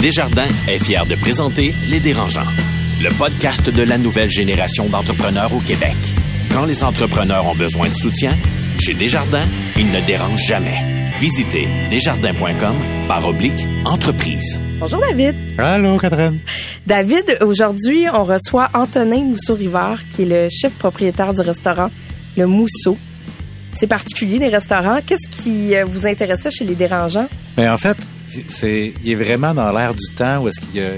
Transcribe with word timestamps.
Desjardins 0.00 0.46
est 0.68 0.78
fier 0.78 1.04
de 1.06 1.16
présenter 1.16 1.74
Les 1.88 1.98
Dérangeants, 1.98 2.46
le 3.02 3.08
podcast 3.18 3.68
de 3.68 3.82
la 3.82 3.98
nouvelle 3.98 4.30
génération 4.30 4.88
d'entrepreneurs 4.88 5.52
au 5.52 5.58
Québec. 5.58 5.96
Quand 6.52 6.66
les 6.66 6.84
entrepreneurs 6.84 7.44
ont 7.48 7.54
besoin 7.56 7.88
de 7.88 7.94
soutien, 7.94 8.30
chez 8.78 8.94
Desjardins, 8.94 9.44
ils 9.76 9.90
ne 9.90 10.00
dérangent 10.06 10.46
jamais. 10.46 11.16
Visitez 11.18 11.66
desjardins.com 11.90 12.76
par 13.08 13.26
oblique 13.26 13.66
entreprise. 13.84 14.60
Bonjour 14.78 15.00
David. 15.00 15.34
Allô 15.58 15.98
Catherine. 15.98 16.38
David, 16.86 17.38
aujourd'hui, 17.40 18.06
on 18.14 18.22
reçoit 18.22 18.70
Antonin 18.74 19.24
Mousseau-Rivard, 19.24 19.98
qui 20.14 20.22
est 20.22 20.26
le 20.26 20.48
chef 20.48 20.74
propriétaire 20.74 21.34
du 21.34 21.40
restaurant 21.40 21.90
Le 22.36 22.46
Mousseau. 22.46 22.96
C'est 23.74 23.88
particulier, 23.88 24.38
les 24.38 24.48
restaurants. 24.48 25.00
Qu'est-ce 25.04 25.28
qui 25.28 25.74
euh, 25.74 25.84
vous 25.84 26.06
intéressait 26.06 26.50
chez 26.50 26.64
les 26.64 26.76
dérangeants? 26.76 27.28
Ben, 27.56 27.72
en 27.72 27.78
fait, 27.78 27.96
c'est, 28.48 28.92
il 29.04 29.10
est 29.10 29.14
vraiment 29.14 29.54
dans 29.54 29.72
l'air 29.72 29.94
du 29.94 30.14
temps 30.14 30.42
où 30.42 30.48
est-ce 30.48 30.60
qu'il 30.60 30.82
a, 30.82 30.90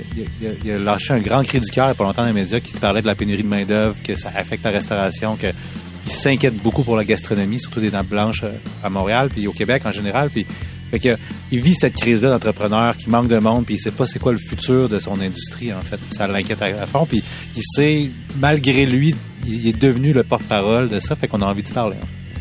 il 0.65 0.71
a, 0.71 0.79
lâché 0.79 1.12
un 1.12 1.19
grand 1.19 1.43
cri 1.43 1.61
du 1.61 1.71
cœur 1.71 1.87
il 1.87 1.88
y 1.88 1.93
a 1.93 1.95
pas 1.95 2.05
longtemps 2.05 2.23
dans 2.23 2.29
les 2.29 2.34
médias 2.34 2.61
qui 2.61 2.73
parlait 2.73 3.02
de 3.02 3.07
la 3.07 3.15
pénurie 3.15 3.43
de 3.43 3.48
main-d'œuvre, 3.48 3.97
que 4.02 4.15
ça 4.15 4.30
affecte 4.34 4.65
la 4.65 4.71
restauration, 4.71 5.37
que 5.37 5.48
il 6.07 6.12
s'inquiète 6.12 6.57
beaucoup 6.57 6.83
pour 6.83 6.97
la 6.97 7.05
gastronomie, 7.05 7.61
surtout 7.61 7.80
des 7.80 7.91
nappes 7.91 8.09
blanches 8.09 8.43
euh, 8.43 8.52
à 8.83 8.91
Montréal, 8.91 9.29
puis 9.33 9.47
au 9.47 9.52
Québec 9.52 9.83
en 9.85 9.93
général. 9.93 10.30
Puis, 10.30 10.47
fait 10.91 10.98
que, 10.98 11.11
il 11.52 11.61
vit 11.61 11.74
cette 11.74 11.95
crise-là 11.95 12.30
d'entrepreneur 12.30 12.97
qui 12.97 13.09
manque 13.09 13.29
de 13.29 13.38
monde, 13.38 13.65
puis 13.65 13.77
il 13.77 13.79
sait 13.79 13.93
pas 13.93 14.07
c'est 14.07 14.19
quoi 14.19 14.33
le 14.33 14.38
futur 14.38 14.88
de 14.88 14.99
son 14.99 15.21
industrie, 15.21 15.73
en 15.73 15.80
fait. 15.83 16.01
Ça 16.10 16.27
l'inquiète 16.27 16.62
à, 16.62 16.87
fond. 16.87 17.07
Puis 17.07 17.23
il 17.57 17.62
sait, 17.62 18.10
malgré 18.38 18.87
lui, 18.87 19.15
il 19.47 19.69
est 19.69 19.79
devenu 19.79 20.12
le 20.12 20.24
porte-parole 20.24 20.88
de 20.88 20.99
ça, 20.99 21.15
fait 21.15 21.29
qu'on 21.29 21.43
a 21.43 21.47
envie 21.47 21.62
de 21.62 21.71
parler. 21.71 21.97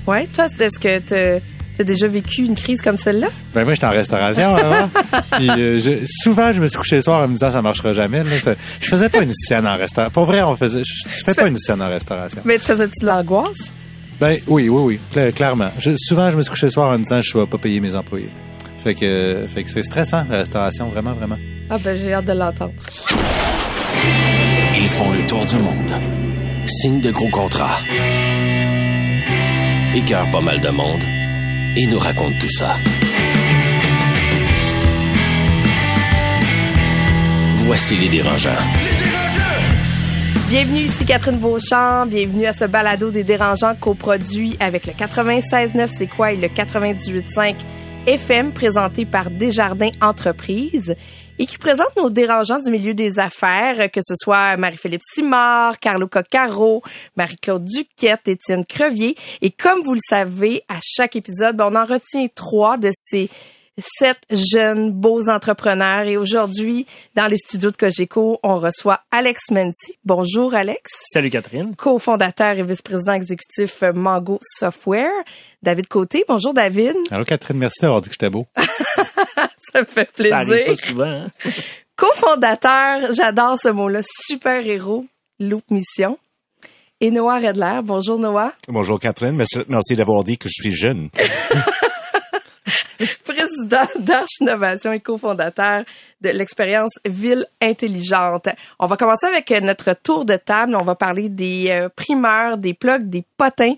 Ouais, 0.08 0.27
toi, 0.33 0.47
est-ce 0.47 0.80
que 0.80 0.99
tu 0.99 1.44
as 1.81 1.85
déjà 1.85 2.07
vécu 2.07 2.43
une 2.43 2.55
crise 2.55 2.81
comme 2.81 2.97
celle-là? 2.97 3.27
Ben 3.53 3.63
moi, 3.63 3.73
j'étais 3.73 3.88
en 3.88 3.91
restauration 3.91 4.55
avant. 4.55 4.89
Puis, 5.31 5.49
euh, 5.49 5.79
je- 5.79 6.05
souvent, 6.05 6.52
je 6.52 6.59
me 6.61 6.67
suis 6.67 6.77
couché 6.77 6.97
le 6.97 7.02
soir 7.02 7.21
en 7.23 7.27
me 7.27 7.33
disant 7.33 7.52
ça 7.52 7.61
marchera 7.61 7.93
jamais. 7.93 8.23
Là. 8.23 8.39
Ça- 8.39 8.55
je 8.81 8.88
faisais 8.88 9.09
pas 9.09 9.19
une 9.23 9.33
scène 9.33 9.67
en 9.67 9.75
restauration. 9.75 10.11
Pour 10.11 10.25
vrai, 10.25 10.41
on 10.44 10.55
faisait. 10.55 10.81
Je, 10.83 11.09
je 11.16 11.23
fais 11.23 11.33
pas 11.33 11.47
une 11.47 11.57
scène 11.57 11.81
en 11.81 11.89
restauration. 11.89 12.41
Mais 12.45 12.57
tu 12.59 12.66
faisais-tu 12.66 13.02
de 13.02 13.07
l'angoisse? 13.07 13.72
Ben 14.19 14.38
oui, 14.47 14.67
oui, 14.69 14.81
oui, 14.83 15.00
cla- 15.13 15.31
clairement. 15.31 15.69
Je- 15.80 15.91
souvent, 15.97 16.30
je 16.31 16.38
me 16.38 16.41
suis 16.41 16.50
couché 16.52 16.66
le 16.66 16.72
soir 16.72 16.89
en 16.89 16.97
me 16.97 17.03
disant 17.03 17.22
je 17.22 17.38
vais 17.38 17.45
pas 17.47 17.57
payer 17.57 17.80
mes 17.80 17.95
employés. 17.95 18.30
Fait 18.83 18.94
que, 18.94 19.45
fait 19.53 19.63
que 19.63 19.69
c'est 19.69 19.81
stressant 19.83 20.25
la 20.30 20.38
restauration, 20.39 20.89
vraiment, 20.89 21.13
vraiment. 21.13 21.38
Ah 21.69 21.77
ben, 21.83 21.97
j'ai 22.02 22.13
hâte 22.13 22.25
de 22.25 22.33
l'entendre. 22.33 22.73
Ils 24.75 24.88
font 24.88 25.11
le 25.11 25.25
tour 25.25 25.45
du 25.45 25.55
monde. 25.57 25.91
Signent 26.66 27.02
de 27.02 27.11
gros 27.11 27.30
contrats. 27.30 27.77
Écœurent 29.95 30.30
pas 30.31 30.41
mal 30.41 30.61
de 30.61 30.69
monde. 30.69 31.02
Et 31.81 31.85
nous 31.85 31.97
racontent 31.97 32.38
tout 32.38 32.49
ça. 32.49 32.75
Voici 37.59 37.95
les 37.95 38.09
dérangeants. 38.09 38.49
Bienvenue 40.50 40.80
ici 40.80 41.05
Catherine 41.05 41.38
Beauchamp, 41.38 42.07
bienvenue 42.07 42.47
à 42.47 42.52
ce 42.52 42.66
balado 42.66 43.11
des 43.11 43.23
dérangeants 43.23 43.75
coproduit 43.75 44.57
avec 44.59 44.88
le 44.88 44.91
96.9 44.91 45.88
C'est 45.88 46.07
quoi 46.07 46.33
et 46.33 46.35
le 46.35 46.50
98.5 46.50 47.55
FM 48.08 48.53
présenté 48.53 49.05
par 49.05 49.30
Desjardins 49.30 49.92
Entreprises 50.02 50.95
et 51.38 51.45
qui 51.45 51.58
présente 51.58 51.95
nos 51.97 52.09
dérangeants 52.09 52.59
du 52.59 52.72
milieu 52.72 52.94
des 52.94 53.19
affaires, 53.19 53.91
que 53.91 54.02
ce 54.02 54.14
soit 54.16 54.58
Marie-Philippe 54.58 55.02
Simard, 55.14 55.80
Carlo 55.80 56.08
Coccaro, 56.08 56.81
Marie-Claude 57.16 57.66
Duquette, 57.66 58.28
Étienne 58.28 58.66
Crevier. 58.66 59.16
Et 59.41 59.52
comme 59.52 59.81
vous 59.81 59.94
le 59.94 60.00
savez, 60.08 60.64
à 60.67 60.80
chaque 60.81 61.16
épisode, 61.16 61.56
ben, 61.56 61.69
on 61.72 61.75
en 61.75 61.86
retient 61.86 62.28
trois 62.33 62.78
de 62.78 62.89
ces 62.94 63.30
sept 63.83 64.17
jeunes 64.31 64.91
beaux 64.91 65.30
entrepreneurs. 65.30 66.03
Et 66.08 66.17
aujourd'hui, 66.17 66.85
dans 67.16 67.27
les 67.27 67.38
studios 67.38 67.72
de 67.72 67.75
Cogeco, 67.77 68.39
on 68.44 68.59
reçoit 68.59 69.02
Alex 69.11 69.41
Mency. 69.52 69.97
Bonjour 70.05 70.53
Alex, 70.53 70.91
Salut 71.13 71.30
Catherine. 71.30 71.75
cofondateur 71.75 72.57
et 72.57 72.63
vice-président 72.63 73.13
exécutif 73.13 73.84
Mango 73.94 74.40
Software. 74.41 75.09
David 75.62 75.88
Côté, 75.88 76.23
bonjour 76.28 76.53
David. 76.53 76.95
Alors 77.12 77.25
Catherine, 77.25 77.57
merci 77.57 77.79
d'avoir 77.81 78.01
dit 78.01 78.09
que 78.09 78.13
j'étais 78.13 78.29
beau. 78.29 78.45
Ça 79.72 79.81
me 79.81 79.85
fait 79.85 80.09
Ça 80.17 80.35
arrive 80.35 80.47
plaisir. 80.47 80.66
pas 80.66 80.75
souvent. 80.88 81.06
Hein? 81.06 81.31
Cofondateur, 81.96 83.13
j'adore 83.13 83.59
ce 83.59 83.69
mot-là, 83.69 84.00
super-héros, 84.03 85.06
Loop 85.40 85.63
Mission. 85.69 86.17
Et 87.01 87.11
Noah 87.11 87.40
Redler, 87.40 87.79
bonjour 87.84 88.17
Noah. 88.19 88.53
Bonjour 88.67 89.00
Catherine, 89.00 89.34
merci, 89.35 89.59
merci 89.69 89.96
d'avoir 89.96 90.23
dit 90.23 90.38
que 90.38 90.47
je 90.50 90.53
suis 90.61 90.72
jeune. 90.72 91.09
président 93.68 94.24
Innovation 94.42 94.92
et 94.92 95.00
cofondateur 95.00 95.84
de 96.22 96.30
l'expérience 96.30 96.92
Ville 97.06 97.46
Intelligente. 97.62 98.50
On 98.80 98.88
va 98.88 98.97
commencer 98.97 99.28
avec 99.28 99.52
euh, 99.52 99.59
notre 99.59 99.94
tour 99.94 100.25
de 100.25 100.36
table. 100.36 100.75
On 100.80 100.84
va 100.84 100.96
parler 100.96 101.30
des 101.30 101.70
euh, 101.72 101.90
primeurs, 101.90 102.58
des 102.58 102.74
plugs, 102.74 103.09
des 103.09 103.25
potins. 103.38 103.74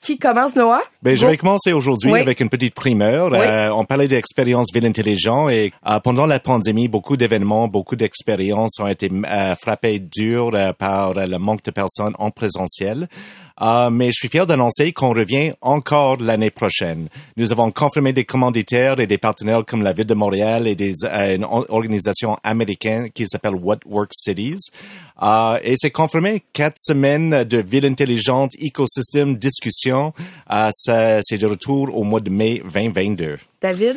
Qui 0.00 0.18
commence, 0.18 0.54
Noah? 0.54 0.82
Ben, 1.04 1.14
je 1.14 1.26
vais 1.26 1.36
commencer 1.36 1.74
aujourd'hui 1.74 2.10
Oui. 2.12 2.20
avec 2.20 2.40
une 2.40 2.48
petite 2.48 2.72
primeur. 2.72 3.30
Oui. 3.30 3.36
Euh, 3.38 3.68
on 3.74 3.84
parlait 3.84 4.08
d'expérience 4.08 4.68
ville 4.72 4.86
intelligent 4.86 5.50
et 5.50 5.70
euh, 5.86 6.00
pendant 6.00 6.24
la 6.24 6.40
pandémie, 6.40 6.88
beaucoup 6.88 7.18
d'événements, 7.18 7.68
beaucoup 7.68 7.94
d'expériences 7.94 8.80
ont 8.80 8.86
été 8.86 9.10
euh, 9.12 9.54
frappées 9.54 9.98
dur 9.98 10.52
euh, 10.54 10.72
par 10.72 11.12
le 11.12 11.36
manque 11.36 11.62
de 11.62 11.70
personnes 11.72 12.14
en 12.18 12.30
présentiel. 12.30 13.06
Euh, 13.60 13.88
mais 13.90 14.06
je 14.06 14.14
suis 14.14 14.28
fier 14.28 14.46
d'annoncer 14.46 14.92
qu'on 14.92 15.10
revient 15.10 15.52
encore 15.60 16.16
l'année 16.20 16.50
prochaine. 16.50 17.08
Nous 17.36 17.52
avons 17.52 17.70
confirmé 17.70 18.12
des 18.12 18.24
commanditaires 18.24 18.98
et 18.98 19.06
des 19.06 19.18
partenaires 19.18 19.62
comme 19.64 19.82
la 19.82 19.92
Ville 19.92 20.06
de 20.06 20.14
Montréal 20.14 20.66
et 20.66 20.74
des 20.74 20.92
euh, 21.04 21.36
une 21.36 21.44
organisation 21.44 22.36
américaine 22.42 23.10
qui 23.10 23.26
s'appelle 23.28 23.54
What 23.54 23.80
Works 23.86 24.14
Cities. 24.14 24.70
Euh, 25.22 25.58
et 25.62 25.74
c'est 25.76 25.92
confirmé 25.92 26.42
quatre 26.52 26.78
semaines 26.78 27.44
de 27.44 27.58
ville 27.58 27.86
intelligente, 27.86 28.50
écosystème, 28.58 29.36
discussion. 29.36 30.12
Euh, 30.50 30.70
ça, 30.94 31.20
c'est 31.22 31.38
de 31.38 31.46
retour 31.46 31.96
au 31.96 32.02
mois 32.04 32.20
de 32.20 32.30
mai 32.30 32.62
2022. 32.64 33.36
David? 33.62 33.96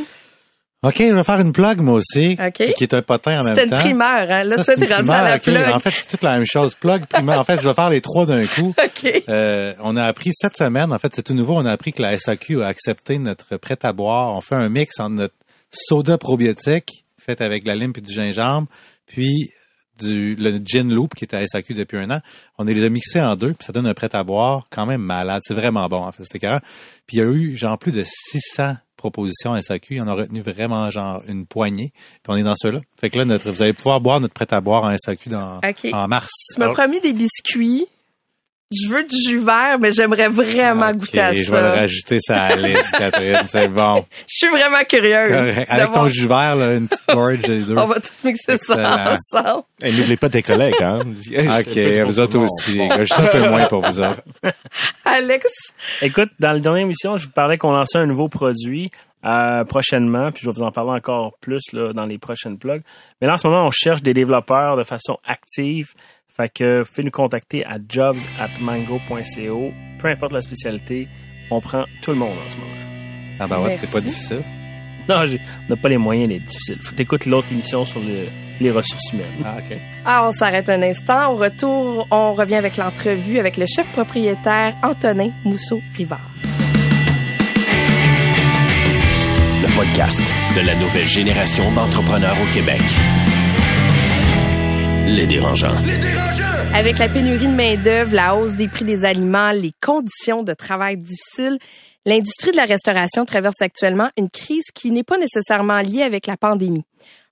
OK, 0.83 0.95
je 0.99 1.13
vais 1.13 1.23
faire 1.23 1.39
une 1.39 1.53
plug, 1.53 1.79
moi 1.79 1.95
aussi. 1.95 2.37
OK. 2.39 2.73
Qui 2.73 2.83
est 2.83 2.93
un 2.93 3.01
potin 3.01 3.39
en 3.39 3.43
même 3.43 3.55
C'était 3.55 3.69
temps. 3.69 3.77
une 3.77 3.81
primeur, 3.81 4.31
hein? 4.31 4.43
Là, 4.43 4.63
Ça, 4.63 4.75
tu 4.75 4.83
es 4.83 4.85
c'est 4.85 4.89
une 4.89 4.93
rendu 4.95 5.09
à 5.09 5.23
la. 5.23 5.75
En 5.75 5.79
fait, 5.79 5.89
c'est 5.89 6.07
toute 6.09 6.21
la 6.21 6.33
même 6.37 6.45
chose. 6.45 6.75
Plug, 6.75 7.07
primeur. 7.07 7.39
En 7.39 7.43
fait, 7.43 7.59
je 7.61 7.67
vais 7.67 7.73
faire 7.73 7.89
les 7.89 7.99
trois 8.01 8.25
d'un 8.27 8.45
coup. 8.45 8.75
OK. 8.83 9.23
Euh, 9.27 9.73
on 9.81 9.97
a 9.97 10.03
appris 10.05 10.29
cette 10.33 10.55
semaine, 10.55 10.93
en 10.93 10.99
fait, 10.99 11.11
c'est 11.15 11.23
tout 11.23 11.33
nouveau, 11.33 11.55
on 11.55 11.65
a 11.65 11.71
appris 11.71 11.93
que 11.93 12.01
la 12.03 12.17
SAQ 12.17 12.61
a 12.63 12.67
accepté 12.67 13.17
notre 13.17 13.57
prêt 13.57 13.77
à 13.81 13.91
boire. 13.91 14.35
On 14.35 14.41
fait 14.41 14.55
un 14.55 14.69
mix 14.69 14.99
entre 14.99 15.15
notre 15.15 15.33
soda 15.71 16.17
probiotique, 16.19 17.05
fait 17.19 17.41
avec 17.41 17.63
de 17.63 17.69
la 17.69 17.75
lime 17.75 17.93
et 17.95 18.01
du 18.01 18.13
gingembre, 18.13 18.67
puis 19.07 19.49
du 19.97 20.35
le 20.35 20.59
gin 20.63 20.93
loop 20.93 21.13
qui 21.15 21.23
était 21.23 21.37
à 21.37 21.45
SAQ 21.45 21.73
depuis 21.73 21.97
un 21.97 22.11
an. 22.11 22.19
On 22.57 22.63
les 22.63 22.83
a 22.83 22.89
mixés 22.89 23.21
en 23.21 23.35
deux, 23.35 23.53
puis 23.53 23.65
ça 23.65 23.73
donne 23.73 23.87
un 23.87 23.93
prêt 23.93 24.13
à 24.13 24.23
boire 24.23 24.67
quand 24.69 24.85
même 24.85 25.01
malade. 25.01 25.41
C'est 25.45 25.53
vraiment 25.53 25.87
bon, 25.87 26.03
en 26.03 26.11
fait, 26.11 26.23
c'était 26.23 26.39
carré. 26.39 26.59
Puis 27.05 27.17
il 27.17 27.19
y 27.19 27.23
a 27.23 27.25
eu, 27.25 27.55
genre, 27.55 27.77
plus 27.77 27.91
de 27.91 28.03
600 28.05 28.75
propositions 28.97 29.53
à 29.53 29.61
SAQ. 29.61 30.01
On 30.01 30.07
a 30.07 30.13
retenu 30.13 30.41
vraiment, 30.41 30.89
genre, 30.89 31.21
une 31.27 31.45
poignée. 31.45 31.91
Puis 31.93 32.29
on 32.29 32.35
est 32.35 32.43
dans 32.43 32.55
ceux-là. 32.55 32.81
Fait 32.99 33.09
que 33.09 33.17
là, 33.19 33.25
notre, 33.25 33.51
vous 33.51 33.61
allez 33.61 33.73
pouvoir 33.73 34.01
boire 34.01 34.19
notre 34.19 34.33
prêt 34.33 34.47
à 34.49 34.59
boire 34.59 34.83
en 34.83 34.95
SAQ 34.97 35.29
dans, 35.29 35.61
en 35.93 36.07
mars. 36.07 36.31
Tu 36.53 36.59
m'as 36.59 36.69
promis 36.69 36.99
des 36.99 37.13
biscuits. 37.13 37.87
Je 38.69 38.89
veux 38.89 39.03
du 39.05 39.15
jus 39.15 39.39
vert, 39.39 39.77
mais 39.79 39.91
j'aimerais 39.91 40.27
vraiment 40.27 40.91
goûter 40.91 41.21
à 41.21 41.31
je 41.31 41.37
vais 41.37 41.61
le 41.61 41.67
ça. 41.67 41.71
rajouter 41.71 42.17
ça 42.19 42.41
à 42.43 42.55
la 42.57 42.67
liste, 42.67 42.91
Catherine. 42.97 43.43
C'est 43.47 43.67
bon. 43.73 44.03
Je 44.27 44.35
suis 44.45 44.49
vraiment 44.49 44.83
curieuse. 44.83 45.65
Avec 45.69 45.91
ton 45.93 46.09
jus 46.09 46.27
vert, 46.27 46.57
là, 46.57 46.73
une 46.73 46.89
petite 46.89 47.07
gorge, 47.07 47.47
les 47.47 47.61
deux. 47.61 47.75
On 47.77 47.87
va 47.87 47.95
tout 48.01 48.11
mixer 48.25 48.57
ça 48.57 49.15
ensemble. 49.15 49.63
Et 49.81 49.91
n'oubliez 49.93 50.17
pas 50.17 50.27
tes 50.27 50.41
collègues, 50.43 50.81
hein. 50.81 50.99
OK, 51.59 51.79
vous 52.07 52.19
autres 52.19 52.39
aussi. 52.39 52.77
Je 52.99 53.03
suis 53.05 53.21
un 53.21 53.27
peu 53.27 53.47
moins 53.47 53.67
pour 53.67 53.87
vous 53.87 53.99
autres. 54.01 54.21
Alex, 55.05 55.45
Écoute, 56.01 56.29
dans 56.39 56.51
la 56.51 56.59
dernière 56.59 56.83
émission, 56.83 57.15
je 57.15 57.25
vous 57.27 57.31
parlais 57.31 57.57
qu'on 57.57 57.71
lançait 57.71 57.99
un 57.99 58.05
nouveau 58.05 58.27
produit 58.27 58.89
euh, 59.25 59.63
prochainement, 59.63 60.31
puis 60.31 60.41
je 60.43 60.49
vais 60.49 60.55
vous 60.55 60.63
en 60.63 60.71
parler 60.71 60.91
encore 60.91 61.33
plus 61.39 61.61
là, 61.71 61.93
dans 61.93 62.05
les 62.05 62.17
prochaines 62.17 62.57
plugs. 62.57 62.83
Mais 63.21 63.27
là, 63.27 63.33
en 63.33 63.37
ce 63.37 63.47
moment, 63.47 63.65
on 63.65 63.71
cherche 63.71 64.01
des 64.01 64.13
développeurs 64.13 64.75
de 64.75 64.83
façon 64.83 65.15
active. 65.25 65.87
Fait 66.37 66.49
que 66.53 66.83
pouvez 66.83 67.03
nous 67.03 67.11
contacter 67.11 67.65
à 67.65 67.77
jobs 67.89 68.19
at 68.39 68.49
mango.co. 68.59 69.71
Peu 69.99 70.07
importe 70.07 70.33
la 70.33 70.41
spécialité, 70.43 71.07
on 71.49 71.59
prend 71.61 71.85
tout 72.03 72.11
le 72.11 72.17
monde 72.17 72.37
en 72.45 72.49
ce 72.49 72.57
moment. 72.57 72.71
Ah 73.39 73.47
ben 73.47 73.59
ouais, 73.61 73.77
c'est 73.79 73.91
pas 73.91 73.99
difficile. 73.99 74.43
Non, 75.09 75.25
j'ai- 75.25 75.39
on 75.65 75.69
n'a 75.73 75.81
pas 75.81 75.89
les 75.89 75.97
moyens 75.97 76.29
d'être 76.29 76.43
difficile. 76.43 76.77
Faut 76.81 76.93
t'écouter 76.93 77.29
l'autre 77.29 77.47
émission 77.51 77.85
sur 77.85 77.99
le- 78.01 78.27
les 78.59 78.69
ressources 78.71 79.13
humaines. 79.13 79.25
Ah, 79.43 79.55
OK. 79.57 79.77
Ah, 80.05 80.27
on 80.27 80.31
s'arrête 80.31 80.69
un 80.69 80.81
instant. 80.83 81.31
Au 81.33 81.37
retour, 81.37 82.07
on 82.11 82.33
revient 82.33 82.55
avec 82.55 82.77
l'entrevue 82.77 83.39
avec 83.39 83.57
le 83.57 83.65
chef 83.65 83.89
propriétaire 83.91 84.73
Antonin 84.83 85.29
Mousseau-Rivard. 85.45 86.19
Le 89.63 89.75
podcast 89.75 90.21
de 90.55 90.61
la 90.67 90.75
nouvelle 90.75 91.07
génération 91.07 91.71
d'entrepreneurs 91.71 92.35
au 92.41 92.53
Québec. 92.53 92.81
Les 95.17 95.25
dérangeants. 95.25 95.75
Avec 96.75 96.99
la 96.99 97.09
pénurie 97.09 97.47
de 97.47 97.55
main-d'œuvre, 97.55 98.13
la 98.13 98.35
hausse 98.35 98.53
des 98.53 98.67
prix 98.67 98.85
des 98.85 99.03
aliments, 99.03 99.49
les 99.49 99.71
conditions 99.83 100.43
de 100.43 100.53
travail 100.53 100.95
difficiles, 100.97 101.57
l'industrie 102.05 102.51
de 102.51 102.55
la 102.55 102.65
restauration 102.65 103.25
traverse 103.25 103.59
actuellement 103.61 104.11
une 104.15 104.29
crise 104.29 104.65
qui 104.75 104.91
n'est 104.91 105.03
pas 105.03 105.17
nécessairement 105.17 105.79
liée 105.79 106.03
avec 106.03 106.27
la 106.27 106.37
pandémie. 106.37 106.83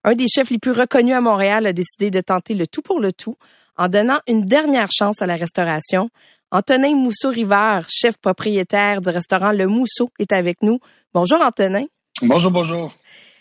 un 0.03 0.15
des 0.15 0.25
chefs 0.27 0.49
les 0.49 0.57
plus 0.57 0.71
reconnus 0.71 1.13
à 1.13 1.21
Montréal 1.21 1.67
a 1.67 1.73
décidé 1.73 2.09
de 2.09 2.21
tenter 2.21 2.55
le 2.55 2.65
tout 2.65 2.81
pour 2.81 2.99
le 2.99 3.13
tout 3.13 3.35
en 3.77 3.87
donnant 3.87 4.17
une 4.27 4.45
dernière 4.45 4.89
chance 4.91 5.21
à 5.21 5.27
la 5.27 5.35
restauration. 5.35 6.09
Antonin 6.49 6.95
Mousseau-Rivard, 6.95 7.85
chef 7.87 8.17
propriétaire 8.17 8.99
du 8.99 9.09
restaurant 9.09 9.51
Le 9.51 9.67
Mousseau, 9.67 10.09
est 10.17 10.31
avec 10.31 10.63
nous. 10.63 10.79
Bonjour 11.13 11.39
Antonin. 11.39 11.85
Bonjour, 12.23 12.49
bonjour. 12.49 12.91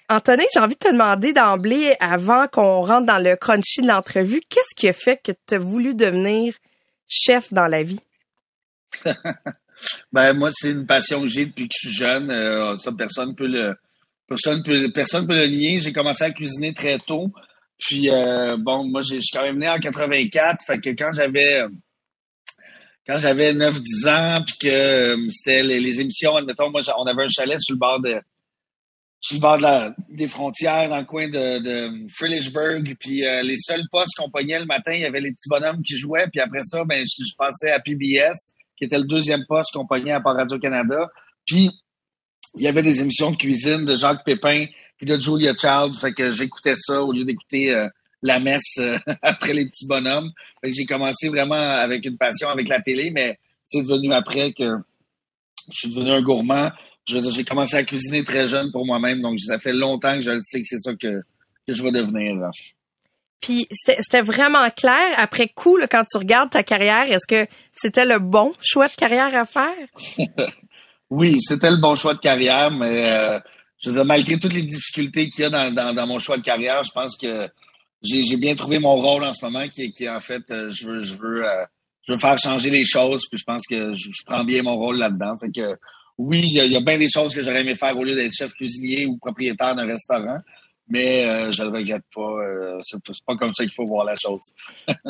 Antonin, 0.09 0.45
j'ai 0.53 0.61
envie 0.61 0.75
de 0.75 0.79
te 0.79 0.93
demander 0.93 1.33
d'emblée, 1.33 1.97
avant 1.99 2.47
qu'on 2.47 2.83
rentre 2.83 3.07
dans 3.07 3.19
le 3.19 3.37
crunchy 3.37 3.81
de 3.81 3.89
l'entrevue, 3.89 4.43
qu'est-ce 4.49 4.75
qui 4.77 4.89
a 4.89 4.93
fait 4.93 5.21
que 5.23 5.33
tu 5.33 5.55
as 5.55 5.59
voulu 5.59 5.95
devenir 5.95 6.55
chef 7.09 7.53
dans 7.53 7.67
la 7.67 7.83
vie? 7.83 8.01
ben, 10.13 10.35
moi, 10.35 10.51
c'est 10.53 10.73
une 10.73 10.87
passion 10.87 11.23
que 11.23 11.29
j'ai 11.29 11.47
depuis 11.47 11.69
que 11.69 11.75
je 11.75 11.89
suis 11.89 11.97
jeune. 11.97 12.31
Euh, 12.31 12.77
personne 12.99 13.35
peut 13.35 13.47
le, 13.47 13.75
personne 14.29 14.63
peut, 14.63 14.91
personne 14.93 15.27
peut 15.27 15.37
le 15.37 15.47
nier. 15.47 15.79
J'ai 15.79 15.93
commencé 15.93 16.25
à 16.25 16.31
cuisiner 16.31 16.75
très 16.75 16.99
tôt. 16.99 17.33
Puis, 17.79 18.11
euh, 18.11 18.57
bon, 18.59 18.85
moi, 18.85 19.01
je 19.01 19.19
suis 19.21 19.33
quand 19.33 19.43
même 19.43 19.59
né 19.59 19.69
en 19.69 19.79
84. 19.79 20.65
Fait 20.67 20.79
que 20.79 20.91
quand 20.91 21.13
j'avais, 21.13 21.65
quand 23.07 23.19
j'avais 23.19 23.55
9-10 23.55 24.09
ans, 24.09 24.43
puis 24.45 24.57
que 24.61 24.69
euh, 24.69 25.29
c'était 25.31 25.63
les, 25.63 26.01
émissions, 26.01 26.37
admettons, 26.37 26.71
moi, 26.71 26.83
on 26.99 27.05
avait 27.05 27.25
un 27.25 27.29
chalet 27.29 27.59
sur 27.59 27.75
le 27.75 27.79
bord 27.79 28.01
de, 28.01 28.21
sur 29.25 29.37
le 29.37 29.41
bord 29.41 29.57
de 29.57 29.63
la, 29.63 29.95
des 30.11 30.29
frontières, 30.29 30.91
dans 30.91 30.99
le 30.99 31.07
coin 31.07 31.29
de, 31.29 31.59
de. 31.59 32.95
Puis 33.01 33.27
euh, 33.27 33.43
les 33.43 33.57
seuls 33.57 33.85
postes 33.91 34.13
qu'on 34.19 34.31
pognait 34.31 34.59
le 34.59 34.67
matin, 34.67 34.93
il 34.93 35.01
y 35.01 35.07
avait 35.07 35.23
les 35.23 35.31
petits 35.31 35.49
bonhommes 35.49 35.83
qui 35.83 35.97
jouaient. 35.97 36.27
Puis 36.31 36.43
après 36.43 36.63
ça, 36.63 36.85
ben, 36.85 37.03
je, 37.03 37.25
je 37.25 37.35
passais 37.39 37.71
à 37.71 37.81
PBS, 37.81 38.53
qui 38.77 38.85
était 38.85 38.99
le 38.99 39.05
deuxième 39.05 39.47
poste 39.49 39.71
qu'on 39.73 39.87
pognait 39.87 40.13
à 40.13 40.21
part 40.21 40.37
Radio-Canada. 40.37 41.09
Puis 41.47 41.71
il 42.57 42.63
y 42.63 42.69
avait 42.69 42.83
des 42.83 43.01
émissions 43.01 43.31
de 43.31 43.37
cuisine 43.37 43.87
de 43.87 43.97
Jacques 43.97 44.27
Pépin 44.27 44.67
puis 44.99 45.07
de 45.07 45.19
Julia 45.19 45.55
Child. 45.59 45.95
Fait 45.99 46.13
que 46.13 46.29
j'écoutais 46.29 46.75
ça 46.77 47.03
au 47.03 47.11
lieu 47.11 47.25
d'écouter 47.25 47.75
euh, 47.75 47.89
la 48.21 48.41
messe 48.41 48.77
euh, 48.79 48.99
après 49.23 49.55
les 49.55 49.65
petits 49.65 49.87
bonhommes. 49.87 50.33
Fait 50.61 50.69
que 50.69 50.77
j'ai 50.77 50.85
commencé 50.85 51.31
vraiment 51.31 51.55
avec 51.55 52.05
une 52.05 52.19
passion 52.19 52.51
avec 52.51 52.69
la 52.69 52.83
télé, 52.83 53.11
mais 53.11 53.39
c'est 53.65 53.81
devenu 53.81 54.13
après 54.13 54.53
que 54.53 54.77
je 55.73 55.79
suis 55.79 55.89
devenu 55.89 56.11
un 56.11 56.21
gourmand. 56.21 56.71
Je 57.07 57.19
j'ai 57.31 57.45
commencé 57.45 57.77
à 57.77 57.85
cuisiner 57.85 58.25
très 58.25 58.47
jeune 58.47 58.71
pour 58.73 58.87
moi-même, 58.87 59.21
donc 59.21 59.39
ça 59.39 59.59
fait 59.59 59.73
longtemps 59.73 60.15
que 60.15 60.23
je 60.23 60.41
sais 60.41 60.61
que 60.63 60.67
c'est 60.67 60.81
ça 60.81 60.95
que, 60.95 61.21
je 61.69 61.83
vais 61.83 61.93
devenir. 61.93 62.35
Puis 63.41 63.67
c'était 63.71 64.23
vraiment 64.23 64.71
clair 64.71 65.13
après 65.17 65.49
coup 65.49 65.79
quand 65.91 66.05
tu 66.11 66.17
regardes 66.17 66.51
ta 66.51 66.63
carrière, 66.63 67.11
est-ce 67.11 67.27
que 67.27 67.47
c'était 67.73 68.07
le 68.07 68.19
bon 68.19 68.53
choix 68.63 68.89
de 68.89 68.95
carrière 68.95 69.35
à 69.35 69.45
faire? 69.45 69.75
Oui, 71.11 71.37
c'était 71.41 71.71
le 71.71 71.77
bon 71.77 71.95
choix 71.95 72.15
de 72.15 72.19
carrière, 72.19 72.71
mais 72.73 73.09
euh, 73.09 73.39
je 73.79 73.91
veux 73.91 73.97
dire, 73.97 74.05
malgré 74.05 74.39
toutes 74.39 74.55
les 74.55 74.63
difficultés 74.63 75.29
qu'il 75.29 75.43
y 75.43 75.45
a 75.45 75.71
dans, 75.71 76.07
mon 76.07 76.19
choix 76.19 76.39
de 76.39 76.43
carrière, 76.43 76.83
je 76.83 76.91
pense 76.91 77.17
que 77.17 77.47
j'ai 78.03 78.37
bien 78.37 78.55
trouvé 78.55 78.79
mon 78.79 78.97
rôle 78.97 79.23
en 79.23 79.33
ce 79.33 79.45
moment, 79.45 79.69
qui 79.69 79.83
est 79.83 80.09
en 80.09 80.21
fait, 80.21 80.43
euh, 80.51 80.71
je 80.71 80.87
veux, 80.87 81.03
je 81.03 81.15
veux, 81.15 81.49
euh, 81.49 81.65
je 82.07 82.13
veux 82.13 82.19
faire 82.19 82.39
changer 82.39 82.71
les 82.71 82.85
choses, 82.85 83.23
puis 83.31 83.39
je 83.39 83.45
pense 83.45 83.63
que 83.69 83.95
je, 83.95 84.11
prends 84.27 84.45
bien 84.45 84.63
mon 84.63 84.77
rôle 84.77 84.99
là-dedans. 84.99 85.37
Fait 85.39 85.51
que 85.51 85.77
oui, 86.19 86.43
il 86.45 86.73
y, 86.73 86.77
a, 86.77 86.81
bien 86.81 86.99
des 86.99 87.09
choses 87.09 87.35
que 87.35 87.43
j'aurais 87.43 87.63
aimé 87.63 87.75
faire 87.75 87.97
au 87.97 88.05
lieu 88.05 88.15
d'être 88.15 88.33
chef 88.33 88.53
cuisinier 88.53 89.07
ou 89.07 89.17
propriétaire 89.17 89.75
d'un 89.75 89.87
restaurant. 89.87 90.39
Mais 90.87 91.25
euh, 91.25 91.51
je 91.51 91.63
ne 91.63 91.71
le 91.71 91.79
regrette 91.79 92.05
pas. 92.15 92.21
Euh, 92.21 92.79
c'est 92.83 92.99
pas 93.27 93.37
comme 93.37 93.53
ça 93.55 93.65
qu'il 93.65 93.73
faut 93.73 93.87
voir 93.87 94.05
la 94.05 94.15
chose. 94.15 94.41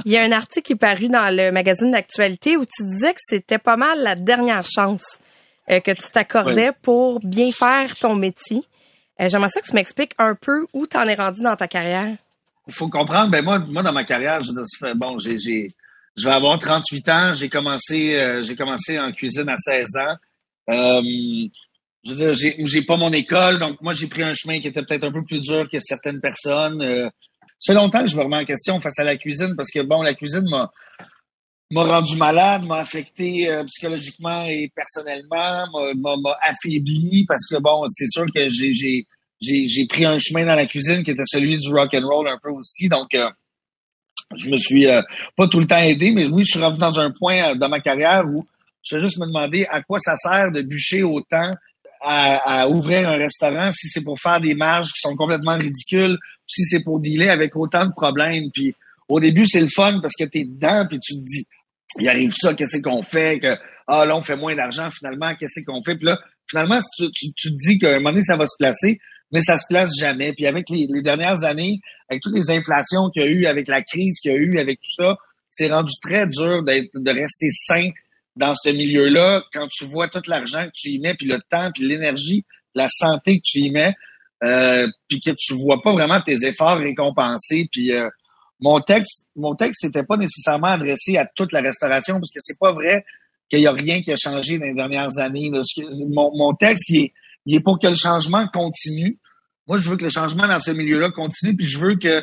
il 0.04 0.12
y 0.12 0.16
a 0.16 0.22
un 0.22 0.32
article 0.32 0.66
qui 0.66 0.72
est 0.74 0.76
paru 0.76 1.08
dans 1.08 1.34
le 1.34 1.50
magazine 1.50 1.90
d'actualité 1.90 2.56
où 2.56 2.64
tu 2.64 2.84
disais 2.84 3.12
que 3.12 3.18
c'était 3.20 3.58
pas 3.58 3.76
mal 3.76 4.00
la 4.02 4.14
dernière 4.14 4.64
chance 4.64 5.18
euh, 5.70 5.80
que 5.80 5.90
tu 5.90 6.10
t'accordais 6.12 6.70
pour 6.80 7.20
bien 7.20 7.50
faire 7.50 7.96
ton 7.96 8.14
métier. 8.14 8.62
J'aimerais 9.18 9.48
ça 9.48 9.60
que 9.60 9.66
tu 9.66 9.74
m'expliques 9.74 10.14
un 10.18 10.34
peu 10.34 10.66
où 10.72 10.86
tu 10.86 10.96
en 10.96 11.06
es 11.06 11.14
rendu 11.14 11.42
dans 11.42 11.56
ta 11.56 11.68
carrière. 11.68 12.16
Il 12.66 12.74
faut 12.74 12.88
comprendre, 12.88 13.30
ben 13.30 13.44
moi, 13.44 13.58
moi 13.58 13.82
dans 13.82 13.92
ma 13.92 14.04
carrière, 14.04 14.40
je, 14.42 14.94
bon, 14.94 15.18
j'ai, 15.18 15.36
je 15.38 16.24
vais 16.24 16.32
avoir 16.32 16.58
38 16.58 17.08
ans. 17.10 17.32
J'ai 17.34 17.48
commencé, 17.48 18.42
j'ai 18.42 18.56
commencé 18.56 18.98
en 18.98 19.12
cuisine 19.12 19.48
à 19.48 19.56
16 19.56 19.86
ans. 20.00 20.16
Euh, 20.70 21.48
je 22.04 22.12
veux 22.12 22.34
dire, 22.34 22.66
j'ai 22.66 22.82
pas 22.82 22.96
mon 22.96 23.12
école, 23.12 23.58
donc 23.58 23.80
moi 23.80 23.92
j'ai 23.92 24.06
pris 24.06 24.22
un 24.22 24.34
chemin 24.34 24.60
qui 24.60 24.68
était 24.68 24.82
peut-être 24.82 25.04
un 25.04 25.12
peu 25.12 25.24
plus 25.24 25.40
dur 25.40 25.68
que 25.70 25.78
certaines 25.80 26.20
personnes. 26.20 26.82
Euh, 26.82 27.08
longtemps 27.68 28.02
que 28.02 28.10
je 28.10 28.16
me 28.16 28.22
remets 28.22 28.36
en 28.36 28.44
question 28.44 28.78
face 28.80 28.98
à 28.98 29.04
la 29.04 29.16
cuisine 29.16 29.54
parce 29.56 29.70
que 29.70 29.80
bon, 29.80 30.02
la 30.02 30.14
cuisine 30.14 30.44
m'a 30.48 30.70
m'a 31.70 31.84
rendu 31.84 32.16
malade, 32.16 32.62
m'a 32.64 32.76
affecté 32.76 33.50
euh, 33.50 33.64
psychologiquement 33.64 34.44
et 34.44 34.70
personnellement, 34.74 35.66
m'a 35.96 36.36
affaibli 36.42 37.24
parce 37.26 37.46
que 37.46 37.56
bon, 37.58 37.84
c'est 37.88 38.08
sûr 38.08 38.26
que 38.34 38.50
j'ai 38.50 38.72
j'ai 38.72 39.06
j'ai 39.40 39.86
pris 39.86 40.04
un 40.04 40.18
chemin 40.18 40.44
dans 40.44 40.56
la 40.56 40.66
cuisine 40.66 41.02
qui 41.02 41.10
était 41.10 41.22
celui 41.24 41.56
du 41.56 41.68
rock 41.70 41.94
and 41.94 42.06
roll 42.06 42.28
un 42.28 42.38
peu 42.42 42.50
aussi, 42.50 42.88
donc 42.88 43.14
euh, 43.14 43.30
je 44.36 44.50
me 44.50 44.58
suis 44.58 44.86
pas 45.36 45.48
tout 45.48 45.60
le 45.60 45.66
temps 45.66 45.78
aidé, 45.78 46.10
mais 46.10 46.26
oui, 46.26 46.44
je 46.44 46.50
suis 46.50 46.60
revenu 46.60 46.78
dans 46.78 47.00
un 47.00 47.10
point 47.10 47.54
dans 47.56 47.68
ma 47.70 47.80
carrière 47.80 48.24
où 48.26 48.44
je 48.84 48.96
vais 48.96 49.00
juste 49.00 49.18
me 49.18 49.26
demander 49.26 49.66
à 49.68 49.82
quoi 49.82 49.98
ça 49.98 50.16
sert 50.16 50.52
de 50.52 50.62
bûcher 50.62 51.02
autant 51.02 51.52
à, 52.06 52.68
ouvrir 52.68 53.08
un 53.08 53.16
restaurant 53.16 53.70
si 53.70 53.88
c'est 53.88 54.04
pour 54.04 54.20
faire 54.20 54.40
des 54.40 54.54
marges 54.54 54.88
qui 54.88 55.00
sont 55.00 55.16
complètement 55.16 55.56
ridicules, 55.56 56.18
si 56.46 56.64
c'est 56.64 56.84
pour 56.84 57.00
dealer 57.00 57.30
avec 57.30 57.56
autant 57.56 57.86
de 57.86 57.92
problèmes. 57.92 58.50
Puis 58.52 58.74
au 59.08 59.20
début, 59.20 59.46
c'est 59.46 59.60
le 59.60 59.68
fun 59.74 60.00
parce 60.02 60.14
que 60.14 60.24
tu 60.24 60.40
es 60.40 60.44
dedans 60.44 60.86
puis 60.86 60.98
tu 61.00 61.14
te 61.14 61.20
dis, 61.20 61.46
il 62.00 62.08
arrive 62.08 62.34
ça, 62.36 62.54
qu'est-ce 62.54 62.82
qu'on 62.82 63.02
fait? 63.02 63.40
Que, 63.40 63.56
ah 63.86 64.04
là, 64.04 64.16
on 64.16 64.22
fait 64.22 64.36
moins 64.36 64.54
d'argent 64.54 64.90
finalement, 64.90 65.34
qu'est-ce 65.36 65.64
qu'on 65.64 65.82
fait? 65.82 65.96
Puis 65.96 66.06
là, 66.06 66.18
finalement, 66.50 66.78
tu, 66.98 67.10
tu, 67.12 67.50
te 67.50 67.56
dis 67.56 67.78
qu'à 67.78 67.90
un 67.90 67.94
moment 67.94 68.10
donné, 68.10 68.22
ça 68.22 68.36
va 68.36 68.46
se 68.46 68.56
placer, 68.58 68.98
mais 69.32 69.40
ça 69.40 69.56
se 69.56 69.64
place 69.66 69.90
jamais. 69.98 70.34
Puis 70.34 70.46
avec 70.46 70.68
les, 70.68 70.86
les 70.92 71.00
dernières 71.00 71.44
années, 71.44 71.80
avec 72.10 72.22
toutes 72.22 72.36
les 72.36 72.50
inflations 72.50 73.08
qu'il 73.10 73.22
y 73.22 73.26
a 73.26 73.28
eu, 73.28 73.46
avec 73.46 73.66
la 73.66 73.82
crise 73.82 74.18
qu'il 74.20 74.32
y 74.32 74.34
a 74.34 74.38
eu, 74.38 74.58
avec 74.58 74.78
tout 74.80 75.02
ça, 75.02 75.16
c'est 75.50 75.68
rendu 75.68 75.92
très 76.02 76.26
dur 76.26 76.62
de 76.64 77.10
rester 77.10 77.48
sain 77.50 77.88
dans 78.36 78.54
ce 78.54 78.70
milieu-là, 78.70 79.44
quand 79.52 79.68
tu 79.68 79.84
vois 79.84 80.08
tout 80.08 80.22
l'argent 80.26 80.66
que 80.66 80.72
tu 80.74 80.90
y 80.90 80.98
mets, 80.98 81.14
puis 81.14 81.26
le 81.26 81.40
temps, 81.48 81.70
puis 81.72 81.86
l'énergie, 81.86 82.44
la 82.74 82.88
santé 82.88 83.38
que 83.38 83.42
tu 83.44 83.58
y 83.60 83.70
mets, 83.70 83.94
euh, 84.42 84.86
puis 85.08 85.20
que 85.20 85.30
tu 85.30 85.54
vois 85.54 85.80
pas 85.82 85.92
vraiment 85.92 86.20
tes 86.20 86.44
efforts 86.44 86.78
récompensés, 86.78 87.68
puis 87.70 87.92
euh, 87.92 88.08
mon 88.60 88.80
texte, 88.80 89.24
mon 89.36 89.54
texte 89.54 89.84
n'était 89.84 90.04
pas 90.04 90.16
nécessairement 90.16 90.72
adressé 90.72 91.16
à 91.16 91.26
toute 91.26 91.52
la 91.52 91.60
restauration, 91.60 92.14
parce 92.14 92.30
que 92.32 92.40
c'est 92.40 92.58
pas 92.58 92.72
vrai 92.72 93.04
qu'il 93.48 93.60
y 93.60 93.66
a 93.66 93.72
rien 93.72 94.00
qui 94.00 94.10
a 94.10 94.16
changé 94.16 94.58
dans 94.58 94.66
les 94.66 94.74
dernières 94.74 95.18
années. 95.18 95.50
Mon, 96.08 96.54
texte, 96.54 96.88
il 96.88 97.12
est, 97.46 97.60
pour 97.60 97.78
que 97.78 97.86
le 97.86 97.94
changement 97.94 98.48
continue. 98.52 99.18
Moi, 99.68 99.78
je 99.78 99.88
veux 99.88 99.96
que 99.96 100.04
le 100.04 100.10
changement 100.10 100.48
dans 100.48 100.58
ce 100.58 100.72
milieu-là 100.72 101.10
continue, 101.10 101.54
puis 101.54 101.66
je 101.66 101.78
veux 101.78 101.96
que, 101.96 102.22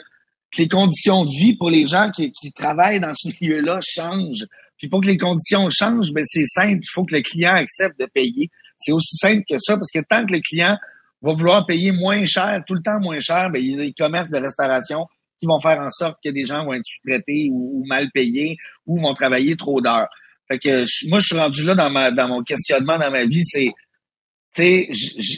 les 0.58 0.68
conditions 0.68 1.24
de 1.24 1.30
vie 1.30 1.56
pour 1.56 1.70
les 1.70 1.88
gens 1.88 2.12
qui 2.12 2.52
travaillent 2.52 3.00
dans 3.00 3.14
ce 3.14 3.30
milieu-là 3.30 3.80
changent. 3.82 4.46
Puis 4.82 4.90
pour 4.90 5.02
que 5.02 5.06
les 5.06 5.18
conditions 5.20 5.70
changent, 5.70 6.12
ben 6.12 6.24
c'est 6.26 6.48
simple, 6.48 6.80
il 6.82 6.90
faut 6.92 7.06
que 7.06 7.14
le 7.14 7.22
client 7.22 7.54
accepte 7.54 8.00
de 8.00 8.08
payer. 8.08 8.50
C'est 8.80 8.92
aussi 8.92 9.16
simple 9.16 9.44
que 9.48 9.60
ça, 9.60 9.76
parce 9.76 9.92
que 9.92 10.00
tant 10.10 10.26
que 10.26 10.34
le 10.34 10.42
client 10.42 10.76
va 11.22 11.34
vouloir 11.34 11.68
payer 11.68 11.92
moins 11.92 12.26
cher, 12.26 12.64
tout 12.66 12.74
le 12.74 12.82
temps 12.82 13.00
moins 13.00 13.20
cher, 13.20 13.52
ben, 13.52 13.62
il 13.62 13.76
y 13.76 13.76
a 13.76 13.84
des 13.84 13.94
commerces 13.94 14.32
de 14.32 14.40
restauration 14.40 15.06
qui 15.40 15.46
vont 15.46 15.60
faire 15.60 15.80
en 15.80 15.90
sorte 15.92 16.18
que 16.26 16.32
des 16.32 16.48
gens 16.48 16.66
vont 16.66 16.74
être 16.74 16.84
sous-traités 16.84 17.50
ou, 17.52 17.84
mal 17.86 18.10
payés 18.12 18.58
ou 18.88 19.00
vont 19.00 19.14
travailler 19.14 19.56
trop 19.56 19.82
d'heures. 19.82 20.10
Fait 20.52 20.58
que 20.58 20.84
moi, 21.10 21.20
je 21.20 21.28
suis 21.28 21.38
rendu 21.38 21.64
là 21.64 21.76
dans 21.76 21.92
ma 21.92 22.10
dans 22.10 22.28
mon 22.28 22.42
questionnement 22.42 22.98
dans 22.98 23.12
ma 23.12 23.26
vie, 23.26 23.44
c'est 23.44 23.72
tu 24.56 24.64
sais, 24.64 24.90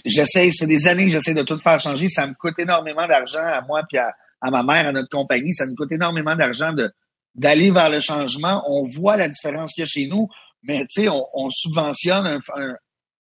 j'essaie, 0.05 0.51
ça 0.51 0.65
fait 0.65 0.67
des 0.67 0.88
années 0.88 1.05
que 1.05 1.12
j'essaie 1.12 1.33
de 1.33 1.43
tout 1.43 1.59
faire 1.59 1.81
changer. 1.81 2.07
Ça 2.07 2.27
me 2.27 2.33
coûte 2.33 2.57
énormément 2.59 3.07
d'argent 3.07 3.43
à 3.43 3.62
moi 3.62 3.81
puis 3.89 3.97
à, 3.97 4.15
à 4.41 4.50
ma 4.51 4.63
mère, 4.63 4.88
à 4.88 4.91
notre 4.93 5.09
compagnie. 5.09 5.53
Ça 5.53 5.65
me 5.65 5.75
coûte 5.75 5.91
énormément 5.91 6.35
d'argent 6.35 6.71
de, 6.71 6.89
d'aller 7.35 7.71
vers 7.71 7.89
le 7.89 7.99
changement. 7.99 8.63
On 8.67 8.87
voit 8.87 9.17
la 9.17 9.29
différence 9.29 9.73
qu'il 9.73 9.83
y 9.83 9.85
a 9.85 9.89
chez 9.89 10.07
nous, 10.07 10.27
mais 10.63 10.85
sais, 10.89 11.07
on, 11.09 11.49
subventionne 11.49 12.39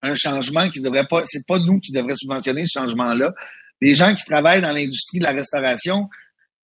un, 0.01 0.15
changement 0.15 0.69
qui 0.69 0.81
devrait 0.81 1.07
pas, 1.09 1.21
c'est 1.23 1.45
pas 1.47 1.59
nous 1.59 1.79
qui 1.79 1.91
devrait 1.91 2.15
subventionner 2.15 2.63
ce 2.65 2.79
changement-là. 2.79 3.33
Les 3.81 3.95
gens 3.95 4.13
qui 4.13 4.23
travaillent 4.25 4.61
dans 4.61 4.71
l'industrie 4.71 5.19
de 5.19 5.23
la 5.23 5.31
restauration, 5.31 6.07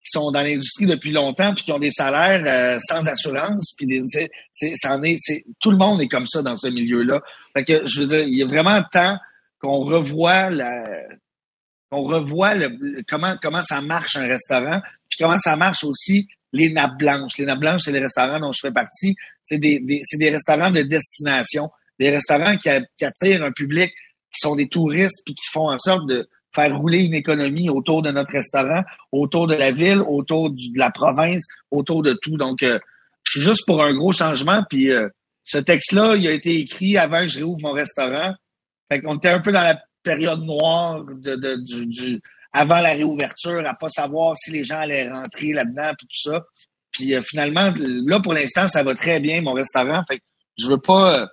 qui 0.04 0.12
sont 0.12 0.32
dans 0.32 0.42
l'industrie 0.42 0.86
depuis 0.86 1.12
longtemps, 1.12 1.54
puis 1.54 1.64
qui 1.64 1.72
ont 1.72 1.80
des 1.80 1.92
salaires 1.92 2.44
euh, 2.46 2.80
sans 2.82 3.08
assurance, 3.08 3.74
puis 3.78 4.02
c'est, 4.52 5.44
tout 5.60 5.72
le 5.72 5.78
monde 5.78 6.02
est 6.02 6.08
comme 6.08 6.28
ça 6.28 6.42
dans 6.42 6.56
ce 6.56 6.68
milieu-là. 6.68 7.22
Fait 7.58 7.82
je 7.86 8.02
veux 8.02 8.08
dire, 8.08 8.22
il 8.22 8.36
y 8.36 8.44
a 8.44 8.46
vraiment 8.46 8.82
temps 8.92 9.18
qu'on 9.60 9.80
revoie 9.80 10.50
la, 10.50 10.84
qu'on 11.90 12.04
revoie 12.04 12.54
comment 13.08 13.36
comment 13.42 13.62
ça 13.62 13.82
marche 13.82 14.16
un 14.16 14.28
restaurant, 14.28 14.80
puis 15.10 15.18
comment 15.20 15.38
ça 15.38 15.56
marche 15.56 15.84
aussi 15.84 16.28
les 16.54 16.72
nappes 16.72 16.98
blanches. 16.98 17.38
Les 17.38 17.46
nappes 17.46 17.60
blanches, 17.60 17.82
c'est 17.84 17.92
les 17.92 18.00
restaurants 18.00 18.40
dont 18.40 18.52
je 18.52 18.60
fais 18.62 18.72
partie. 18.72 19.16
C'est 19.44 19.58
des, 19.58 19.80
des, 19.80 20.02
des 20.18 20.30
restaurants 20.30 20.72
de 20.72 20.82
destination, 20.82 21.70
des 22.00 22.10
restaurants 22.10 22.58
qui, 22.58 22.70
attirent 22.70 23.44
un 23.44 23.52
public 23.52 23.92
qui 24.34 24.40
sont 24.40 24.56
des 24.56 24.68
touristes 24.68 25.22
puis 25.26 25.34
qui 25.34 25.46
font 25.52 25.70
en 25.70 25.80
sorte 25.80 26.08
de 26.08 26.28
faire 26.56 26.76
rouler 26.78 27.00
une 27.00 27.14
économie 27.14 27.70
autour 27.70 28.02
de 28.02 28.12
notre 28.12 28.32
restaurant, 28.32 28.84
autour 29.12 29.48
de 29.48 29.56
la 29.56 29.72
ville, 29.72 30.02
autour 30.08 30.50
de 30.50 30.78
la 30.78 30.92
province, 30.92 31.46
autour 31.72 32.02
de 32.02 32.18
tout. 32.22 32.38
Donc, 32.38 32.64
euh, 32.64 32.80
je 33.24 33.40
suis 33.40 33.42
juste 33.42 33.66
pour 33.68 33.84
un 33.84 33.94
gros 33.94 34.12
changement. 34.12 34.64
Puis 34.70 34.92
euh, 34.92 35.10
ce 35.44 35.58
texte-là, 35.58 36.16
il 36.16 36.28
a 36.28 36.32
été 36.32 36.60
écrit 36.60 36.98
avant 36.98 37.22
que 37.22 37.28
je 37.28 37.40
réouvre 37.40 37.60
mon 37.62 37.72
restaurant. 37.72 38.34
Fait 38.92 39.02
qu'on 39.02 39.18
était 39.18 39.30
un 39.30 39.40
peu 39.40 39.52
dans 39.52 39.62
la 39.62 39.80
période 40.04 40.42
noire 40.42 41.04
de, 41.06 41.56
du, 41.64 41.86
du 41.86 42.22
avant 42.52 42.80
la 42.80 42.94
réouverture, 42.94 43.66
à 43.66 43.74
pas 43.74 43.90
savoir 43.90 44.36
si 44.38 44.52
les 44.52 44.64
gens 44.64 44.80
allaient 44.80 45.10
rentrer 45.10 45.54
là-dedans, 45.54 45.94
puis 45.98 46.08
tout 46.08 46.32
ça. 46.32 46.44
Puis 46.92 47.14
euh, 47.14 47.22
finalement, 47.22 47.74
là, 47.78 48.20
pour 48.20 48.34
l'instant, 48.34 48.68
ça 48.68 48.84
va 48.84 48.96
très 48.96 49.20
bien, 49.20 49.42
mon 49.42 49.54
restaurant. 49.54 50.04
Fait 50.08 50.18
que 50.18 50.24
je 50.58 50.68
veux 50.68 50.80
pas... 50.80 51.22
Euh, 51.22 51.26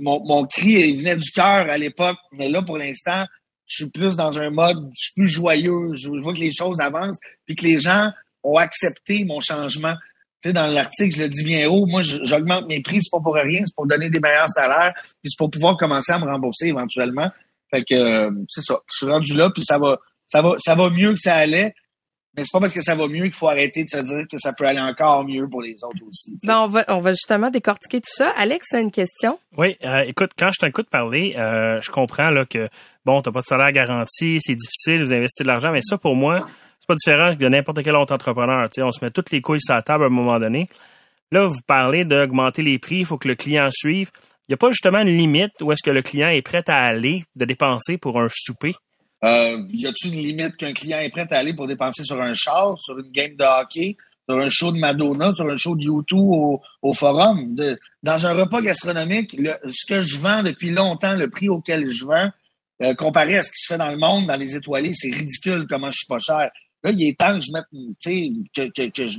mon, 0.00 0.24
mon 0.24 0.46
cri 0.46 0.96
venait 0.96 1.16
du 1.16 1.30
cœur 1.30 1.70
à 1.70 1.78
l'époque, 1.78 2.16
mais 2.32 2.48
là, 2.48 2.60
pour 2.62 2.76
l'instant, 2.76 3.24
je 3.66 3.84
suis 3.84 3.90
plus 3.90 4.16
dans 4.16 4.38
un 4.38 4.50
mode, 4.50 4.90
je 4.94 5.04
suis 5.04 5.12
plus 5.14 5.28
joyeux, 5.28 5.94
je, 5.94 6.08
vois 6.08 6.32
que 6.32 6.40
les 6.40 6.52
choses 6.52 6.80
avancent, 6.80 7.18
puis 7.44 7.56
que 7.56 7.64
les 7.64 7.80
gens 7.80 8.10
ont 8.42 8.56
accepté 8.56 9.24
mon 9.24 9.40
changement. 9.40 9.94
Tu 10.42 10.48
sais, 10.48 10.52
dans 10.52 10.66
l'article, 10.66 11.16
je 11.16 11.22
le 11.22 11.28
dis 11.28 11.44
bien 11.44 11.68
haut, 11.68 11.86
moi, 11.86 12.02
j'augmente 12.02 12.66
mes 12.66 12.80
prix, 12.80 12.98
c'est 13.02 13.10
pas 13.10 13.20
pour 13.20 13.34
rien, 13.34 13.62
c'est 13.64 13.74
pour 13.74 13.86
donner 13.86 14.08
des 14.08 14.20
meilleurs 14.20 14.48
salaires, 14.48 14.92
puis 14.94 15.30
c'est 15.30 15.38
pour 15.38 15.50
pouvoir 15.50 15.76
commencer 15.76 16.12
à 16.12 16.18
me 16.18 16.26
rembourser 16.26 16.66
éventuellement. 16.66 17.30
Fait 17.70 17.82
que 17.82 17.94
euh, 17.94 18.30
c'est 18.48 18.62
ça. 18.62 18.78
Je 18.88 18.96
suis 18.98 19.06
rendu 19.06 19.34
là, 19.34 19.50
puis 19.50 19.64
ça 19.64 19.78
va, 19.78 19.98
ça 20.28 20.42
va, 20.42 20.54
ça 20.58 20.74
va 20.74 20.90
mieux 20.90 21.12
que 21.12 21.20
ça 21.20 21.34
allait. 21.34 21.74
Mais 22.36 22.42
c'est 22.44 22.52
pas 22.52 22.60
parce 22.60 22.74
que 22.74 22.82
ça 22.82 22.94
va 22.94 23.08
mieux 23.08 23.24
qu'il 23.24 23.34
faut 23.34 23.48
arrêter 23.48 23.84
de 23.84 23.88
se 23.88 24.02
dire 24.02 24.24
que 24.30 24.36
ça 24.36 24.52
peut 24.52 24.66
aller 24.66 24.80
encore 24.80 25.24
mieux 25.24 25.48
pour 25.48 25.62
les 25.62 25.76
autres 25.82 26.04
aussi. 26.06 26.36
Ben, 26.44 26.60
on 26.60 26.66
va, 26.66 26.84
on 26.88 27.00
va 27.00 27.12
justement 27.12 27.48
décortiquer 27.48 27.98
tout 27.98 28.12
ça. 28.12 28.28
Alex, 28.36 28.74
a 28.74 28.80
une 28.80 28.90
question? 28.90 29.38
Oui, 29.56 29.76
euh, 29.82 30.00
écoute, 30.06 30.32
quand 30.38 30.50
je 30.52 30.66
t'écoute 30.66 30.90
parler, 30.90 31.34
euh, 31.38 31.80
je 31.80 31.90
comprends 31.90 32.28
là 32.28 32.44
que 32.44 32.68
bon, 33.06 33.22
t'as 33.22 33.32
pas 33.32 33.40
de 33.40 33.46
salaire 33.46 33.72
garanti, 33.72 34.38
c'est 34.40 34.54
difficile, 34.54 35.02
vous 35.02 35.14
investissez 35.14 35.44
de 35.44 35.48
l'argent, 35.48 35.72
mais 35.72 35.80
ça 35.80 35.96
pour 35.96 36.14
moi, 36.14 36.40
c'est 36.78 36.86
pas 36.86 36.94
différent 36.94 37.34
de 37.34 37.48
n'importe 37.48 37.82
quel 37.82 37.96
autre 37.96 38.12
entrepreneur. 38.12 38.68
sais, 38.70 38.82
on 38.82 38.92
se 38.92 39.02
met 39.02 39.10
toutes 39.10 39.30
les 39.30 39.40
couilles 39.40 39.62
sur 39.62 39.74
la 39.74 39.80
table 39.80 40.04
à 40.04 40.06
un 40.08 40.10
moment 40.10 40.38
donné. 40.38 40.68
Là, 41.32 41.46
vous 41.46 41.60
parlez 41.66 42.04
d'augmenter 42.04 42.62
les 42.62 42.78
prix, 42.78 42.98
il 42.98 43.06
faut 43.06 43.16
que 43.16 43.28
le 43.28 43.34
client 43.34 43.68
suive. 43.70 44.10
Il 44.48 44.52
n'y 44.52 44.54
a 44.54 44.58
pas 44.58 44.70
justement 44.70 45.00
une 45.00 45.16
limite 45.16 45.52
où 45.62 45.72
est-ce 45.72 45.82
que 45.82 45.90
le 45.90 46.02
client 46.02 46.28
est 46.28 46.42
prêt 46.42 46.62
à 46.68 46.84
aller 46.84 47.24
de 47.34 47.46
dépenser 47.46 47.96
pour 47.96 48.20
un 48.20 48.28
souper? 48.30 48.74
Euh, 49.24 49.62
y 49.70 49.86
a-t-il 49.86 50.14
une 50.14 50.20
limite 50.20 50.56
qu'un 50.56 50.72
client 50.72 50.98
est 50.98 51.10
prêt 51.10 51.26
à 51.30 51.38
aller 51.38 51.54
pour 51.54 51.66
dépenser 51.66 52.04
sur 52.04 52.20
un 52.20 52.34
char, 52.34 52.76
sur 52.78 52.98
une 52.98 53.10
game 53.10 53.34
de 53.34 53.44
hockey, 53.44 53.96
sur 54.28 54.38
un 54.38 54.48
show 54.50 54.72
de 54.72 54.78
Madonna, 54.78 55.32
sur 55.32 55.46
un 55.46 55.56
show 55.56 55.74
de 55.74 55.84
YouTube 55.84 56.18
au, 56.18 56.60
au 56.82 56.92
forum? 56.92 57.56
dans 58.02 58.26
un 58.26 58.34
repas 58.34 58.60
gastronomique, 58.60 59.36
ce 59.70 59.86
que 59.86 60.02
je 60.02 60.16
vends 60.18 60.42
depuis 60.42 60.70
longtemps, 60.70 61.14
le 61.14 61.30
prix 61.30 61.48
auquel 61.48 61.90
je 61.90 62.04
vends, 62.04 62.30
euh, 62.82 62.94
comparé 62.94 63.38
à 63.38 63.42
ce 63.42 63.50
qui 63.50 63.58
se 63.58 63.72
fait 63.72 63.78
dans 63.78 63.90
le 63.90 63.96
monde, 63.96 64.26
dans 64.26 64.36
les 64.36 64.54
étoilés, 64.54 64.92
c'est 64.92 65.10
ridicule 65.10 65.66
comment 65.68 65.90
je 65.90 65.98
suis 65.98 66.06
pas 66.06 66.18
cher. 66.18 66.50
Là, 66.84 66.90
il 66.90 67.08
est 67.08 67.18
temps 67.18 67.38
que 67.38 67.44
je 67.44 67.52
mette, 67.52 67.64
sais, 68.00 68.30
que, 68.54 68.90
que, 68.90 69.08
je, 69.08 69.18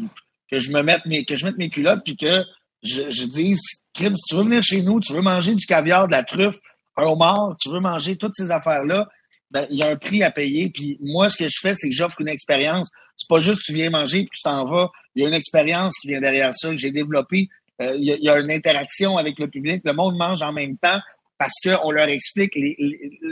que 0.52 0.60
je 0.60 0.72
me 0.72 0.84
mette 0.84 1.06
mes, 1.06 1.26
que 1.26 1.36
je 1.36 1.44
mette 1.44 1.58
mes 1.58 1.70
culottes 1.70 2.04
puis 2.06 2.16
que 2.16 2.44
je, 2.84 3.10
je 3.10 3.24
dise, 3.24 3.60
Crime, 3.96 4.16
si 4.16 4.24
tu 4.30 4.36
veux 4.36 4.44
venir 4.44 4.62
chez 4.62 4.84
nous, 4.84 5.00
tu 5.00 5.12
veux 5.14 5.22
manger 5.22 5.56
du 5.56 5.66
caviar, 5.66 6.06
de 6.06 6.12
la 6.12 6.24
truffe, 6.24 6.58
un 6.98 7.06
homard, 7.06 7.56
tu 7.60 7.70
veux 7.70 7.80
manger 7.80 8.16
toutes 8.16 8.36
ces 8.36 8.52
affaires-là, 8.52 9.10
ben, 9.52 9.66
il 9.70 9.78
y 9.78 9.84
a 9.84 9.90
un 9.90 9.96
prix 9.96 10.24
à 10.24 10.32
payer. 10.32 10.70
Puis 10.70 10.98
moi, 11.02 11.30
ce 11.30 11.38
que 11.38 11.48
je 11.48 11.58
fais, 11.62 11.74
c'est 11.76 11.90
que 11.90 11.96
j'offre 11.96 12.22
une 12.22 12.28
expérience. 12.28 12.90
C'est 13.16 13.30
pas 13.30 13.40
juste 13.40 13.62
tu 13.64 13.74
viens 13.74 13.90
manger 13.90 14.20
puis 14.20 14.30
tu 14.36 14.44
t'en 14.44 14.66
vas. 14.66 14.90
Il 15.16 15.24
y 15.24 15.26
a 15.26 15.30
une 15.30 15.34
expérience 15.34 15.94
qui 16.02 16.10
vient 16.10 16.22
derrière 16.22 16.54
ça 16.54 16.70
que 16.70 16.78
j'ai 16.78 16.92
développée. 16.92 17.50
Euh, 17.82 17.96
il, 17.98 18.06
y 18.06 18.30
a, 18.30 18.40
une 18.40 18.52
interaction 18.52 19.18
avec 19.18 19.40
le 19.40 19.48
public. 19.48 19.82
Le 19.86 19.94
monde 19.94 20.18
mange 20.18 20.42
en 20.42 20.52
même 20.52 20.78
temps 20.78 21.00
parce 21.38 21.54
qu'on 21.64 21.92
leur 21.92 22.08
explique 22.08 22.56
les, 22.56 22.76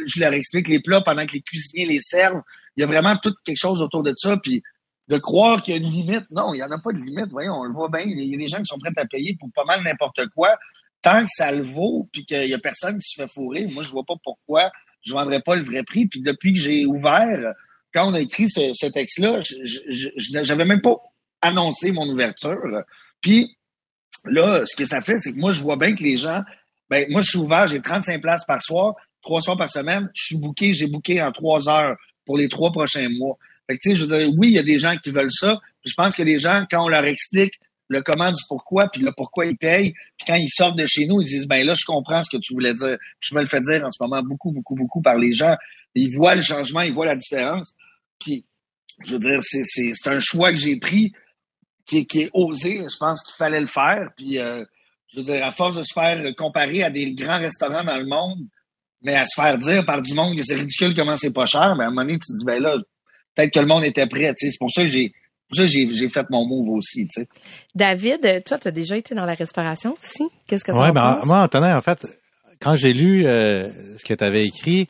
je 0.06 0.20
leur 0.20 0.34
explique 0.34 0.68
les 0.68 0.80
plats 0.80 1.02
pendant 1.02 1.26
que 1.26 1.34
les 1.34 1.42
cuisiniers 1.42 1.86
les 1.86 2.00
servent. 2.00 2.42
Il 2.78 2.82
y 2.82 2.84
a 2.84 2.88
vraiment 2.88 3.18
tout 3.22 3.34
quelque 3.44 3.60
chose 3.60 3.82
autour 3.82 4.04
de 4.04 4.14
ça. 4.16 4.38
Puis 4.38 4.62
de 5.08 5.18
croire 5.18 5.62
qu'il 5.62 5.76
y 5.76 5.78
a 5.78 5.82
une 5.82 5.92
limite, 5.92 6.26
non, 6.32 6.54
il 6.54 6.58
n'y 6.58 6.64
en 6.64 6.72
a 6.72 6.80
pas 6.80 6.92
de 6.92 7.00
limite. 7.00 7.30
Voyons, 7.30 7.54
on 7.54 7.64
le 7.64 7.74
voit 7.74 7.90
bien. 7.90 8.02
Il 8.02 8.24
y 8.24 8.36
a 8.36 8.38
des 8.38 8.48
gens 8.48 8.58
qui 8.58 8.66
sont 8.66 8.80
prêts 8.80 8.94
à 8.96 9.06
payer 9.06 9.36
pour 9.40 9.50
pas 9.54 9.66
mal 9.66 9.84
n'importe 9.84 10.28
quoi. 10.30 10.56
Tant 11.02 11.22
que 11.24 11.30
ça 11.30 11.52
le 11.52 11.64
vaut, 11.64 12.08
puis 12.12 12.26
qu'il 12.26 12.48
y 12.48 12.54
a 12.54 12.60
personne 12.60 12.98
qui 12.98 13.08
se 13.10 13.22
fait 13.22 13.32
fourrer, 13.32 13.68
moi 13.68 13.84
je 13.84 13.92
vois 13.92 14.04
pas 14.04 14.16
pourquoi 14.24 14.72
je 15.06 15.14
vendrais 15.14 15.42
pas 15.42 15.56
le 15.56 15.64
vrai 15.64 15.84
prix. 15.84 16.08
Puis 16.08 16.22
depuis 16.22 16.54
que 16.54 16.60
j'ai 16.60 16.86
ouvert, 16.86 17.54
quand 17.94 18.10
on 18.10 18.14
a 18.14 18.20
écrit 18.20 18.50
ce, 18.50 18.88
texte-là, 18.88 19.40
je 19.42 20.34
n'avais 20.34 20.66
même 20.66 20.82
pas 20.82 20.98
annoncé 21.42 21.92
mon 21.92 22.10
ouverture. 22.10 22.84
Puis 23.22 23.56
là, 24.26 24.66
ce 24.66 24.76
que 24.76 24.86
ça 24.86 25.02
fait, 25.02 25.20
c'est 25.20 25.34
que 25.34 25.40
moi, 25.40 25.52
je 25.52 25.62
vois 25.62 25.78
bien 25.78 25.94
que 25.96 26.04
les 26.04 26.18
gens, 26.18 26.42
ben 26.90 27.06
moi, 27.10 27.22
je 27.22 27.30
suis 27.30 27.40
ouvert, 27.40 27.68
j'ai 27.68 27.82
35 27.82 28.22
places 28.22 28.46
par 28.46 28.62
soir, 28.62 28.96
trois 29.22 29.42
soirs 29.42 29.58
par 29.58 29.70
semaine. 29.70 30.10
Je 30.14 30.26
suis 30.26 30.38
booké, 30.38 30.74
j'ai 30.74 30.88
booké 30.88 31.22
en 31.22 31.32
trois 31.32 31.70
heures 31.70 31.96
pour 32.26 32.38
les 32.38 32.50
trois 32.50 32.72
prochains 32.72 33.10
mois. 33.10 33.38
Fait 33.68 33.78
que, 33.78 33.82
tu 33.82 33.90
sais, 33.90 33.96
je 33.96 34.06
veux 34.06 34.18
dire, 34.18 34.30
oui, 34.38 34.50
il 34.50 34.54
y 34.54 34.60
a 34.60 34.64
des 34.64 34.78
gens 34.78 34.96
qui 34.98 35.12
veulent 35.12 35.32
ça. 35.32 35.60
je 35.86 35.94
pense 35.96 36.16
que 36.16 36.24
les 36.24 36.40
gens, 36.40 36.66
quand 36.70 36.84
on 36.84 36.88
leur 36.88 37.06
explique 37.06 37.54
le 37.88 38.02
comment 38.02 38.32
du 38.32 38.42
pourquoi, 38.48 38.88
puis 38.88 39.02
le 39.02 39.12
pourquoi 39.16 39.46
ils 39.46 39.58
payent. 39.58 39.94
Puis 40.18 40.26
quand 40.28 40.36
ils 40.36 40.50
sortent 40.50 40.78
de 40.78 40.86
chez 40.86 41.06
nous, 41.06 41.22
ils 41.22 41.26
disent, 41.26 41.48
ben 41.48 41.66
là, 41.66 41.74
je 41.76 41.86
comprends 41.86 42.22
ce 42.24 42.30
que 42.36 42.42
tu 42.42 42.54
voulais 42.54 42.74
dire. 42.74 42.98
je 43.20 43.36
me 43.36 43.42
le 43.42 43.48
fais 43.48 43.62
dire 43.62 43.84
en 43.84 43.92
ce 43.92 44.02
moment 44.02 44.22
beaucoup, 44.24 44.52
beaucoup, 44.52 44.76
beaucoup 44.76 45.02
par 45.02 45.18
les 45.18 45.34
gens. 45.34 45.56
Ils 45.94 46.16
voient 46.16 46.36
le 46.36 46.42
changement, 46.42 46.82
ils 46.82 46.94
voient 46.94 47.06
la 47.06 47.16
différence. 47.16 47.74
Puis, 48.20 48.46
je 49.06 49.14
veux 49.14 49.20
dire, 49.20 49.40
c'est 49.42 50.08
un 50.08 50.20
choix 50.20 50.52
que 50.52 50.58
j'ai 50.58 50.78
pris 50.78 51.14
qui 51.86 52.00
est, 52.00 52.06
qui 52.06 52.22
est 52.22 52.30
osé. 52.34 52.82
Je 52.82 52.98
pense 52.98 53.24
qu'il 53.24 53.36
fallait 53.38 53.62
le 53.62 53.68
faire. 53.68 54.10
Puis, 54.18 54.40
euh, 54.40 54.64
je 55.08 55.20
veux 55.20 55.24
dire, 55.24 55.46
à 55.46 55.52
force 55.52 55.78
de 55.78 55.84
se 55.84 55.94
faire 55.94 56.24
comparer 56.36 56.84
à 56.84 56.90
des 56.90 57.14
grands 57.14 57.40
restaurants 57.40 57.84
dans 57.84 57.98
le 57.98 58.06
monde, 58.06 58.40
mais 59.02 59.16
à 59.16 59.26
se 59.26 59.40
faire 59.40 59.58
dire 59.58 59.86
par 59.86 60.02
du 60.02 60.14
monde 60.14 60.36
que 60.36 60.44
c'est 60.44 60.56
ridicule 60.56 60.96
comment 60.96 61.16
c'est 61.16 61.34
pas 61.34 61.46
cher, 61.46 61.76
ben 61.78 61.86
à 61.86 61.88
un 61.88 61.90
moment 61.90 62.02
donné, 62.02 62.14
tu 62.14 62.32
te 62.32 62.38
dis, 62.38 62.46
ben 62.46 62.62
là, 62.62 62.78
peut-être 63.36 63.54
que 63.54 63.60
le 63.60 63.68
monde 63.68 63.86
était 63.86 64.08
prêt. 64.08 64.34
C'est 64.36 64.50
pour 64.60 64.72
ça 64.72 64.84
que 64.84 64.90
j'ai 64.90 65.14
ça, 65.54 65.66
j'ai 65.68 66.10
fait 66.10 66.30
mon 66.30 66.48
move 66.48 66.70
aussi, 66.70 67.08
tu 67.08 67.22
sais. 67.22 67.28
David, 67.76 68.44
toi, 68.46 68.58
tu 68.58 68.68
as 68.68 68.72
déjà 68.72 68.98
été 68.98 69.14
dans 69.14 69.26
la 69.26 69.36
restauration 69.36 69.94
aussi? 69.94 70.24
Qu'est-ce 70.48 70.64
que 70.64 70.72
tu 70.72 70.78
ouais, 70.78 70.92
ben, 70.92 71.20
Moi, 71.26 71.40
Antonin, 71.42 71.78
en 71.78 71.82
fait, 71.82 72.06
quand 72.60 72.76
j'ai 72.76 72.94
lu 72.94 73.26
euh, 73.26 73.70
ce 73.98 74.04
que 74.06 74.14
tu 74.14 74.24
avais 74.24 74.46
écrit, 74.46 74.88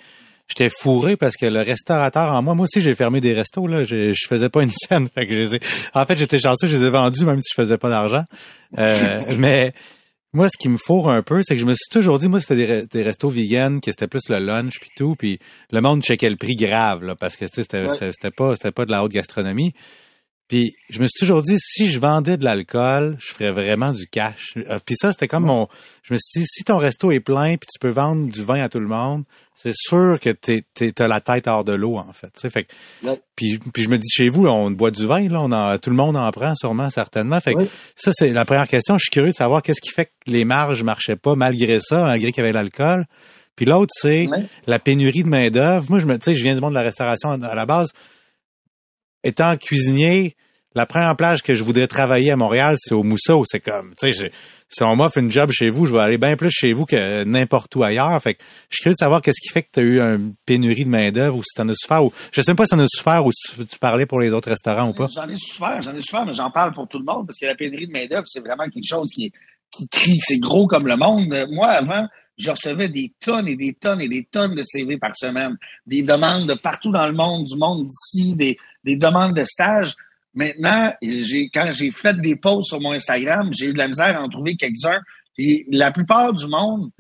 j'étais 0.48 0.70
fourré 0.70 1.18
parce 1.18 1.36
que 1.36 1.46
le 1.46 1.62
restaurateur 1.62 2.34
en 2.34 2.42
moi, 2.42 2.56
moi 2.56 2.64
aussi, 2.64 2.82
j'ai 2.82 2.94
fermé 2.94 3.20
des 3.20 3.34
restos, 3.34 3.68
là. 3.68 3.84
Je, 3.84 4.14
je 4.14 4.28
faisais 4.28 4.50
pas 4.50 4.64
une 4.64 4.72
scène. 4.88 5.08
Fait 5.14 5.28
que 5.28 5.34
je 5.42 5.58
en 5.94 6.06
fait, 6.06 6.16
j'étais 6.16 6.40
chanceux, 6.40 6.68
je 6.68 6.78
les 6.78 6.86
ai 6.86 6.90
vendus 6.90 7.26
même 7.26 7.42
si 7.42 7.52
je 7.52 7.62
faisais 7.62 7.78
pas 7.78 7.90
d'argent. 7.90 8.24
Euh, 8.78 9.36
mais 9.38 9.74
moi, 10.34 10.48
ce 10.50 10.58
qui 10.58 10.70
me 10.70 10.78
fourre 10.78 11.10
un 11.10 11.22
peu, 11.22 11.42
c'est 11.44 11.56
que 11.56 11.62
je 11.62 11.66
me 11.66 11.74
suis 11.74 11.90
toujours 11.92 12.20
dit, 12.20 12.28
moi, 12.28 12.42
c'était 12.42 12.56
des, 12.56 12.88
des 12.88 13.04
restos 13.04 13.30
vegan, 13.30 13.80
que 13.82 13.92
c'était 13.92 14.08
plus 14.08 14.30
le 14.30 14.40
lunch 14.40 14.80
puis 14.80 14.90
tout, 14.96 15.16
puis 15.16 15.40
le 15.72 15.82
monde 15.82 16.04
checkait 16.04 16.30
le 16.30 16.36
prix 16.36 16.56
grave, 16.56 17.04
là, 17.04 17.16
parce 17.16 17.36
que 17.36 17.46
c'était 17.48 17.90
c'était 17.90 18.32
pas 18.32 18.56
c'était 18.56 18.72
pas 18.72 18.86
de 18.86 18.92
la 18.92 19.04
haute 19.04 19.12
gastronomie. 19.12 19.74
Puis 20.48 20.76
je 20.90 21.00
me 21.00 21.08
suis 21.08 21.20
toujours 21.20 21.42
dit, 21.42 21.58
si 21.60 21.88
je 21.88 22.00
vendais 22.00 22.38
de 22.38 22.44
l'alcool, 22.44 23.18
je 23.20 23.34
ferais 23.34 23.52
vraiment 23.52 23.94
du 23.94 24.08
cash. 24.08 24.54
Euh, 24.58 24.78
puis 24.86 24.96
ça, 24.96 25.12
c'était 25.12 25.28
comme 25.28 25.46
mon... 25.46 25.68
Je 26.04 26.14
me 26.14 26.20
suis 26.20 26.42
dit, 26.42 26.48
si 26.48 26.64
ton 26.64 26.78
resto 26.78 27.12
est 27.12 27.20
plein 27.20 27.58
puis 27.58 27.68
tu 27.72 27.80
peux 27.80 27.90
vendre 27.90 28.32
du 28.32 28.44
vin 28.44 28.62
à 28.62 28.70
tout 28.70 28.80
le 28.80 28.88
monde, 28.88 29.24
c'est 29.56 29.74
sûr 29.74 30.20
que 30.20 30.30
tu 30.30 30.94
as 31.00 31.08
la 31.08 31.20
tête 31.20 31.48
hors 31.48 31.64
de 31.64 31.74
l'eau, 31.74 31.98
en 31.98 32.14
fait. 32.14 32.30
fait 32.50 32.68
puis, 33.36 33.58
puis 33.74 33.84
je 33.84 33.90
me 33.90 33.98
dis, 33.98 34.08
chez 34.08 34.30
vous, 34.30 34.46
on 34.46 34.70
boit 34.70 34.92
du 34.92 35.08
vin, 35.08 35.28
là, 35.28 35.42
on 35.42 35.52
en, 35.52 35.78
tout 35.80 35.90
le 35.90 35.96
monde 35.96 36.16
en 36.16 36.30
prend 36.32 36.54
sûrement, 36.56 36.92
certainement. 36.92 37.40
Fait 37.40 37.56
que 37.56 37.64
ça, 37.96 38.12
c'est 38.14 38.32
la 38.32 38.46
première 38.46 38.68
question. 38.68 38.98
Je 39.00 39.04
suis 39.06 39.12
curieux 39.12 39.32
de 39.32 39.36
savoir 39.36 39.64
qu'est-ce 39.64 39.82
qui 39.82 39.90
fait 39.90 40.06
que 40.06 40.12
les 40.28 40.46
marges 40.46 40.84
marchaient 40.84 41.16
pas 41.16 41.36
malgré 41.36 41.80
ça, 41.80 42.04
malgré 42.04 42.32
qu'il 42.32 42.44
y 42.44 42.46
avait 42.46 42.54
l'alcool. 42.54 43.06
Puis 43.56 43.66
l'autre, 43.66 43.94
c'est 43.96 44.28
la 44.68 44.78
pénurie 44.78 45.24
de 45.24 45.30
main-d'œuvre. 45.30 45.86
Moi, 45.90 46.00
je 46.00 46.06
me, 46.06 46.20
tu 46.20 46.26
sais, 46.26 46.36
je 46.36 46.44
viens 46.44 46.54
du 46.54 46.62
monde 46.62 46.74
de 46.74 46.80
la 46.80 46.84
restauration 46.84 47.32
à 47.32 47.56
la 47.56 47.66
base 47.66 47.90
étant 49.26 49.58
cuisinier, 49.58 50.36
la 50.76 50.86
première 50.86 51.16
plage 51.16 51.42
que 51.42 51.56
je 51.56 51.64
voudrais 51.64 51.88
travailler 51.88 52.32
à 52.32 52.36
Montréal, 52.36 52.76
c'est 52.78 52.94
au 52.94 53.02
Mousseau. 53.02 53.44
C'est 53.48 53.62
comme, 53.62 53.94
tu 53.98 54.12
sais, 54.12 54.32
si 54.68 54.84
on 54.84 54.96
m'offre 54.96 55.18
une 55.18 55.32
job 55.32 55.50
chez 55.52 55.70
vous, 55.70 55.86
je 55.86 55.94
vais 55.94 56.00
aller 56.00 56.18
bien 56.18 56.36
plus 56.36 56.52
chez 56.52 56.74
vous 56.74 56.86
que 56.86 57.24
n'importe 57.24 57.74
où 57.78 57.84
ailleurs. 57.84 58.22
Fait 58.22 58.34
que 58.34 58.44
je 58.70 58.76
suis 58.76 58.84
curieux 58.84 58.94
de 58.94 58.98
savoir 58.98 59.22
qu'est-ce 59.22 59.42
qui 59.42 59.54
fait 59.54 59.64
que 59.64 59.70
tu 59.74 59.80
as 59.80 59.84
eu 59.84 60.00
une 60.02 60.36
pénurie 60.46 60.84
de 60.84 60.90
main-d'œuvre 60.90 61.38
ou 61.38 61.44
si 61.44 61.56
tu 61.56 61.62
en 61.62 61.70
as 61.70 61.76
souffert 61.76 62.04
ou 62.04 62.12
je 62.32 62.42
sais 62.42 62.54
pas 62.54 62.66
si 62.66 62.70
tu 62.70 62.76
en 62.76 62.84
as 62.84 62.88
souffert 62.88 63.26
ou 63.26 63.32
si 63.32 63.66
tu 63.66 63.80
parlais 63.80 64.06
pour 64.06 64.20
les 64.20 64.34
autres 64.34 64.50
restaurants 64.50 64.90
ou 64.90 64.94
pas. 64.94 65.08
J'en 65.14 65.30
ai 65.30 65.38
souffert, 65.38 65.82
j'en 65.82 65.96
ai 65.96 66.02
souffert, 66.02 66.26
mais 66.26 66.34
j'en 66.34 66.52
parle 66.52 66.74
pour 66.74 66.88
tout 66.90 67.00
le 67.00 67.06
monde 67.06 67.26
parce 67.26 67.40
que 67.40 67.46
la 67.46 67.56
pénurie 67.56 67.88
de 67.88 67.94
main-d'œuvre, 67.94 68.26
c'est 68.28 68.42
vraiment 68.42 68.66
quelque 68.66 68.88
chose 68.88 69.10
qui, 69.16 69.32
qui 69.72 69.88
crie, 69.88 70.20
c'est 70.20 70.40
gros 70.40 70.68
comme 70.68 70.88
le 70.88 70.98
monde. 70.98 71.34
Moi, 71.52 71.68
avant, 71.68 72.06
je 72.38 72.52
recevais 72.52 72.90
des 72.90 73.14
tonnes 73.22 73.48
et 73.48 73.56
des 73.56 73.74
tonnes 73.74 74.02
et 74.02 74.10
des 74.10 74.26
tonnes 74.26 74.56
de 74.56 74.62
CV 74.62 74.98
par 74.98 75.16
semaine, 75.16 75.56
des 75.86 76.02
demandes 76.02 76.50
de 76.50 76.54
partout 76.54 76.92
dans 76.92 77.08
le 77.08 77.14
monde, 77.14 77.46
du 77.46 77.58
monde 77.58 77.88
d'ici, 77.88 78.36
des, 78.36 78.58
des 78.86 78.96
demandes 78.96 79.34
de 79.34 79.44
stage. 79.44 79.96
Maintenant, 80.34 80.94
quand 81.54 81.72
j'ai 81.72 81.92
fait 81.92 82.20
des 82.22 82.36
posts 82.36 82.70
sur 82.70 82.80
mon 82.80 82.92
Instagram, 82.92 83.50
j'ai 83.52 83.68
eu 83.68 83.74
de 83.74 83.78
la 83.78 83.88
misère 83.88 84.18
à 84.18 84.22
en 84.22 84.30
trouver 84.30 84.56
quelques-uns. 84.56 85.02
Et 85.38 85.66
la 85.70 85.92
plupart 85.92 86.34
du 86.34 86.48
monde 86.48 86.92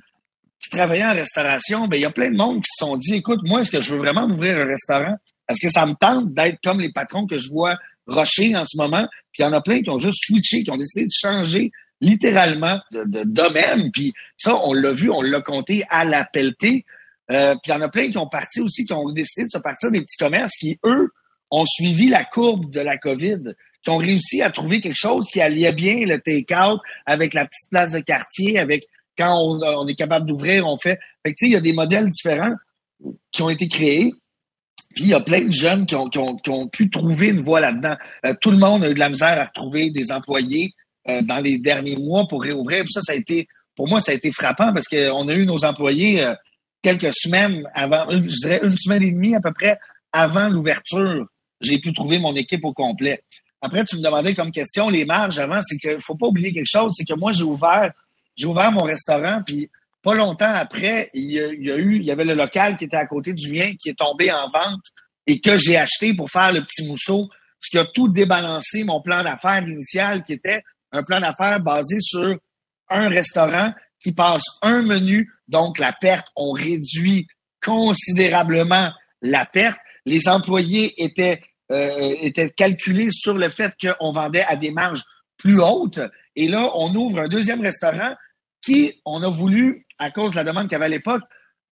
qui 0.61 0.69
travaillait 0.69 1.05
en 1.05 1.13
restauration, 1.13 1.87
ben, 1.87 1.97
il 1.97 2.01
y 2.01 2.05
a 2.05 2.11
plein 2.11 2.31
de 2.31 2.35
monde 2.35 2.57
qui 2.57 2.69
se 2.77 2.85
sont 2.85 2.97
dit, 2.97 3.15
écoute, 3.15 3.39
moi, 3.43 3.61
est-ce 3.61 3.71
que 3.71 3.81
je 3.81 3.91
veux 3.91 3.99
vraiment 3.99 4.25
ouvrir 4.25 4.57
un 4.57 4.65
restaurant? 4.65 5.15
Est-ce 5.47 5.61
que 5.61 5.71
ça 5.71 5.85
me 5.85 5.93
tente 5.93 6.33
d'être 6.33 6.57
comme 6.63 6.79
les 6.79 6.91
patrons 6.91 7.27
que 7.27 7.37
je 7.37 7.49
vois 7.49 7.77
rocher 8.07 8.55
en 8.55 8.65
ce 8.65 8.77
moment? 8.77 9.07
Puis 9.31 9.43
il 9.43 9.43
y 9.43 9.45
en 9.45 9.53
a 9.53 9.61
plein 9.61 9.81
qui 9.81 9.89
ont 9.89 9.99
juste 9.99 10.17
switché, 10.25 10.63
qui 10.63 10.71
ont 10.71 10.77
décidé 10.77 11.05
de 11.05 11.11
changer 11.13 11.71
littéralement 12.01 12.79
de, 12.91 13.23
domaine. 13.23 13.91
Puis 13.91 14.13
ça, 14.37 14.55
on 14.63 14.73
l'a 14.73 14.91
vu, 14.91 15.09
on 15.09 15.21
l'a 15.21 15.41
compté 15.41 15.83
à 15.89 16.03
la 16.03 16.25
pelletée. 16.25 16.85
Euh, 17.31 17.55
puis 17.61 17.71
il 17.71 17.75
y 17.75 17.77
en 17.77 17.81
a 17.81 17.89
plein 17.89 18.09
qui 18.09 18.17
ont 18.17 18.27
parti 18.27 18.61
aussi, 18.61 18.85
qui 18.85 18.93
ont 18.93 19.11
décidé 19.11 19.45
de 19.45 19.51
se 19.51 19.57
partir 19.57 19.91
des 19.91 20.01
petits 20.01 20.17
commerces 20.17 20.53
qui, 20.59 20.79
eux, 20.85 21.09
ont 21.51 21.65
suivi 21.65 22.07
la 22.07 22.25
courbe 22.25 22.71
de 22.71 22.79
la 22.79 22.97
COVID, 22.97 23.53
qui 23.83 23.89
ont 23.91 23.97
réussi 23.97 24.41
à 24.41 24.49
trouver 24.49 24.81
quelque 24.81 24.97
chose 24.97 25.27
qui 25.27 25.39
alliait 25.41 25.73
bien 25.73 26.05
le 26.05 26.19
take-out 26.19 26.79
avec 27.05 27.33
la 27.33 27.45
petite 27.45 27.69
place 27.69 27.91
de 27.91 27.99
quartier, 27.99 28.57
avec 28.57 28.83
quand 29.17 29.33
on, 29.37 29.87
est 29.87 29.95
capable 29.95 30.25
d'ouvrir, 30.25 30.67
on 30.67 30.77
fait. 30.77 30.99
Fait 31.23 31.31
que, 31.31 31.37
tu 31.37 31.45
sais, 31.45 31.47
il 31.47 31.53
y 31.53 31.55
a 31.55 31.61
des 31.61 31.73
modèles 31.73 32.09
différents 32.09 32.55
qui 33.31 33.41
ont 33.43 33.49
été 33.49 33.67
créés. 33.67 34.11
Puis 34.93 35.05
il 35.05 35.09
y 35.09 35.13
a 35.13 35.19
plein 35.19 35.43
de 35.43 35.51
jeunes 35.51 35.85
qui 35.85 35.95
ont, 35.95 36.67
pu 36.67 36.89
trouver 36.89 37.27
une 37.27 37.41
voie 37.41 37.59
là-dedans. 37.59 37.95
Euh, 38.25 38.33
tout 38.41 38.51
le 38.51 38.57
monde 38.57 38.83
a 38.83 38.89
eu 38.89 38.93
de 38.93 38.99
la 38.99 39.09
misère 39.09 39.39
à 39.39 39.45
retrouver 39.45 39.91
des 39.91 40.11
employés 40.11 40.71
euh, 41.09 41.21
dans 41.21 41.39
les 41.39 41.57
derniers 41.57 41.97
mois 41.97 42.27
pour 42.27 42.41
réouvrir. 42.41 42.83
Puis 42.83 42.93
ça, 42.93 43.01
ça 43.01 43.13
a 43.13 43.15
été, 43.15 43.47
pour 43.75 43.87
moi, 43.87 43.99
ça 43.99 44.11
a 44.11 44.15
été 44.15 44.31
frappant 44.31 44.73
parce 44.73 44.87
qu'on 44.87 45.27
a 45.27 45.33
eu 45.33 45.45
nos 45.45 45.65
employés 45.65 46.23
euh, 46.23 46.33
quelques 46.81 47.13
semaines 47.13 47.67
avant, 47.73 48.09
je 48.09 48.41
dirais 48.41 48.61
une 48.63 48.77
semaine 48.77 49.03
et 49.03 49.11
demie 49.11 49.35
à 49.35 49.41
peu 49.41 49.51
près 49.51 49.77
avant 50.11 50.49
l'ouverture. 50.49 51.25
J'ai 51.61 51.79
pu 51.79 51.93
trouver 51.93 52.19
mon 52.19 52.35
équipe 52.35 52.65
au 52.65 52.71
complet. 52.71 53.23
Après, 53.61 53.83
tu 53.83 53.97
me 53.97 54.01
demandais 54.01 54.35
comme 54.35 54.51
question 54.51 54.89
les 54.89 55.05
marges 55.05 55.39
avant, 55.39 55.59
c'est 55.61 55.77
qu'il 55.77 56.01
faut 56.01 56.15
pas 56.15 56.27
oublier 56.27 56.53
quelque 56.53 56.69
chose, 56.69 56.93
c'est 56.95 57.05
que 57.05 57.17
moi, 57.17 57.31
j'ai 57.31 57.43
ouvert, 57.43 57.91
j'ai 58.35 58.45
ouvert 58.45 58.71
mon 58.71 58.83
restaurant, 58.83 59.41
puis 59.45 59.69
pas 60.03 60.13
longtemps 60.13 60.53
après, 60.53 61.09
il 61.15 61.31
y, 61.31 61.39
a, 61.39 61.77
eu, 61.77 61.95
il 61.95 62.03
y 62.03 62.11
avait 62.11 62.25
le 62.25 62.35
local 62.35 62.77
qui 62.77 62.85
était 62.85 62.97
à 62.97 63.07
côté 63.07 63.33
du 63.33 63.51
mien 63.51 63.73
qui 63.81 63.89
est 63.89 63.97
tombé 63.97 64.31
en 64.31 64.47
vente 64.49 64.83
et 65.25 65.41
que 65.41 65.57
j'ai 65.57 65.77
acheté 65.77 66.13
pour 66.13 66.29
faire 66.29 66.51
le 66.51 66.63
petit 66.63 66.87
mousseau, 66.87 67.27
ce 67.59 67.71
qui 67.71 67.79
a 67.79 67.85
tout 67.85 68.07
débalancé 68.09 68.83
mon 68.83 69.01
plan 69.01 69.23
d'affaires 69.23 69.67
initial 69.67 70.23
qui 70.23 70.33
était 70.33 70.61
un 70.91 71.01
plan 71.01 71.19
d'affaires 71.19 71.59
basé 71.59 71.97
sur 72.01 72.37
un 72.89 73.09
restaurant 73.09 73.73
qui 73.99 74.11
passe 74.11 74.43
un 74.61 74.83
menu, 74.83 75.31
donc 75.47 75.79
la 75.79 75.91
perte, 75.91 76.27
on 76.35 76.51
réduit 76.51 77.27
considérablement 77.63 78.91
la 79.23 79.47
perte. 79.47 79.79
Les 80.05 80.27
employés 80.27 80.93
étaient, 81.03 81.41
euh, 81.71 82.15
étaient 82.21 82.49
calculés 82.49 83.09
sur 83.11 83.37
le 83.37 83.49
fait 83.49 83.73
qu'on 83.79 84.11
vendait 84.11 84.43
à 84.43 84.55
des 84.55 84.71
marges 84.71 85.03
plus 85.37 85.61
hautes. 85.61 85.99
Et 86.35 86.47
là, 86.47 86.71
on 86.75 86.93
ouvre 86.95 87.19
un 87.19 87.27
deuxième 87.27 87.61
restaurant 87.61 88.15
qui, 88.61 88.99
on 89.05 89.21
a 89.21 89.29
voulu 89.29 89.85
à 89.99 90.11
cause 90.11 90.31
de 90.31 90.37
la 90.37 90.43
demande 90.43 90.63
qu'il 90.63 90.73
y 90.73 90.75
avait 90.75 90.85
à 90.85 90.89
l'époque, 90.89 91.23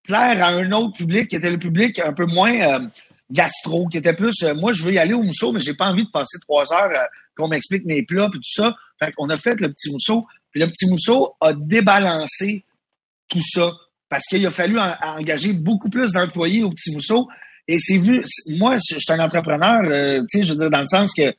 plaire 0.03 0.43
à 0.43 0.49
un 0.49 0.71
autre 0.71 0.97
public 0.97 1.27
qui 1.29 1.35
était 1.35 1.51
le 1.51 1.59
public 1.59 1.99
un 1.99 2.13
peu 2.13 2.25
moins 2.25 2.53
euh, 2.53 2.87
gastro, 3.31 3.87
qui 3.87 3.97
était 3.97 4.13
plus 4.13 4.43
euh, 4.43 4.53
moi 4.53 4.73
je 4.73 4.83
veux 4.83 4.93
y 4.93 4.97
aller 4.97 5.13
au 5.13 5.23
mousseau, 5.23 5.51
mais 5.51 5.59
j'ai 5.59 5.73
pas 5.73 5.87
envie 5.87 6.05
de 6.05 6.11
passer 6.11 6.37
trois 6.41 6.71
heures 6.73 6.91
euh, 6.91 7.05
qu'on 7.35 7.47
m'explique 7.47 7.85
mes 7.85 8.03
plats 8.03 8.29
puis 8.29 8.39
tout 8.39 8.61
ça. 8.61 8.75
Fait 8.99 9.11
qu'on 9.13 9.29
a 9.29 9.37
fait 9.37 9.59
le 9.59 9.69
petit 9.69 9.91
mousseau. 9.91 10.25
Puis 10.51 10.61
le 10.61 10.67
petit 10.67 10.87
mousseau 10.87 11.35
a 11.41 11.53
débalancé 11.53 12.63
tout 13.27 13.41
ça 13.41 13.71
parce 14.07 14.25
qu'il 14.25 14.45
a 14.45 14.51
fallu 14.51 14.77
engager 14.79 15.53
beaucoup 15.53 15.89
plus 15.89 16.11
d'employés 16.11 16.63
au 16.63 16.69
petit 16.69 16.93
mousseau. 16.93 17.27
Et 17.67 17.77
c'est 17.79 17.97
venu, 17.97 18.23
moi, 18.49 18.75
je 18.75 18.99
suis 18.99 19.13
un 19.13 19.19
entrepreneur, 19.19 19.81
tu 19.83 20.39
sais, 20.39 20.43
je 20.43 20.53
veux 20.53 20.59
dire, 20.59 20.69
dans 20.69 20.81
le 20.81 20.87
sens 20.87 21.13
que 21.13 21.33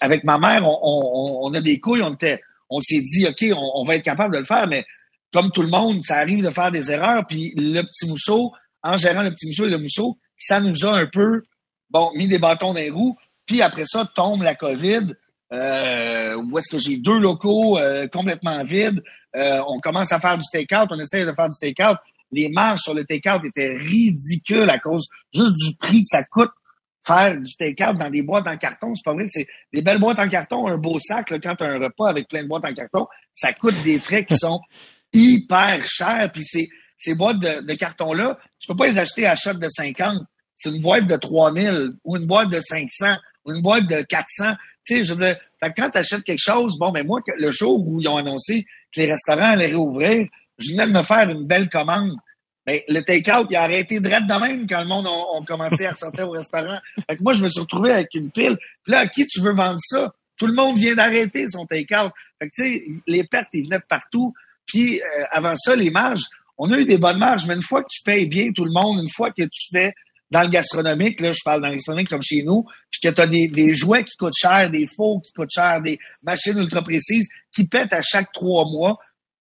avec 0.00 0.24
ma 0.24 0.38
mère, 0.38 0.66
on, 0.66 1.40
on, 1.42 1.54
a 1.54 1.60
des 1.60 1.80
couilles, 1.80 2.02
on 2.02 2.14
était, 2.14 2.40
on 2.70 2.80
s'est 2.80 3.00
dit, 3.00 3.26
OK, 3.26 3.44
on, 3.56 3.84
va 3.84 3.96
être 3.96 4.04
capable 4.04 4.34
de 4.34 4.38
le 4.38 4.44
faire, 4.44 4.66
mais 4.66 4.84
comme 5.32 5.50
tout 5.50 5.62
le 5.62 5.68
monde, 5.68 6.02
ça 6.04 6.18
arrive 6.18 6.44
de 6.44 6.50
faire 6.50 6.70
des 6.70 6.90
erreurs. 6.92 7.24
Puis 7.26 7.54
le 7.56 7.82
petit 7.82 8.08
mousseau, 8.08 8.52
en 8.82 8.96
gérant 8.96 9.22
le 9.22 9.30
petit 9.30 9.46
mousseau 9.46 9.66
et 9.66 9.70
le 9.70 9.78
mousseau, 9.78 10.18
ça 10.36 10.60
nous 10.60 10.84
a 10.84 10.92
un 10.92 11.06
peu, 11.06 11.42
bon, 11.90 12.10
mis 12.14 12.28
des 12.28 12.38
bâtons 12.38 12.72
dans 12.72 12.80
les 12.80 12.90
roues. 12.90 13.16
Puis 13.46 13.62
après 13.62 13.84
ça, 13.86 14.08
tombe 14.14 14.42
la 14.42 14.54
COVID. 14.54 15.14
Euh, 15.50 16.36
où 16.36 16.58
est-ce 16.58 16.70
que 16.70 16.78
j'ai 16.78 16.98
deux 16.98 17.18
locaux 17.18 17.78
euh, 17.78 18.06
complètement 18.06 18.62
vides. 18.64 19.02
Euh, 19.34 19.62
on 19.66 19.78
commence 19.78 20.12
à 20.12 20.20
faire 20.20 20.36
du 20.36 20.44
take-out, 20.52 20.88
on 20.90 20.98
essaie 20.98 21.24
de 21.24 21.32
faire 21.32 21.48
du 21.48 21.56
take-out. 21.58 21.96
Les 22.30 22.48
marges 22.48 22.80
sur 22.80 22.94
le 22.94 23.04
take-out 23.04 23.44
étaient 23.44 23.76
ridicules 23.76 24.68
à 24.68 24.78
cause 24.78 25.06
juste 25.32 25.54
du 25.56 25.76
prix 25.76 26.02
que 26.02 26.08
ça 26.08 26.24
coûte 26.24 26.50
faire 27.06 27.40
du 27.40 27.54
take-out 27.56 27.96
dans 27.96 28.10
des 28.10 28.22
boîtes 28.22 28.46
en 28.46 28.56
carton. 28.56 28.94
C'est 28.94 29.04
pas 29.04 29.14
vrai 29.14 29.24
que 29.24 29.30
c'est 29.32 29.46
des 29.72 29.82
belles 29.82 29.98
boîtes 29.98 30.18
en 30.18 30.28
carton, 30.28 30.68
un 30.68 30.76
beau 30.76 30.98
sac, 30.98 31.30
là, 31.30 31.38
quand 31.38 31.56
tu 31.56 31.64
as 31.64 31.68
un 31.68 31.78
repas 31.78 32.08
avec 32.08 32.28
plein 32.28 32.42
de 32.42 32.48
boîtes 32.48 32.64
en 32.64 32.74
carton, 32.74 33.06
ça 33.32 33.52
coûte 33.52 33.74
des 33.82 33.98
frais 33.98 34.24
qui 34.24 34.36
sont 34.36 34.60
hyper 35.12 35.86
cher. 35.86 36.30
Puis 36.32 36.44
ces, 36.44 36.68
ces 36.98 37.14
boîtes 37.14 37.38
de, 37.38 37.74
carton-là, 37.74 38.38
tu 38.58 38.66
peux 38.68 38.76
pas 38.76 38.88
les 38.88 38.98
acheter 38.98 39.26
à 39.26 39.36
choc 39.36 39.58
de 39.58 39.68
50. 39.68 40.22
C'est 40.56 40.70
une 40.70 40.82
boîte 40.82 41.06
de 41.06 41.16
3000 41.16 41.92
ou 42.04 42.16
une 42.16 42.26
boîte 42.26 42.50
de 42.50 42.60
500 42.60 43.16
ou 43.44 43.52
une 43.52 43.62
boîte 43.62 43.86
de 43.86 44.02
400. 44.02 44.54
Tu 44.84 44.96
sais, 44.96 45.04
je 45.04 45.14
veux 45.14 45.24
dire, 45.24 45.36
quand 45.76 45.90
tu 45.90 45.98
achètes 45.98 46.24
quelque 46.24 46.42
chose, 46.42 46.76
bon, 46.78 46.90
mais 46.92 47.02
ben 47.02 47.06
moi, 47.06 47.20
le 47.36 47.50
jour 47.52 47.86
où 47.86 48.00
ils 48.00 48.08
ont 48.08 48.16
annoncé 48.16 48.66
que 48.92 49.00
les 49.00 49.10
restaurants 49.10 49.52
allaient 49.52 49.66
réouvrir, 49.66 50.26
je 50.58 50.72
venais 50.72 50.86
de 50.86 50.92
me 50.92 51.02
faire 51.02 51.28
une 51.28 51.46
belle 51.46 51.68
commande. 51.68 52.16
Mais 52.66 52.84
ben, 52.86 52.96
le 52.96 53.02
take-out, 53.02 53.46
il 53.50 53.56
a 53.56 53.62
arrêté 53.62 53.98
de 53.98 54.08
de 54.08 54.40
même 54.40 54.66
quand 54.66 54.80
le 54.80 54.86
monde 54.86 55.06
a, 55.06 55.44
commencé 55.46 55.86
à 55.86 55.92
ressortir 55.92 56.28
au 56.28 56.32
restaurant. 56.32 56.78
Fait 57.08 57.16
que 57.16 57.22
moi, 57.22 57.32
je 57.32 57.42
me 57.42 57.48
suis 57.48 57.60
retrouvé 57.60 57.92
avec 57.92 58.12
une 58.14 58.30
pile. 58.30 58.58
Puis 58.84 58.92
là, 58.92 59.00
à 59.00 59.06
qui 59.06 59.26
tu 59.26 59.40
veux 59.40 59.54
vendre 59.54 59.78
ça? 59.80 60.12
Tout 60.36 60.46
le 60.46 60.52
monde 60.52 60.76
vient 60.78 60.94
d'arrêter 60.94 61.46
son 61.48 61.66
take-out. 61.66 62.12
Fait 62.38 62.48
que, 62.48 62.52
tu 62.54 62.62
sais, 62.62 62.84
les 63.06 63.24
pertes, 63.24 63.48
ils 63.54 63.64
venaient 63.64 63.78
de 63.78 63.86
partout. 63.88 64.34
Puis 64.66 65.00
euh, 65.00 65.24
avant 65.30 65.56
ça, 65.56 65.74
les 65.74 65.90
marges, 65.90 66.24
on 66.58 66.70
a 66.72 66.78
eu 66.78 66.84
des 66.84 66.98
bonnes 66.98 67.18
marges, 67.18 67.46
mais 67.46 67.54
une 67.54 67.62
fois 67.62 67.82
que 67.82 67.88
tu 67.90 68.02
payes 68.02 68.28
bien 68.28 68.52
tout 68.52 68.64
le 68.64 68.72
monde, 68.72 69.00
une 69.00 69.08
fois 69.08 69.30
que 69.30 69.42
tu 69.42 69.68
fais 69.72 69.94
dans 70.30 70.42
le 70.42 70.48
gastronomique, 70.48 71.20
là, 71.20 71.32
je 71.32 71.40
parle 71.44 71.62
dans 71.62 71.68
le 71.68 71.74
gastronomique 71.74 72.10
comme 72.10 72.22
chez 72.22 72.42
nous, 72.42 72.64
puis 72.90 73.00
que 73.00 73.08
tu 73.08 73.20
as 73.20 73.26
des, 73.26 73.48
des, 73.48 73.74
jouets 73.74 74.04
qui 74.04 74.14
coûtent 74.16 74.36
cher, 74.36 74.70
des 74.70 74.86
faux 74.86 75.20
qui 75.20 75.32
coûtent 75.32 75.50
cher, 75.50 75.80
des 75.80 75.98
machines 76.22 76.58
ultra 76.58 76.82
précises 76.82 77.28
qui 77.54 77.66
pètent 77.66 77.94
à 77.94 78.02
chaque 78.02 78.30
trois 78.32 78.66
mois. 78.66 78.98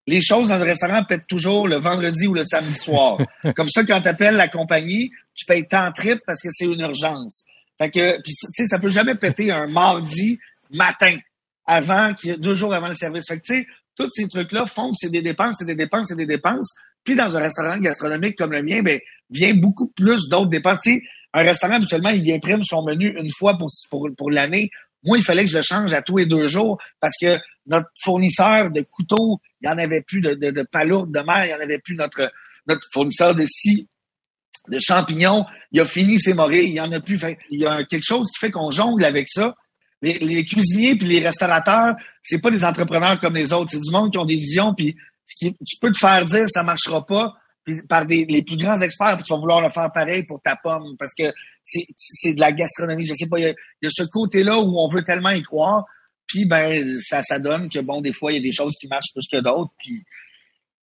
Les 0.07 0.21
choses 0.21 0.49
dans 0.49 0.57
le 0.57 0.63
restaurant 0.63 1.03
pètent 1.03 1.27
toujours 1.27 1.67
le 1.67 1.77
vendredi 1.77 2.27
ou 2.27 2.33
le 2.33 2.43
samedi 2.43 2.75
soir. 2.75 3.17
comme 3.55 3.69
ça, 3.69 3.83
quand 3.83 4.01
tu 4.01 4.07
appelles 4.07 4.35
la 4.35 4.47
compagnie, 4.47 5.11
tu 5.35 5.45
payes 5.45 5.67
tant 5.67 5.91
trip 5.91 6.19
parce 6.25 6.41
que 6.41 6.47
c'est 6.49 6.65
une 6.65 6.79
urgence. 6.79 7.43
Fait 7.77 7.91
que, 7.91 8.15
tu 8.21 8.31
sais, 8.31 8.65
ça 8.65 8.79
peut 8.79 8.89
jamais 8.89 9.15
péter 9.15 9.51
un 9.51 9.67
mardi 9.67 10.39
matin 10.71 11.17
avant, 11.65 12.13
deux 12.39 12.55
jours 12.55 12.73
avant 12.73 12.87
le 12.87 12.95
service. 12.95 13.25
Fait 13.27 13.37
que, 13.37 13.45
tu 13.45 13.53
sais, 13.53 13.67
tous 13.95 14.09
ces 14.09 14.27
trucs-là 14.27 14.65
font 14.65 14.91
que 14.91 14.97
c'est 14.97 15.09
des 15.09 15.21
dépenses, 15.21 15.57
c'est 15.59 15.65
des 15.65 15.75
dépenses, 15.75 16.07
c'est 16.09 16.17
des 16.17 16.25
dépenses. 16.25 16.73
Puis 17.03 17.15
dans 17.15 17.35
un 17.35 17.41
restaurant 17.41 17.77
gastronomique 17.77 18.37
comme 18.37 18.53
le 18.53 18.63
mien, 18.63 18.81
ben, 18.81 18.99
vient 19.29 19.53
beaucoup 19.53 19.87
plus 19.87 20.29
d'autres 20.29 20.49
dépenses. 20.49 20.79
Tu 20.83 20.93
sais, 20.93 21.01
un 21.33 21.43
restaurant, 21.43 21.75
habituellement, 21.75 22.09
il 22.09 22.31
imprime 22.31 22.63
son 22.63 22.83
menu 22.83 23.15
une 23.17 23.29
fois 23.37 23.57
pour, 23.57 23.67
pour, 23.89 24.09
pour 24.17 24.31
l'année. 24.31 24.69
Moi, 25.07 25.17
il 25.17 25.23
fallait 25.23 25.43
que 25.43 25.49
je 25.49 25.57
le 25.57 25.63
change 25.63 25.93
à 25.93 26.01
tous 26.01 26.17
les 26.17 26.25
deux 26.25 26.47
jours 26.47 26.77
parce 26.99 27.13
que 27.19 27.37
notre 27.65 27.89
fournisseur 28.01 28.71
de 28.71 28.81
couteaux, 28.81 29.39
il 29.61 29.67
n'y 29.67 29.73
en 29.73 29.77
avait 29.77 30.01
plus 30.01 30.21
de, 30.21 30.35
de, 30.35 30.51
de 30.51 30.63
palourdes 30.63 31.11
de 31.11 31.19
mer, 31.19 31.45
il 31.45 31.47
n'y 31.47 31.53
en 31.53 31.59
avait 31.59 31.79
plus 31.79 31.95
notre, 31.95 32.31
fournisseur 32.91 33.33
de 33.33 33.45
scie, 33.45 33.87
de 34.69 34.77
champignons, 34.79 35.45
il 35.71 35.79
a 35.79 35.85
fini 35.85 36.19
ses 36.19 36.33
morilles, 36.33 36.69
il 36.69 36.75
y 36.75 36.81
en 36.81 36.91
a 36.91 36.99
plus. 36.99 37.19
il 37.49 37.61
y 37.61 37.65
a 37.65 37.83
quelque 37.85 38.05
chose 38.05 38.27
qui 38.31 38.39
fait 38.39 38.51
qu'on 38.51 38.69
jongle 38.69 39.05
avec 39.05 39.27
ça 39.29 39.55
les, 40.01 40.45
cuisiniers 40.45 40.95
puis 40.95 41.07
les 41.07 41.19
restaurateurs, 41.19 41.95
c'est 42.21 42.41
pas 42.41 42.51
des 42.51 42.63
entrepreneurs 42.63 43.19
comme 43.19 43.35
les 43.35 43.53
autres. 43.53 43.71
C'est 43.71 43.79
du 43.79 43.91
monde 43.91 44.11
qui 44.11 44.17
ont 44.17 44.25
des 44.25 44.35
visions, 44.35 44.73
puis 44.73 44.95
tu 45.39 45.77
peux 45.81 45.91
te 45.91 45.97
faire 45.97 46.25
dire 46.25 46.45
ça 46.47 46.63
marchera 46.63 47.05
pas 47.05 47.35
par 47.87 48.05
les 48.05 48.43
plus 48.43 48.57
grands 48.57 48.79
experts, 48.79 49.17
puis 49.17 49.23
tu 49.23 49.33
vas 49.33 49.39
vouloir 49.39 49.61
le 49.61 49.69
faire 49.69 49.91
pareil 49.91 50.23
pour 50.23 50.41
ta 50.41 50.55
pomme, 50.55 50.95
parce 50.97 51.13
que 51.13 51.31
c'est 51.63 52.33
de 52.33 52.39
la 52.39 52.51
gastronomie. 52.51 53.05
Je 53.05 53.13
sais 53.13 53.27
pas, 53.27 53.39
il 53.39 53.55
y 53.81 53.87
a, 53.87 53.89
ce 53.89 54.03
côté-là 54.03 54.59
où 54.59 54.79
on 54.79 54.87
veut 54.87 55.03
tellement 55.03 55.31
y 55.31 55.41
croire, 55.41 55.85
puis 56.25 56.45
ben 56.45 56.87
ça, 57.01 57.21
ça 57.21 57.39
donne 57.39 57.69
que 57.69 57.79
bon, 57.79 58.01
des 58.01 58.13
fois, 58.13 58.31
il 58.31 58.35
y 58.35 58.39
a 58.39 58.41
des 58.41 58.51
choses 58.51 58.75
qui 58.79 58.87
marchent 58.87 59.13
plus 59.13 59.27
que 59.31 59.41
d'autres, 59.41 59.71
puis 59.77 60.03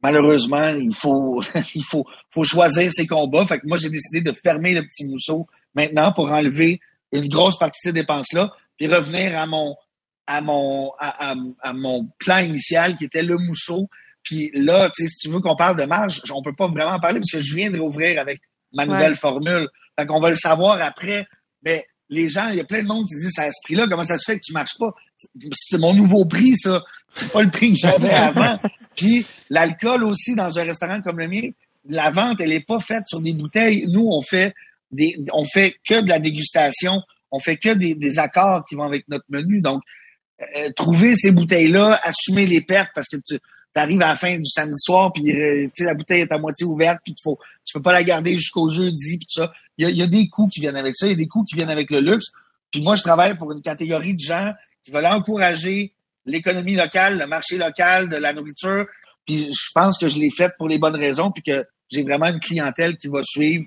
malheureusement, 0.02 0.68
il 0.70 0.94
faut 0.94 1.40
il 1.74 1.84
faut, 1.84 2.04
faut 2.30 2.44
choisir 2.44 2.92
ses 2.92 3.06
combats. 3.06 3.46
Fait 3.46 3.58
que 3.58 3.66
moi, 3.66 3.78
j'ai 3.78 3.90
décidé 3.90 4.20
de 4.20 4.32
fermer 4.32 4.74
le 4.74 4.82
petit 4.82 5.06
mousseau 5.06 5.46
maintenant 5.74 6.12
pour 6.12 6.30
enlever 6.30 6.80
une 7.12 7.28
grosse 7.28 7.58
partie 7.58 7.80
de 7.84 7.90
ces 7.90 7.92
dépenses-là 7.92 8.52
puis 8.76 8.86
revenir 8.86 9.38
à 9.38 9.46
mon 9.46 9.76
à 10.26 10.40
mon 10.40 10.92
à, 10.98 11.34
mon 11.72 12.08
plan 12.18 12.38
initial 12.38 12.96
qui 12.96 13.04
était 13.04 13.22
le 13.22 13.36
mousseau. 13.36 13.88
Puis 14.28 14.50
là, 14.52 14.90
si 14.94 15.06
tu 15.06 15.30
veux 15.30 15.40
qu'on 15.40 15.56
parle 15.56 15.76
de 15.76 15.84
marge, 15.84 16.20
on 16.30 16.42
peut 16.42 16.54
pas 16.54 16.68
vraiment 16.68 16.92
en 16.92 17.00
parler 17.00 17.20
parce 17.20 17.30
que 17.30 17.40
je 17.40 17.54
viens 17.54 17.70
de 17.70 17.80
rouvrir 17.80 18.20
avec 18.20 18.36
ma 18.74 18.84
nouvelle 18.84 19.16
formule. 19.16 19.68
Fait 19.98 20.04
qu'on 20.04 20.20
va 20.20 20.28
le 20.28 20.36
savoir 20.36 20.82
après. 20.82 21.26
Mais 21.62 21.86
les 22.10 22.28
gens, 22.28 22.48
il 22.48 22.56
y 22.56 22.60
a 22.60 22.64
plein 22.64 22.82
de 22.82 22.88
monde 22.88 23.06
qui 23.06 23.14
disent 23.14 23.38
à 23.38 23.50
ce 23.50 23.56
prix-là, 23.64 23.86
comment 23.88 24.04
ça 24.04 24.18
se 24.18 24.30
fait 24.30 24.38
que 24.38 24.44
tu 24.44 24.52
marches 24.52 24.76
pas? 24.78 24.90
C'est 25.52 25.78
mon 25.78 25.94
nouveau 25.94 26.26
prix, 26.26 26.56
ça. 26.58 26.82
C'est 27.14 27.32
pas 27.32 27.42
le 27.42 27.50
prix 27.50 27.72
que 27.72 27.78
j'avais 27.78 28.10
avant. 28.14 28.58
Puis 28.94 29.24
l'alcool 29.48 30.04
aussi 30.04 30.34
dans 30.34 30.58
un 30.58 30.64
restaurant 30.64 31.00
comme 31.00 31.18
le 31.18 31.28
mien, 31.28 31.48
la 31.88 32.10
vente, 32.10 32.40
elle 32.40 32.52
est 32.52 32.66
pas 32.66 32.80
faite 32.80 33.04
sur 33.06 33.20
des 33.20 33.32
bouteilles. 33.32 33.86
Nous, 33.88 34.06
on 34.10 34.20
fait 34.20 34.52
des, 34.90 35.16
on 35.32 35.46
fait 35.46 35.76
que 35.88 36.02
de 36.02 36.08
la 36.08 36.18
dégustation 36.18 37.00
on 37.30 37.38
fait 37.38 37.56
que 37.56 37.74
des, 37.74 38.18
accords 38.18 38.64
qui 38.64 38.74
vont 38.74 38.84
avec 38.84 39.06
notre 39.08 39.24
menu. 39.28 39.60
Donc, 39.60 39.82
euh, 40.56 40.70
trouver 40.74 41.16
ces 41.16 41.32
bouteilles-là, 41.32 42.00
assumer 42.02 42.46
les 42.46 42.62
pertes 42.62 42.90
parce 42.94 43.08
que 43.08 43.16
tu 43.16 43.38
arrives 43.78 44.02
à 44.02 44.08
la 44.08 44.16
fin 44.16 44.36
du 44.36 44.44
samedi 44.44 44.78
soir, 44.78 45.12
puis 45.12 45.32
euh, 45.32 45.68
la 45.80 45.94
bouteille 45.94 46.22
est 46.22 46.32
à 46.32 46.38
moitié 46.38 46.66
ouverte, 46.66 47.00
puis 47.04 47.14
faut, 47.22 47.38
tu 47.64 47.72
peux 47.72 47.82
pas 47.82 47.92
la 47.92 48.02
garder 48.02 48.34
jusqu'au 48.34 48.68
jeudi, 48.68 49.18
puis 49.18 49.26
tout 49.26 49.40
ça. 49.40 49.52
Il 49.76 49.88
y 49.90 50.02
a, 50.02 50.06
des 50.06 50.28
coûts 50.28 50.48
qui 50.48 50.60
viennent 50.60 50.76
avec 50.76 50.96
ça, 50.96 51.06
il 51.06 51.10
y 51.10 51.12
a 51.12 51.16
des 51.16 51.28
coûts 51.28 51.44
qui 51.44 51.54
viennent 51.54 51.70
avec 51.70 51.90
le 51.90 52.00
luxe. 52.00 52.26
Puis 52.72 52.82
moi, 52.82 52.96
je 52.96 53.02
travaille 53.02 53.36
pour 53.36 53.52
une 53.52 53.62
catégorie 53.62 54.14
de 54.14 54.20
gens 54.20 54.52
qui 54.82 54.90
veulent 54.90 55.06
encourager 55.06 55.92
l'économie 56.26 56.74
locale, 56.74 57.16
le 57.16 57.26
marché 57.28 57.58
local 57.58 58.08
de 58.08 58.16
la 58.16 58.32
nourriture. 58.32 58.86
Puis 59.24 59.52
je 59.52 59.70
pense 59.72 59.96
que 59.98 60.08
je 60.08 60.18
l'ai 60.18 60.30
fait 60.30 60.52
pour 60.58 60.68
les 60.68 60.78
bonnes 60.78 60.96
raisons, 60.96 61.30
puis 61.30 61.44
que 61.44 61.64
j'ai 61.90 62.02
vraiment 62.02 62.26
une 62.26 62.40
clientèle 62.40 62.96
qui 62.96 63.06
va 63.06 63.20
suivre 63.22 63.66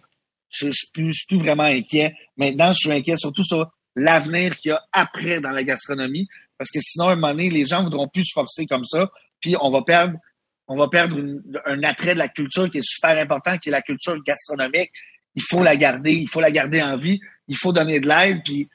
je, 0.52 0.70
suis, 0.72 1.14
suis 1.14 1.28
plus 1.28 1.38
vraiment 1.38 1.64
inquiet. 1.64 2.14
Maintenant, 2.38 2.74
je 2.74 2.80
suis 2.80 2.92
inquiet 2.92 3.16
surtout 3.16 3.44
sur 3.44 3.72
l'avenir 3.96 4.58
qu'il 4.58 4.70
y 4.70 4.74
a 4.74 4.82
après 4.92 5.40
dans 5.40 5.50
la 5.50 5.64
gastronomie, 5.64 6.28
parce 6.58 6.70
que 6.70 6.80
sinon, 6.82 7.08
à 7.08 7.14
un 7.14 7.16
moment 7.16 7.30
donné, 7.30 7.50
les 7.50 7.66
gens 7.66 7.84
voudront 7.84 8.08
plus 8.08 8.26
se 8.26 8.34
forcer 8.34 8.66
comme 8.66 8.86
ça, 8.86 9.10
puis 9.42 9.56
on 9.60 9.72
va 9.72 9.82
perdre, 9.82 10.18
on 10.68 10.78
va 10.78 10.88
perdre 10.88 11.18
un 11.66 11.84
attrait 11.84 12.14
de 12.14 12.20
la 12.20 12.30
culture 12.30 12.70
qui 12.70 12.78
est 12.78 12.86
super 12.86 13.18
important, 13.18 13.58
qui 13.58 13.70
est 13.70 13.72
la 13.72 13.82
culture 13.82 14.22
gastronomique, 14.24 14.92
il 15.36 15.42
faut 15.42 15.64
la 15.64 15.76
garder, 15.76 16.14
il 16.14 16.28
faut 16.28 16.42
la 16.42 16.52
garder 16.52 16.82
en 16.82 16.98
vie, 16.98 17.20
il 17.48 17.58
faut 17.58 17.74
donner 17.74 18.00
de 18.00 18.08
l'aide, 18.08 18.42
puis 18.44 18.70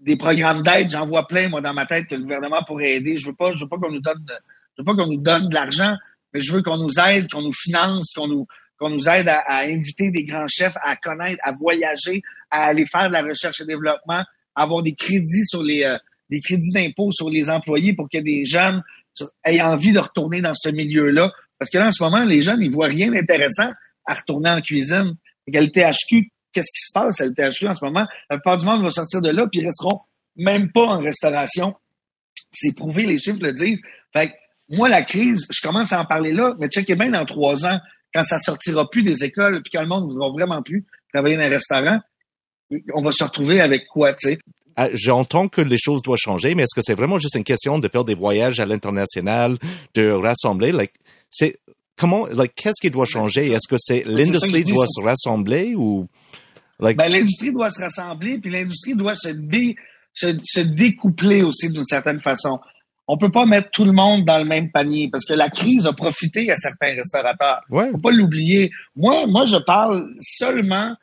des 0.00 0.16
programmes 0.16 0.62
d'aide, 0.62 0.90
j'en 0.90 1.06
vois 1.06 1.26
plein, 1.26 1.48
moi, 1.48 1.60
dans 1.60 1.74
ma 1.74 1.86
tête, 1.86 2.06
que 2.06 2.14
le 2.14 2.22
gouvernement 2.22 2.62
pourrait 2.66 2.94
aider. 2.94 3.18
Je 3.18 3.26
veux 3.26 3.34
pas, 3.34 3.52
je 3.52 3.64
veux 3.64 3.68
pas 3.68 3.76
qu'on 3.76 3.90
nous 3.90 4.00
donne, 4.00 4.24
je 4.28 4.82
veux 4.82 4.84
pas 4.84 4.94
qu'on 4.94 5.10
nous 5.10 5.20
donne 5.20 5.48
de 5.48 5.54
l'argent, 5.54 5.96
mais 6.32 6.40
je 6.40 6.52
veux 6.52 6.62
qu'on 6.62 6.78
nous 6.78 6.98
aide, 6.98 7.28
qu'on 7.28 7.42
nous 7.42 7.52
finance, 7.52 8.12
qu'on 8.14 8.28
nous, 8.28 8.46
qu'on 8.78 8.90
nous 8.90 9.08
aide 9.08 9.28
à, 9.28 9.60
inviter 9.60 10.10
des 10.10 10.24
grands 10.24 10.48
chefs 10.48 10.76
à 10.82 10.96
connaître, 10.96 11.40
à 11.42 11.52
voyager, 11.52 12.22
à 12.50 12.66
aller 12.66 12.86
faire 12.86 13.08
de 13.08 13.12
la 13.12 13.22
recherche 13.22 13.60
et 13.60 13.66
développement, 13.66 14.24
à 14.54 14.62
avoir 14.62 14.82
des 14.82 14.94
crédits 14.94 15.44
sur 15.44 15.62
les, 15.62 15.84
euh, 15.84 15.96
des 16.30 16.40
crédits 16.40 16.72
d'impôt 16.72 17.10
sur 17.12 17.30
les 17.30 17.50
employés 17.50 17.94
pour 17.94 18.08
que 18.08 18.18
des 18.18 18.44
jeunes 18.44 18.82
aient 19.44 19.60
envie 19.62 19.92
de 19.92 19.98
retourner 19.98 20.40
dans 20.40 20.54
ce 20.54 20.68
milieu-là. 20.68 21.32
Parce 21.58 21.70
que 21.70 21.78
là, 21.78 21.86
en 21.86 21.90
ce 21.90 22.02
moment, 22.02 22.24
les 22.24 22.42
jeunes, 22.42 22.62
ils 22.62 22.70
voient 22.70 22.88
rien 22.88 23.10
d'intéressant 23.10 23.70
à 24.06 24.14
retourner 24.14 24.50
en 24.50 24.60
cuisine. 24.60 25.16
Et 25.46 25.60
le 25.60 25.68
THQ, 25.68 26.30
qu'est-ce 26.52 26.70
qui 26.72 26.86
se 26.86 26.92
passe? 26.92 27.20
À 27.20 27.26
le 27.26 27.34
THQ 27.34 27.68
en 27.68 27.74
ce 27.74 27.84
moment? 27.84 28.06
La 28.30 28.36
plupart 28.36 28.58
du 28.58 28.64
monde 28.64 28.82
va 28.82 28.90
sortir 28.90 29.20
de 29.20 29.30
là, 29.30 29.46
puis 29.50 29.60
ils 29.60 29.66
resteront 29.66 30.00
même 30.36 30.72
pas 30.72 30.86
en 30.86 30.98
restauration. 30.98 31.74
C'est 32.52 32.74
prouvé, 32.74 33.04
les 33.04 33.18
chiffres 33.18 33.40
le 33.40 33.52
disent. 33.52 33.80
Fait 34.12 34.28
que, 34.28 34.34
moi, 34.68 34.88
la 34.88 35.02
crise, 35.02 35.46
je 35.50 35.60
commence 35.60 35.92
à 35.92 36.00
en 36.00 36.04
parler 36.04 36.32
là, 36.32 36.54
mais 36.58 36.68
checkez 36.68 36.96
bien 36.96 37.10
dans 37.10 37.24
trois 37.24 37.66
ans, 37.66 37.78
quand 38.12 38.22
ça 38.22 38.38
sortira 38.38 38.88
plus 38.88 39.02
des 39.02 39.24
écoles, 39.24 39.60
puis 39.62 39.70
quand 39.72 39.82
le 39.82 39.88
monde 39.88 40.12
ne 40.12 40.18
va 40.18 40.30
vraiment 40.30 40.62
plus 40.62 40.86
travailler 41.12 41.36
dans 41.36 41.42
un 41.42 41.48
restaurant, 41.48 42.00
on 42.94 43.02
va 43.02 43.12
se 43.12 43.24
retrouver 43.24 43.60
avec 43.60 43.86
quoi, 43.88 44.14
tu 44.14 44.28
sais? 44.28 44.38
Ah, 44.76 44.88
j'entends 44.92 45.48
que 45.48 45.60
les 45.60 45.78
choses 45.78 46.02
doivent 46.02 46.18
changer, 46.18 46.54
mais 46.54 46.64
est-ce 46.64 46.74
que 46.74 46.80
c'est 46.84 46.94
vraiment 46.94 47.18
juste 47.18 47.36
une 47.36 47.44
question 47.44 47.78
de 47.78 47.88
faire 47.88 48.04
des 48.04 48.14
voyages 48.14 48.60
à 48.60 48.66
l'international, 48.66 49.56
de 49.94 50.10
rassembler? 50.10 50.72
Like, 50.72 50.92
c'est 51.30 51.56
comment, 51.96 52.26
like, 52.26 52.54
qu'est-ce 52.54 52.80
qui 52.80 52.90
doit 52.90 53.04
changer? 53.04 53.52
Est-ce 53.52 53.68
que 53.68 53.76
c'est 53.78 54.04
l'industrie 54.04 54.64
doit 54.64 54.86
se 54.88 55.02
rassembler 55.02 55.74
ou? 55.76 56.08
Like... 56.80 56.96
Ben, 56.96 57.08
l'industrie 57.08 57.52
doit 57.52 57.70
se 57.70 57.80
rassembler, 57.80 58.38
puis 58.38 58.50
l'industrie 58.50 58.94
doit 58.94 59.14
se, 59.14 59.28
dé, 59.28 59.76
se, 60.12 60.36
se 60.42 60.60
découpler 60.60 61.42
aussi 61.42 61.70
d'une 61.70 61.84
certaine 61.84 62.18
façon. 62.18 62.58
On 63.06 63.18
peut 63.18 63.30
pas 63.30 63.46
mettre 63.46 63.70
tout 63.70 63.84
le 63.84 63.92
monde 63.92 64.24
dans 64.24 64.38
le 64.38 64.44
même 64.44 64.70
panier 64.72 65.08
parce 65.12 65.26
que 65.26 65.34
la 65.34 65.50
crise 65.50 65.86
a 65.86 65.92
profité 65.92 66.50
à 66.50 66.56
certains 66.56 66.94
restaurateurs. 66.94 67.60
Ouais. 67.70 67.90
Faut 67.90 67.98
pas 67.98 68.10
l'oublier. 68.10 68.70
Moi, 68.96 69.26
moi, 69.26 69.44
je 69.44 69.56
parle 69.56 70.08
seulement 70.20 70.96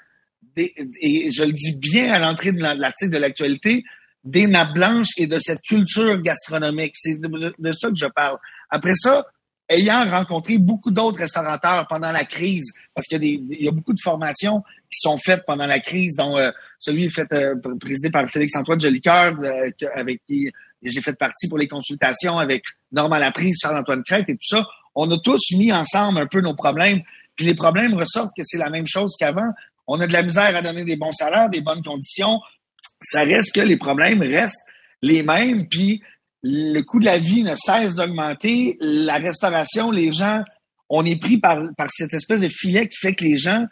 et 0.57 1.31
je 1.31 1.43
le 1.43 1.53
dis 1.53 1.77
bien 1.77 2.11
à 2.11 2.19
l'entrée 2.19 2.51
de 2.51 2.61
l'article 2.61 3.11
de 3.11 3.17
l'actualité, 3.17 3.83
des 4.23 4.47
nappes 4.47 4.73
blanches 4.73 5.17
et 5.17 5.27
de 5.27 5.39
cette 5.39 5.61
culture 5.61 6.21
gastronomique. 6.21 6.93
C'est 6.95 7.19
de, 7.19 7.73
ça 7.73 7.89
que 7.89 7.95
je 7.95 8.05
parle. 8.07 8.37
Après 8.69 8.93
ça, 8.95 9.25
ayant 9.69 10.09
rencontré 10.09 10.57
beaucoup 10.57 10.91
d'autres 10.91 11.19
restaurateurs 11.19 11.87
pendant 11.89 12.11
la 12.11 12.25
crise, 12.25 12.71
parce 12.93 13.07
qu'il 13.07 13.23
y, 13.23 13.67
a 13.67 13.71
beaucoup 13.71 13.93
de 13.93 14.01
formations 14.03 14.61
qui 14.91 14.99
sont 14.99 15.17
faites 15.17 15.43
pendant 15.45 15.65
la 15.65 15.79
crise, 15.79 16.15
dont 16.15 16.37
euh, 16.37 16.51
celui 16.79 17.09
fait 17.09 17.31
euh, 17.33 17.55
présidé 17.79 18.11
par 18.11 18.29
Félix-Antoine 18.29 18.79
Jolicoeur, 18.79 19.35
euh, 19.41 19.69
avec 19.95 20.21
qui 20.27 20.51
j'ai 20.83 21.01
fait 21.01 21.17
partie 21.17 21.47
pour 21.47 21.57
les 21.57 21.67
consultations 21.67 22.37
avec 22.37 22.63
Normand 22.91 23.17
Laprise, 23.17 23.57
Charles-Antoine 23.61 24.03
Crête 24.03 24.29
et 24.29 24.33
tout 24.33 24.39
ça. 24.57 24.65
On 24.93 25.09
a 25.11 25.17
tous 25.23 25.39
mis 25.55 25.71
ensemble 25.71 26.19
un 26.19 26.27
peu 26.27 26.41
nos 26.41 26.55
problèmes, 26.55 27.01
puis 27.35 27.45
les 27.45 27.55
problèmes 27.55 27.93
ressortent 27.93 28.33
que 28.35 28.43
c'est 28.43 28.57
la 28.57 28.69
même 28.69 28.87
chose 28.87 29.15
qu'avant. 29.17 29.51
On 29.93 29.99
a 29.99 30.07
de 30.07 30.13
la 30.13 30.23
misère 30.23 30.55
à 30.55 30.61
donner 30.61 30.85
des 30.85 30.95
bons 30.95 31.11
salaires, 31.11 31.49
des 31.49 31.59
bonnes 31.59 31.83
conditions. 31.83 32.39
Ça 33.01 33.23
reste 33.23 33.53
que 33.53 33.59
les 33.59 33.75
problèmes 33.75 34.21
restent 34.21 34.63
les 35.01 35.21
mêmes, 35.21 35.67
puis 35.67 36.01
le 36.43 36.81
coût 36.81 36.99
de 37.01 37.05
la 37.05 37.19
vie 37.19 37.43
ne 37.43 37.55
cesse 37.55 37.95
d'augmenter. 37.95 38.77
La 38.79 39.17
restauration, 39.17 39.91
les 39.91 40.13
gens, 40.13 40.43
on 40.87 41.05
est 41.05 41.19
pris 41.19 41.39
par, 41.39 41.59
par 41.77 41.87
cette 41.89 42.13
espèce 42.13 42.39
de 42.39 42.47
filet 42.47 42.87
qui 42.87 42.97
fait 42.97 43.15
que 43.15 43.25
les 43.25 43.37
gens 43.37 43.65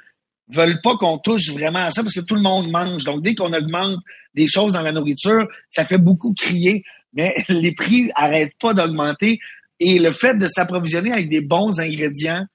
veulent 0.50 0.82
pas 0.82 0.98
qu'on 0.98 1.20
touche 1.20 1.52
vraiment 1.52 1.80
à 1.80 1.92
ça 1.92 2.04
parce 2.04 2.16
que 2.16 2.20
tout 2.20 2.36
le 2.36 2.42
monde 2.42 2.70
mange. 2.70 3.06
Donc, 3.06 3.22
dès 3.22 3.34
qu'on 3.34 3.54
augmente 3.54 4.00
des 4.34 4.48
choses 4.48 4.74
dans 4.74 4.82
la 4.82 4.92
nourriture, 4.92 5.48
ça 5.70 5.86
fait 5.86 5.98
beaucoup 5.98 6.34
crier, 6.34 6.84
mais 7.14 7.34
les 7.48 7.74
prix 7.74 8.12
arrêtent 8.16 8.58
pas 8.60 8.74
d'augmenter. 8.74 9.40
Et 9.80 10.00
le 10.00 10.12
fait 10.12 10.38
de 10.38 10.50
s'approvisionner 10.50 11.14
avec 11.14 11.30
des 11.30 11.42
bons 11.42 11.80
ingrédients, 11.80 12.46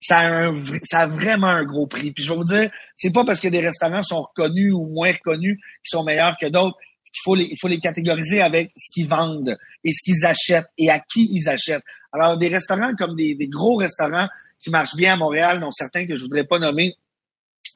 ça 0.00 0.18
a, 0.18 0.46
un, 0.46 0.64
ça 0.84 1.00
a 1.00 1.06
vraiment 1.06 1.48
un 1.48 1.64
gros 1.64 1.86
prix. 1.86 2.12
Puis 2.12 2.24
je 2.24 2.30
vais 2.30 2.36
vous 2.36 2.44
dire, 2.44 2.70
c'est 2.96 3.12
pas 3.12 3.24
parce 3.24 3.40
que 3.40 3.48
des 3.48 3.60
restaurants 3.60 4.02
sont 4.02 4.22
reconnus 4.22 4.72
ou 4.72 4.86
moins 4.86 5.12
reconnus 5.12 5.58
qui 5.82 5.90
sont 5.90 6.04
meilleurs 6.04 6.36
que 6.40 6.46
d'autres 6.46 6.78
il 7.18 7.20
faut 7.22 7.34
les, 7.34 7.44
il 7.50 7.56
faut 7.60 7.68
les 7.68 7.78
catégoriser 7.78 8.40
avec 8.40 8.72
ce 8.76 8.92
qu'ils 8.92 9.08
vendent 9.08 9.56
et 9.84 9.92
ce 9.92 10.02
qu'ils 10.04 10.26
achètent 10.26 10.70
et 10.76 10.90
à 10.90 11.00
qui 11.00 11.28
ils 11.30 11.48
achètent. 11.48 11.84
Alors, 12.12 12.38
des 12.38 12.48
restaurants 12.48 12.94
comme 12.96 13.16
des, 13.16 13.34
des 13.34 13.48
gros 13.48 13.76
restaurants 13.76 14.28
qui 14.60 14.70
marchent 14.70 14.96
bien 14.96 15.14
à 15.14 15.16
Montréal, 15.16 15.60
dont 15.60 15.70
certains 15.70 16.06
que 16.06 16.16
je 16.16 16.22
voudrais 16.22 16.44
pas 16.44 16.58
nommer, 16.58 16.94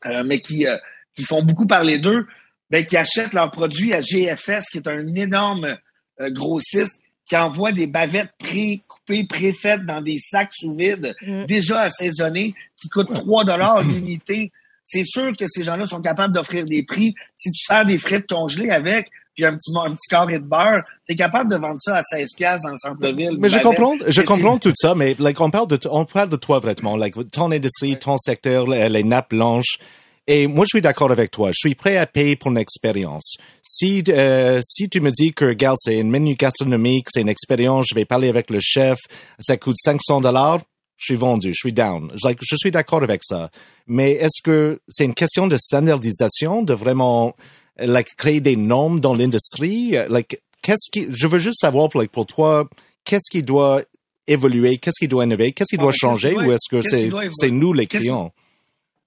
euh, 0.07 0.25
mais 0.25 0.41
qui, 0.41 0.67
euh, 0.67 0.77
qui 1.15 1.25
font 1.25 1.43
beaucoup 1.43 1.67
parler 1.67 1.99
d'eux, 1.99 2.27
ben, 2.71 2.85
qui 2.85 2.97
achètent 2.97 3.35
leurs 3.35 3.51
produits 3.51 3.93
à 3.93 4.01
GFS, 4.01 4.69
qui 4.71 4.79
est 4.79 4.89
un 4.89 5.07
énorme 5.15 5.77
euh, 6.21 6.31
grossiste, 6.31 7.01
qui 7.33 7.37
envoie 7.39 7.73
des 7.73 7.87
bavettes 7.87 8.29
pré-coupées, 8.39 9.25
pré-faites 9.25 9.87
dans 9.87 10.03
des 10.03 10.19
sacs 10.19 10.53
sous 10.53 10.75
vide, 10.75 11.15
mm. 11.23 11.47
déjà 11.47 11.81
assaisonnés, 11.81 12.55
qui 12.77 12.91
coûtent 12.91 13.15
3 13.15 13.47
dollars 13.47 13.81
l'unité. 13.81 14.53
C'est 14.85 15.07
sûr 15.07 15.35
que 15.35 15.47
ces 15.47 15.65
gens-là 15.65 15.87
sont 15.87 16.03
capables 16.03 16.35
d'offrir 16.35 16.67
des 16.67 16.83
prix. 16.83 17.15
Si 17.35 17.51
tu 17.51 17.65
sers 17.65 17.87
des 17.87 17.97
frites 17.97 18.27
congelées 18.29 18.69
avec, 18.69 19.09
puis 19.35 19.47
un 19.47 19.53
petit, 19.53 19.73
un 19.75 19.93
petit 19.93 20.09
carré 20.11 20.41
de 20.41 20.45
beurre, 20.45 20.83
tu 21.07 21.15
es 21.15 21.17
capable 21.17 21.51
de 21.51 21.57
vendre 21.57 21.79
ça 21.79 21.97
à 21.97 22.03
16 22.03 22.35
pièces 22.37 22.61
dans 22.61 22.73
le 22.73 22.77
centre-ville. 22.77 23.39
Mais 23.39 23.49
je 23.49 23.61
comprends, 23.61 23.97
je 24.07 24.21
comprends 24.21 24.59
tout 24.59 24.73
ça, 24.75 24.95
mais 24.95 25.17
like, 25.19 25.41
on 25.41 25.49
parle 25.49 25.69
de, 25.69 25.79
on 25.91 26.05
parle 26.05 26.29
de 26.29 26.37
toi 26.37 26.59
vraiment, 26.59 26.97
like, 26.97 27.15
ton 27.31 27.51
industrie, 27.51 27.99
ton 27.99 28.19
secteur, 28.19 28.67
les, 28.67 29.05
nappes 29.05 29.31
blanches. 29.31 29.79
Et 30.29 30.47
moi, 30.47 30.65
je 30.65 30.77
suis 30.77 30.81
d'accord 30.81 31.11
avec 31.11 31.33
toi. 31.33 31.51
Je 31.51 31.69
suis 31.69 31.75
prêt 31.75 31.97
à 31.97 32.07
payer 32.07 32.37
pour 32.37 32.51
une 32.51 32.59
expérience. 32.59 33.37
Si 33.63 34.05
euh, 34.09 34.61
si 34.65 34.89
tu 34.89 35.01
me 35.01 35.11
dis 35.11 35.33
que, 35.33 35.47
regarde, 35.47 35.77
c'est 35.81 35.99
une 35.99 36.11
menu 36.11 36.37
gastronomique, 36.37 37.07
c'est 37.11 37.23
une 37.23 37.29
expérience, 37.29 37.87
je 37.91 37.95
vais 37.95 38.05
parler 38.05 38.29
avec 38.29 38.51
le 38.51 38.61
chef, 38.61 38.99
ça 39.41 39.57
coûte 39.57 39.77
500 39.83 40.21
dollars, 40.21 40.61
je 40.97 41.07
suis 41.07 41.17
vendu, 41.17 41.49
je 41.49 41.59
suis 41.59 41.73
down. 41.73 42.13
Je 42.15 42.57
suis 42.57 42.71
d'accord 42.71 43.03
avec 43.03 43.23
ça. 43.25 43.51
Mais 43.89 44.13
est-ce 44.13 44.41
que 44.43 44.81
c'est 44.89 45.05
une 45.05 45.15
question 45.15 45.49
de 45.49 45.57
standardisation, 45.57 46.63
de 46.63 46.75
vraiment 46.75 47.35
like 47.79 48.15
créer 48.17 48.41
des 48.41 48.55
normes 48.55 49.01
dans 49.01 49.15
l'industrie? 49.15 49.97
Like, 50.09 50.41
qu'est-ce 50.63 50.91
qui, 50.93 51.09
je 51.11 51.27
veux 51.27 51.41
juste 51.41 51.61
savoir, 51.61 51.89
like, 51.97 52.13
pour 52.13 52.27
toi, 52.27 52.69
qu'est-ce 53.05 53.31
qui 53.33 53.43
doit 53.43 53.83
évoluer, 54.29 54.79
qu'est-ce 54.79 55.01
qui 55.01 55.09
doit 55.09 55.25
innover, 55.25 55.51
qu'est-ce 55.51 55.75
qui 55.75 55.79
doit 55.79 55.91
changer, 55.93 56.37
ou 56.37 56.53
est-ce 56.53 56.71
que 56.71 56.81
c'est, 56.83 57.11
c'est 57.33 57.51
nous 57.51 57.73
les 57.73 57.89
clients? 57.89 58.33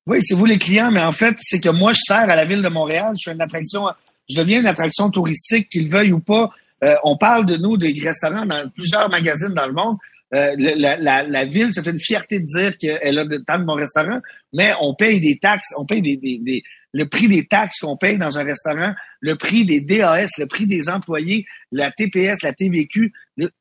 Oui, 0.08 0.20
c'est 0.22 0.36
vous 0.36 0.46
les 0.46 0.60
clients, 0.60 0.91
mais 0.91 1.02
en 1.02 1.12
fait, 1.12 1.36
c'est 1.41 1.60
que 1.60 1.70
moi, 1.70 1.94
je 1.94 2.00
sers 2.06 2.30
à 2.30 2.36
la 2.36 2.46
ville 2.46 2.62
de 2.62 2.70
Montréal. 2.70 3.13
Je 3.15 3.22
suis 3.22 3.32
une 3.32 3.41
attraction, 3.41 3.88
je 4.30 4.38
deviens 4.38 4.60
une 4.60 4.68
attraction 4.68 5.10
touristique, 5.10 5.68
qu'ils 5.70 5.89
veuillent 5.89 6.12
ou 6.12 6.20
pas. 6.20 6.52
Euh, 6.84 6.96
on 7.04 7.18
parle 7.18 7.46
de 7.46 7.58
nous, 7.58 7.78
des 7.78 7.94
restaurants 8.04 8.46
dans 8.46 8.70
plusieurs 8.70 9.10
magazines 9.10 9.54
dans 9.54 9.65
le 9.65 9.74
monde. 9.74 9.98
Euh, 10.34 10.54
la, 10.58 10.98
la, 10.98 11.24
la, 11.24 11.46
ville, 11.46 11.72
fait 11.74 11.89
une 11.89 12.00
fierté 12.00 12.39
de 12.39 12.46
dire 12.46 12.78
qu'elle 12.78 13.20
a 13.20 13.26
de 13.26 13.38
tant 13.38 13.58
de 13.58 13.63
bons 13.63 13.76
restaurants, 13.76 14.20
mais 14.54 14.74
on 14.82 14.94
paye 14.94 15.20
des 15.20 15.38
taxes, 15.38 15.74
on 15.78 15.86
paye 15.86 16.02
des, 16.02 16.18
des, 16.18 16.39
des, 16.39 16.63
le 16.94 17.10
prix 17.10 17.28
des 17.28 17.46
taxes 17.46 17.80
qu'on 17.80 17.98
paye 17.98 18.18
dans 18.18 18.39
un 18.39 18.44
restaurant, 18.44 18.94
le 19.20 19.36
prix 19.36 19.65
des 19.65 19.82
DAS, 19.82 20.30
le 20.38 20.46
prix 20.46 20.65
des 20.65 20.89
employés, 20.89 21.46
la 21.72 21.91
TPS, 21.91 22.41
la 22.41 22.54
TVQ, 22.54 23.12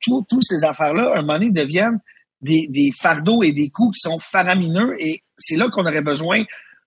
tous 0.06 0.42
ces 0.42 0.64
affaires-là, 0.64 1.14
un 1.16 1.22
moment 1.22 1.34
donné, 1.34 1.50
deviennent 1.50 1.98
des, 2.42 2.66
des, 2.68 2.92
fardeaux 2.96 3.42
et 3.42 3.52
des 3.52 3.70
coûts 3.70 3.90
qui 3.90 4.00
sont 4.00 4.20
faramineux 4.20 4.94
et 5.00 5.23
c'est 5.38 5.56
là 5.56 5.68
qu'on 5.70 5.84
aurait 5.84 6.02
besoin 6.02 6.44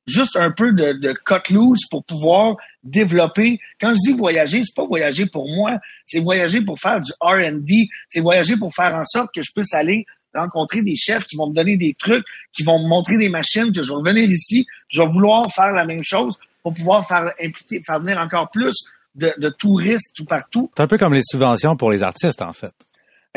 juste 0.07 0.37
un 0.37 0.51
peu 0.51 0.71
de, 0.71 0.93
de 0.93 1.13
cut 1.13 1.53
loose 1.53 1.81
pour 1.91 2.03
pouvoir 2.05 2.55
développer. 2.81 3.59
Quand 3.79 3.89
je 3.89 4.11
dis 4.11 4.17
voyager, 4.17 4.63
c'est 4.63 4.75
pas 4.75 4.85
voyager 4.85 5.25
pour 5.25 5.47
moi, 5.49 5.77
c'est 6.05 6.21
voyager 6.21 6.61
pour 6.61 6.79
faire 6.79 7.01
du 7.01 7.11
R&D, 7.21 7.87
c'est 8.07 8.21
voyager 8.21 8.55
pour 8.55 8.73
faire 8.73 8.95
en 8.95 9.03
sorte 9.03 9.29
que 9.35 9.41
je 9.41 9.51
puisse 9.53 9.73
aller 9.73 10.05
rencontrer 10.33 10.81
des 10.81 10.95
chefs 10.95 11.25
qui 11.25 11.35
vont 11.35 11.49
me 11.49 11.53
donner 11.53 11.77
des 11.77 11.95
trucs, 11.97 12.25
qui 12.53 12.63
vont 12.63 12.81
me 12.81 12.87
montrer 12.87 13.17
des 13.17 13.29
machines, 13.29 13.71
que 13.71 13.83
je 13.83 13.89
vais 13.89 13.95
revenir 13.95 14.29
ici, 14.29 14.65
je 14.89 15.01
vais 15.01 15.07
vouloir 15.07 15.51
faire 15.53 15.71
la 15.71 15.85
même 15.85 16.03
chose 16.03 16.35
pour 16.63 16.73
pouvoir 16.73 17.07
faire 17.07 17.31
impliquer, 17.41 17.81
faire 17.85 17.99
venir 17.99 18.17
encore 18.17 18.49
plus 18.51 18.75
de, 19.15 19.33
de 19.37 19.49
touristes 19.49 20.15
tout 20.15 20.25
partout. 20.25 20.69
C'est 20.75 20.83
un 20.83 20.87
peu 20.87 20.97
comme 20.97 21.13
les 21.13 21.23
subventions 21.23 21.75
pour 21.75 21.91
les 21.91 22.03
artistes, 22.03 22.41
en 22.41 22.53
fait. 22.53 22.73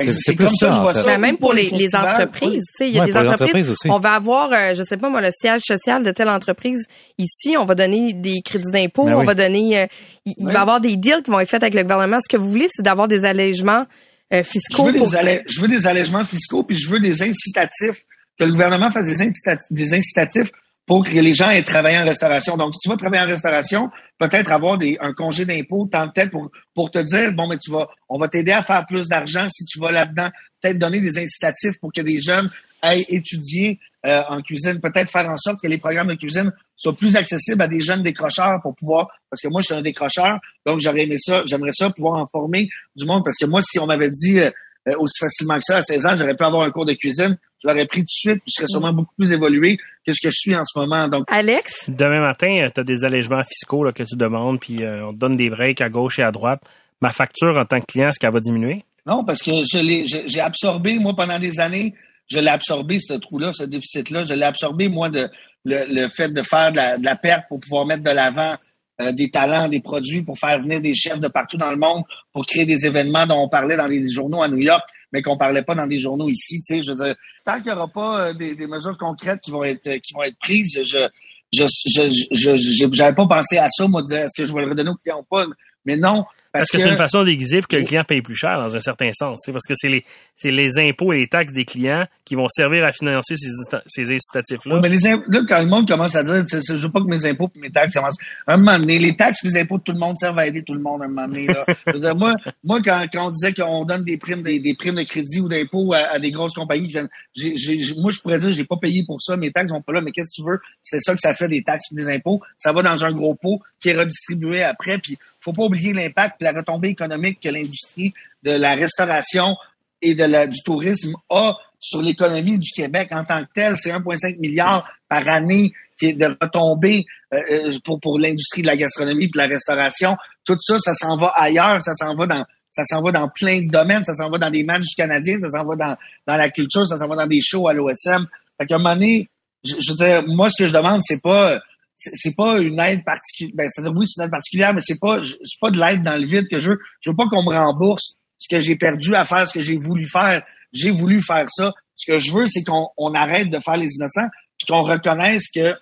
C'est 0.08 0.36
comme 0.36 0.48
ça, 0.48 0.68
que 0.68 0.72
je 0.74 0.78
vois 0.78 0.94
ça. 0.94 1.18
même 1.18 1.38
pour, 1.38 1.52
les, 1.52 1.70
les, 1.70 1.94
entreprises, 1.94 2.64
tu 2.76 2.84
sais, 2.84 2.88
il 2.88 2.96
y 2.96 3.00
a 3.00 3.04
des 3.04 3.16
entreprises. 3.16 3.70
aussi. 3.70 3.90
On 3.90 3.98
va 3.98 4.14
avoir, 4.14 4.52
euh, 4.52 4.74
je 4.74 4.82
sais 4.82 4.96
pas 4.96 5.08
moi, 5.08 5.20
le 5.20 5.30
siège 5.32 5.62
social 5.62 6.04
de 6.04 6.10
telle 6.10 6.28
entreprise 6.28 6.86
ici. 7.18 7.56
On 7.58 7.64
va 7.64 7.74
donner 7.74 8.12
des 8.12 8.40
crédits 8.42 8.70
d'impôt. 8.72 9.04
Ben 9.04 9.14
on 9.14 9.24
va 9.24 9.34
donner, 9.34 9.80
euh, 9.80 9.86
il, 10.24 10.34
va 10.44 10.52
y 10.52 10.56
avoir 10.56 10.80
des 10.80 10.96
deals 10.96 11.22
qui 11.24 11.30
vont 11.30 11.40
être 11.40 11.48
faits 11.48 11.62
avec 11.62 11.74
le 11.74 11.82
gouvernement. 11.82 12.18
Ce 12.20 12.28
que 12.28 12.40
vous 12.40 12.50
voulez, 12.50 12.68
c'est 12.70 12.82
d'avoir 12.82 13.08
des 13.08 13.24
allègements 13.24 13.86
euh, 14.32 14.42
fiscaux. 14.42 14.88
Je 14.88 14.92
veux, 14.92 15.24
des 15.24 15.42
je 15.46 15.60
veux 15.60 15.68
des 15.68 15.86
allègements 15.86 16.24
fiscaux, 16.24 16.62
puis 16.62 16.76
je 16.76 16.88
veux 16.88 17.00
des 17.00 17.22
incitatifs, 17.22 18.04
que 18.38 18.44
le 18.44 18.52
gouvernement 18.52 18.90
fasse 18.90 19.06
des 19.06 19.22
incitatifs, 19.22 19.66
des 19.70 19.94
incitatifs 19.94 20.50
pour 20.90 21.04
que 21.04 21.12
les 21.20 21.34
gens 21.34 21.50
aient 21.50 21.62
travaillé 21.62 21.98
en 21.98 22.04
restauration. 22.04 22.56
Donc, 22.56 22.74
si 22.74 22.80
tu 22.80 22.88
vas 22.88 22.96
travailler 22.96 23.22
en 23.22 23.28
restauration, 23.28 23.90
peut-être 24.18 24.50
avoir 24.50 24.76
des, 24.76 24.98
un 25.00 25.12
congé 25.12 25.44
d'impôt 25.44 25.86
tant 25.88 26.08
de 26.08 26.10
tel 26.12 26.30
pour, 26.30 26.50
pour 26.74 26.90
te 26.90 26.98
dire, 26.98 27.32
bon, 27.32 27.46
mais 27.46 27.58
tu 27.58 27.70
vas, 27.70 27.88
on 28.08 28.18
va 28.18 28.26
t'aider 28.26 28.50
à 28.50 28.64
faire 28.64 28.84
plus 28.88 29.06
d'argent 29.06 29.46
si 29.48 29.64
tu 29.66 29.78
vas 29.78 29.92
là-dedans. 29.92 30.30
Peut-être 30.60 30.80
donner 30.80 30.98
des 30.98 31.16
incitatifs 31.16 31.78
pour 31.80 31.92
que 31.92 32.00
des 32.00 32.18
jeunes 32.18 32.50
aillent 32.82 33.06
étudier 33.08 33.78
euh, 34.04 34.20
en 34.28 34.42
cuisine, 34.42 34.80
peut-être 34.80 35.12
faire 35.12 35.30
en 35.30 35.36
sorte 35.36 35.60
que 35.62 35.68
les 35.68 35.78
programmes 35.78 36.08
de 36.08 36.16
cuisine 36.16 36.50
soient 36.74 36.96
plus 36.96 37.14
accessibles 37.14 37.62
à 37.62 37.68
des 37.68 37.80
jeunes 37.80 38.02
décrocheurs 38.02 38.58
pour 38.60 38.74
pouvoir, 38.74 39.06
parce 39.30 39.40
que 39.40 39.46
moi, 39.46 39.60
je 39.60 39.66
suis 39.66 39.74
un 39.74 39.82
décrocheur, 39.82 40.40
donc 40.66 40.80
j'aurais 40.80 41.02
aimé 41.02 41.18
ça, 41.18 41.44
j'aimerais 41.46 41.70
ça 41.72 41.90
pouvoir 41.90 42.18
en 42.18 42.26
former 42.26 42.68
du 42.96 43.04
monde, 43.04 43.22
parce 43.24 43.36
que 43.36 43.46
moi, 43.46 43.62
si 43.62 43.78
on 43.78 43.86
m'avait 43.86 44.10
dit 44.10 44.40
euh, 44.40 44.50
euh, 44.88 44.96
aussi 44.98 45.20
facilement 45.20 45.54
que 45.58 45.64
ça, 45.64 45.76
à 45.76 45.82
16 45.82 46.06
ans, 46.06 46.16
j'aurais 46.16 46.34
pu 46.34 46.42
avoir 46.42 46.64
un 46.64 46.72
cours 46.72 46.86
de 46.86 46.94
cuisine, 46.94 47.38
je 47.62 47.68
l'aurais 47.68 47.86
pris 47.86 48.00
tout 48.00 48.06
de 48.06 48.08
suite, 48.08 48.42
puis 48.42 48.52
je 48.54 48.60
serais 48.60 48.68
sûrement 48.68 48.92
beaucoup 48.92 49.14
plus 49.16 49.32
évolué 49.32 49.78
que 50.06 50.12
ce 50.12 50.20
que 50.22 50.30
je 50.30 50.36
suis 50.36 50.56
en 50.56 50.64
ce 50.64 50.78
moment. 50.78 51.08
Donc, 51.08 51.24
Alex? 51.28 51.90
Demain 51.90 52.20
matin, 52.20 52.68
tu 52.74 52.80
as 52.80 52.84
des 52.84 53.04
allègements 53.04 53.42
fiscaux 53.44 53.84
là, 53.84 53.92
que 53.92 54.02
tu 54.02 54.16
demandes, 54.16 54.60
puis 54.60 54.80
on 54.86 55.12
te 55.12 55.18
donne 55.18 55.36
des 55.36 55.50
breaks 55.50 55.80
à 55.80 55.88
gauche 55.88 56.18
et 56.18 56.22
à 56.22 56.30
droite. 56.30 56.60
Ma 57.00 57.10
facture 57.10 57.56
en 57.56 57.64
tant 57.64 57.80
que 57.80 57.86
client, 57.86 58.08
est-ce 58.08 58.18
qu'elle 58.18 58.32
va 58.32 58.40
diminuer? 58.40 58.84
Non, 59.06 59.24
parce 59.24 59.42
que 59.42 59.50
je 59.50 59.78
l'ai, 59.78 60.04
j'ai 60.06 60.40
absorbé, 60.40 60.98
moi, 60.98 61.14
pendant 61.16 61.38
des 61.38 61.60
années, 61.60 61.94
je 62.28 62.38
l'ai 62.38 62.50
absorbé, 62.50 62.98
ce 63.00 63.14
trou-là, 63.14 63.50
ce 63.52 63.64
déficit-là. 63.64 64.24
Je 64.24 64.34
l'ai 64.34 64.44
absorbé, 64.44 64.88
moi, 64.88 65.08
de 65.08 65.28
le, 65.64 66.08
fait 66.08 66.28
de 66.28 66.42
faire 66.42 66.72
de 66.72 67.02
la, 67.04 67.16
perte 67.16 67.48
pour 67.48 67.60
pouvoir 67.60 67.86
mettre 67.86 68.02
de 68.02 68.10
l'avant 68.10 68.54
euh, 69.00 69.12
des 69.12 69.30
talents, 69.30 69.68
des 69.68 69.80
produits, 69.80 70.22
pour 70.22 70.38
faire 70.38 70.60
venir 70.60 70.80
des 70.80 70.94
chefs 70.94 71.18
de 71.18 71.28
partout 71.28 71.56
dans 71.56 71.70
le 71.70 71.76
monde, 71.76 72.04
pour 72.32 72.46
créer 72.46 72.66
des 72.66 72.86
événements 72.86 73.26
dont 73.26 73.42
on 73.42 73.48
parlait 73.48 73.76
dans 73.76 73.86
les 73.86 74.06
journaux 74.06 74.42
à 74.42 74.48
New 74.48 74.58
York, 74.58 74.82
mais 75.12 75.22
qu'on 75.22 75.36
parlait 75.36 75.62
pas 75.62 75.74
dans 75.74 75.86
des 75.86 75.98
journaux 75.98 76.28
ici. 76.28 76.60
Tu 76.60 76.76
sais, 76.76 76.82
je 76.82 76.92
veux 76.92 77.04
dire, 77.04 77.16
tant 77.44 77.56
qu'il 77.56 77.66
n'y 77.66 77.72
aura 77.72 77.88
pas 77.88 78.28
euh, 78.28 78.32
des, 78.32 78.66
mesures 78.66 78.96
concrètes 78.98 79.40
qui 79.40 79.50
vont 79.50 79.64
être 79.64 79.98
qui 79.98 80.14
vont 80.14 80.22
être 80.22 80.38
prises, 80.38 80.80
je 80.84 81.08
je 81.52 82.88
j'avais 82.92 83.14
pas 83.14 83.26
pensé 83.26 83.58
à 83.58 83.68
ça, 83.68 83.88
moi, 83.88 84.02
de 84.02 84.06
dire 84.06 84.18
est-ce 84.18 84.40
que 84.40 84.46
je 84.46 84.54
vais 84.54 84.62
le 84.62 84.68
redonner 84.68 84.90
aux 84.90 84.96
clients 84.96 85.20
ou 85.20 85.24
pas? 85.24 85.46
Mais 85.84 85.96
non, 85.96 86.24
parce, 86.52 86.70
que, 86.70 86.78
c'est 86.78 86.88
une 86.88 86.96
façon 86.96 87.22
déguisée 87.22 87.58
pour 87.60 87.68
que 87.68 87.76
le 87.76 87.84
client 87.84 88.02
paye 88.02 88.22
plus 88.22 88.34
cher 88.34 88.58
dans 88.58 88.74
un 88.74 88.80
certain 88.80 89.10
sens. 89.12 89.40
Parce 89.46 89.66
que 89.68 89.74
c'est 89.76 89.88
les, 89.88 90.04
c'est 90.36 90.50
les 90.50 90.78
impôts 90.78 91.12
et 91.12 91.18
les 91.18 91.28
taxes 91.28 91.52
des 91.52 91.64
clients 91.64 92.06
qui 92.24 92.34
vont 92.34 92.48
servir 92.48 92.84
à 92.84 92.92
financer 92.92 93.36
ces, 93.36 93.48
ces 93.86 94.12
incitatifs-là. 94.12 94.80
mais 94.80 94.88
les 94.88 94.98
là, 94.98 95.42
quand 95.48 95.60
le 95.60 95.68
monde 95.68 95.86
commence 95.86 96.16
à 96.16 96.24
dire, 96.24 96.44
je 96.46 96.74
veux 96.74 96.90
pas 96.90 97.00
que 97.00 97.06
mes 97.06 97.24
impôts 97.26 97.50
et 97.54 97.58
mes 97.60 97.70
taxes 97.70 97.94
commencent. 97.94 98.18
À 98.46 98.54
un 98.54 98.56
moment 98.56 98.78
donné, 98.78 98.98
les 98.98 99.14
taxes 99.14 99.44
et 99.44 99.48
les 99.48 99.58
impôts 99.58 99.78
de 99.78 99.84
tout 99.84 99.92
le 99.92 99.98
monde 99.98 100.16
servent 100.18 100.38
à 100.38 100.46
aider 100.46 100.62
tout 100.62 100.74
le 100.74 100.80
monde 100.80 101.02
à 101.02 101.04
un 101.04 101.08
moment 101.08 101.28
donné. 101.28 101.46
Là. 101.46 101.64
je 101.86 101.92
veux 101.92 102.00
dire, 102.00 102.16
moi, 102.16 102.34
moi 102.64 102.80
quand, 102.82 103.04
quand 103.12 103.28
on 103.28 103.30
disait 103.30 103.52
qu'on 103.52 103.84
donne 103.84 104.02
des 104.02 104.18
primes, 104.18 104.42
des, 104.42 104.58
des 104.58 104.74
primes 104.74 104.96
de 104.96 105.04
crédit 105.04 105.40
ou 105.40 105.48
d'impôts 105.48 105.92
à, 105.94 106.18
des 106.18 106.32
grosses 106.32 106.54
compagnies, 106.54 106.92
j'ai, 107.34 107.56
j'ai, 107.56 107.78
moi, 108.00 108.10
je 108.10 108.20
pourrais 108.20 108.38
dire, 108.38 108.52
j'ai 108.52 108.64
pas 108.64 108.76
payé 108.76 109.04
pour 109.06 109.22
ça, 109.22 109.36
mes 109.36 109.52
taxes 109.52 109.70
vont 109.70 109.82
pas 109.82 109.92
là, 109.92 110.00
mais 110.00 110.10
qu'est-ce 110.10 110.30
que 110.30 110.42
tu 110.42 110.50
veux? 110.50 110.58
C'est 110.82 111.00
ça 111.00 111.14
que 111.14 111.20
ça 111.20 111.32
fait 111.32 111.48
des 111.48 111.62
taxes 111.62 111.86
et 111.92 111.94
des 111.94 112.08
impôts. 112.08 112.40
Ça 112.58 112.72
va 112.72 112.82
dans 112.82 113.04
un 113.04 113.12
gros 113.12 113.36
pot 113.36 113.60
qui 113.80 113.90
est 113.90 113.98
redistribué 113.98 114.62
après, 114.62 114.98
puis 114.98 115.16
faut 115.40 115.52
pas 115.52 115.64
oublier 115.64 115.92
l'impact 115.92 116.36
et 116.40 116.44
la 116.44 116.52
retombée 116.52 116.88
économique 116.88 117.40
que 117.40 117.48
l'industrie 117.48 118.12
de 118.42 118.52
la 118.52 118.74
restauration 118.74 119.56
et 120.02 120.14
de 120.14 120.24
la, 120.24 120.46
du 120.46 120.62
tourisme 120.64 121.14
a 121.28 121.56
sur 121.78 122.02
l'économie 122.02 122.58
du 122.58 122.70
Québec 122.72 123.08
en 123.12 123.24
tant 123.24 123.42
que 123.44 123.50
tel. 123.54 123.76
C'est 123.76 123.90
1,5 123.90 124.38
milliard 124.38 124.88
par 125.08 125.26
année 125.28 125.72
qui 125.98 126.06
est 126.06 126.12
de 126.12 126.36
retombée 126.40 127.04
euh, 127.32 127.38
euh, 127.50 127.78
pour, 127.84 128.00
pour 128.00 128.18
l'industrie 128.18 128.62
de 128.62 128.66
la 128.66 128.76
gastronomie 128.76 129.24
et 129.24 129.28
de 129.28 129.38
la 129.38 129.46
restauration. 129.46 130.16
Tout 130.44 130.56
ça, 130.60 130.78
ça 130.78 130.94
s'en 130.94 131.16
va 131.16 131.28
ailleurs, 131.28 131.80
ça 131.80 131.94
s'en 131.94 132.14
va 132.14 132.26
dans 132.26 132.44
ça 132.72 132.84
s'en 132.84 133.02
va 133.02 133.10
dans 133.10 133.28
plein 133.28 133.62
de 133.62 133.68
domaines, 133.68 134.04
ça 134.04 134.14
s'en 134.14 134.30
va 134.30 134.38
dans 134.38 134.50
des 134.50 134.62
matchs 134.62 134.82
du 134.82 134.94
Canadien, 134.94 135.40
ça 135.40 135.50
s'en 135.50 135.64
va 135.64 135.74
dans, 135.74 135.96
dans 136.28 136.36
la 136.36 136.50
culture, 136.50 136.86
ça 136.86 136.98
s'en 136.98 137.08
va 137.08 137.16
dans 137.16 137.26
des 137.26 137.40
shows 137.42 137.66
à 137.66 137.72
l'OSM. 137.72 138.28
Fait 138.58 138.66
qu'à 138.68 138.76
un 138.76 138.78
moment 138.78 138.94
donné, 138.94 139.28
je, 139.64 139.74
je 139.80 139.90
veux 139.90 139.96
dire, 139.96 140.22
moi, 140.28 140.48
ce 140.50 140.62
que 140.62 140.68
je 140.68 140.72
demande, 140.72 141.00
c'est 141.02 141.20
pas 141.20 141.60
c'est 142.00 142.34
pas 142.34 142.58
une 142.60 142.80
aide 142.80 143.04
particulière. 143.04 143.54
Ben, 143.54 143.68
c'est-à-dire, 143.68 143.92
oui, 143.94 144.06
c'est 144.06 144.20
une 144.20 144.26
aide 144.26 144.30
particulière, 144.30 144.74
mais 144.74 144.80
c'est 144.80 144.98
pas, 144.98 145.22
c'est 145.22 145.60
pas 145.60 145.70
de 145.70 145.78
l'aide 145.78 146.02
dans 146.02 146.16
le 146.16 146.26
vide 146.26 146.48
que 146.50 146.58
je 146.58 146.70
veux. 146.70 146.78
Je 147.00 147.10
veux 147.10 147.16
pas 147.16 147.26
qu'on 147.28 147.42
me 147.42 147.54
rembourse 147.54 148.14
ce 148.38 148.48
que 148.48 148.58
j'ai 148.58 148.76
perdu 148.76 149.14
à 149.14 149.24
faire 149.24 149.46
ce 149.46 149.54
que 149.54 149.60
j'ai 149.60 149.76
voulu 149.76 150.06
faire. 150.06 150.42
J'ai 150.72 150.90
voulu 150.90 151.20
faire 151.20 151.44
ça. 151.48 151.72
Ce 151.96 152.10
que 152.10 152.18
je 152.18 152.32
veux, 152.32 152.46
c'est 152.46 152.64
qu'on 152.64 152.88
on 152.96 153.12
arrête 153.14 153.50
de 153.50 153.58
faire 153.62 153.76
les 153.76 153.88
innocents, 153.94 154.28
puis 154.58 154.66
qu'on 154.66 154.82
reconnaisse 154.82 155.50
que 155.54 155.74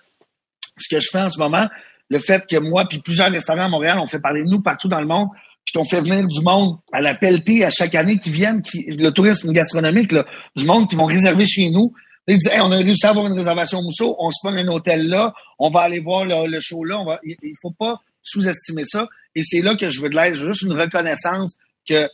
ce 0.77 0.93
que 0.93 0.99
je 0.99 1.07
fais 1.09 1.21
en 1.21 1.29
ce 1.29 1.39
moment, 1.39 1.67
le 2.09 2.19
fait 2.19 2.45
que 2.47 2.57
moi 2.57 2.85
puis 2.89 2.99
plusieurs 2.99 3.31
restaurants 3.31 3.65
à 3.65 3.69
Montréal, 3.69 3.99
on 3.99 4.07
fait 4.07 4.19
parler 4.19 4.43
de 4.43 4.49
nous 4.49 4.61
partout 4.61 4.89
dans 4.89 4.99
le 4.99 5.07
monde, 5.07 5.29
puis 5.65 5.73
qu'on 5.73 5.85
fait 5.85 6.01
venir 6.01 6.27
du 6.27 6.41
monde 6.41 6.77
à 6.91 6.99
la 6.99 7.15
pelletée 7.15 7.63
à 7.63 7.69
chaque 7.69 7.95
année 7.95 8.17
qui 8.19 8.31
viennent, 8.31 8.61
qui, 8.61 8.83
le 8.89 9.11
tourisme 9.11 9.51
gastronomique, 9.53 10.11
là, 10.11 10.25
du 10.55 10.65
monde 10.65 10.89
qui 10.89 10.95
vont 10.95 11.05
réserver 11.05 11.45
chez 11.45 11.69
nous, 11.69 11.93
ils 12.35 12.61
on 12.61 12.71
a 12.71 12.77
réussi 12.77 13.05
à 13.05 13.09
avoir 13.09 13.27
une 13.27 13.37
réservation 13.37 13.81
Mousseau, 13.81 14.15
on 14.19 14.29
se 14.29 14.37
prend 14.43 14.53
un 14.55 14.67
hôtel 14.67 15.07
là, 15.07 15.33
on 15.57 15.69
va 15.69 15.81
aller 15.81 15.99
voir 15.99 16.25
le, 16.25 16.59
show 16.59 16.83
là. 16.83 16.97
On 16.99 17.05
va, 17.05 17.19
il, 17.23 17.35
ne 17.41 17.53
faut 17.61 17.73
pas 17.77 17.99
sous-estimer 18.21 18.83
ça. 18.85 19.07
Et 19.35 19.43
c'est 19.43 19.61
là 19.61 19.75
que 19.75 19.89
je 19.89 20.01
veux 20.01 20.09
de 20.09 20.15
l'aide. 20.15 20.35
Juste 20.35 20.63
une 20.63 20.79
reconnaissance 20.79 21.55
que 21.87 22.07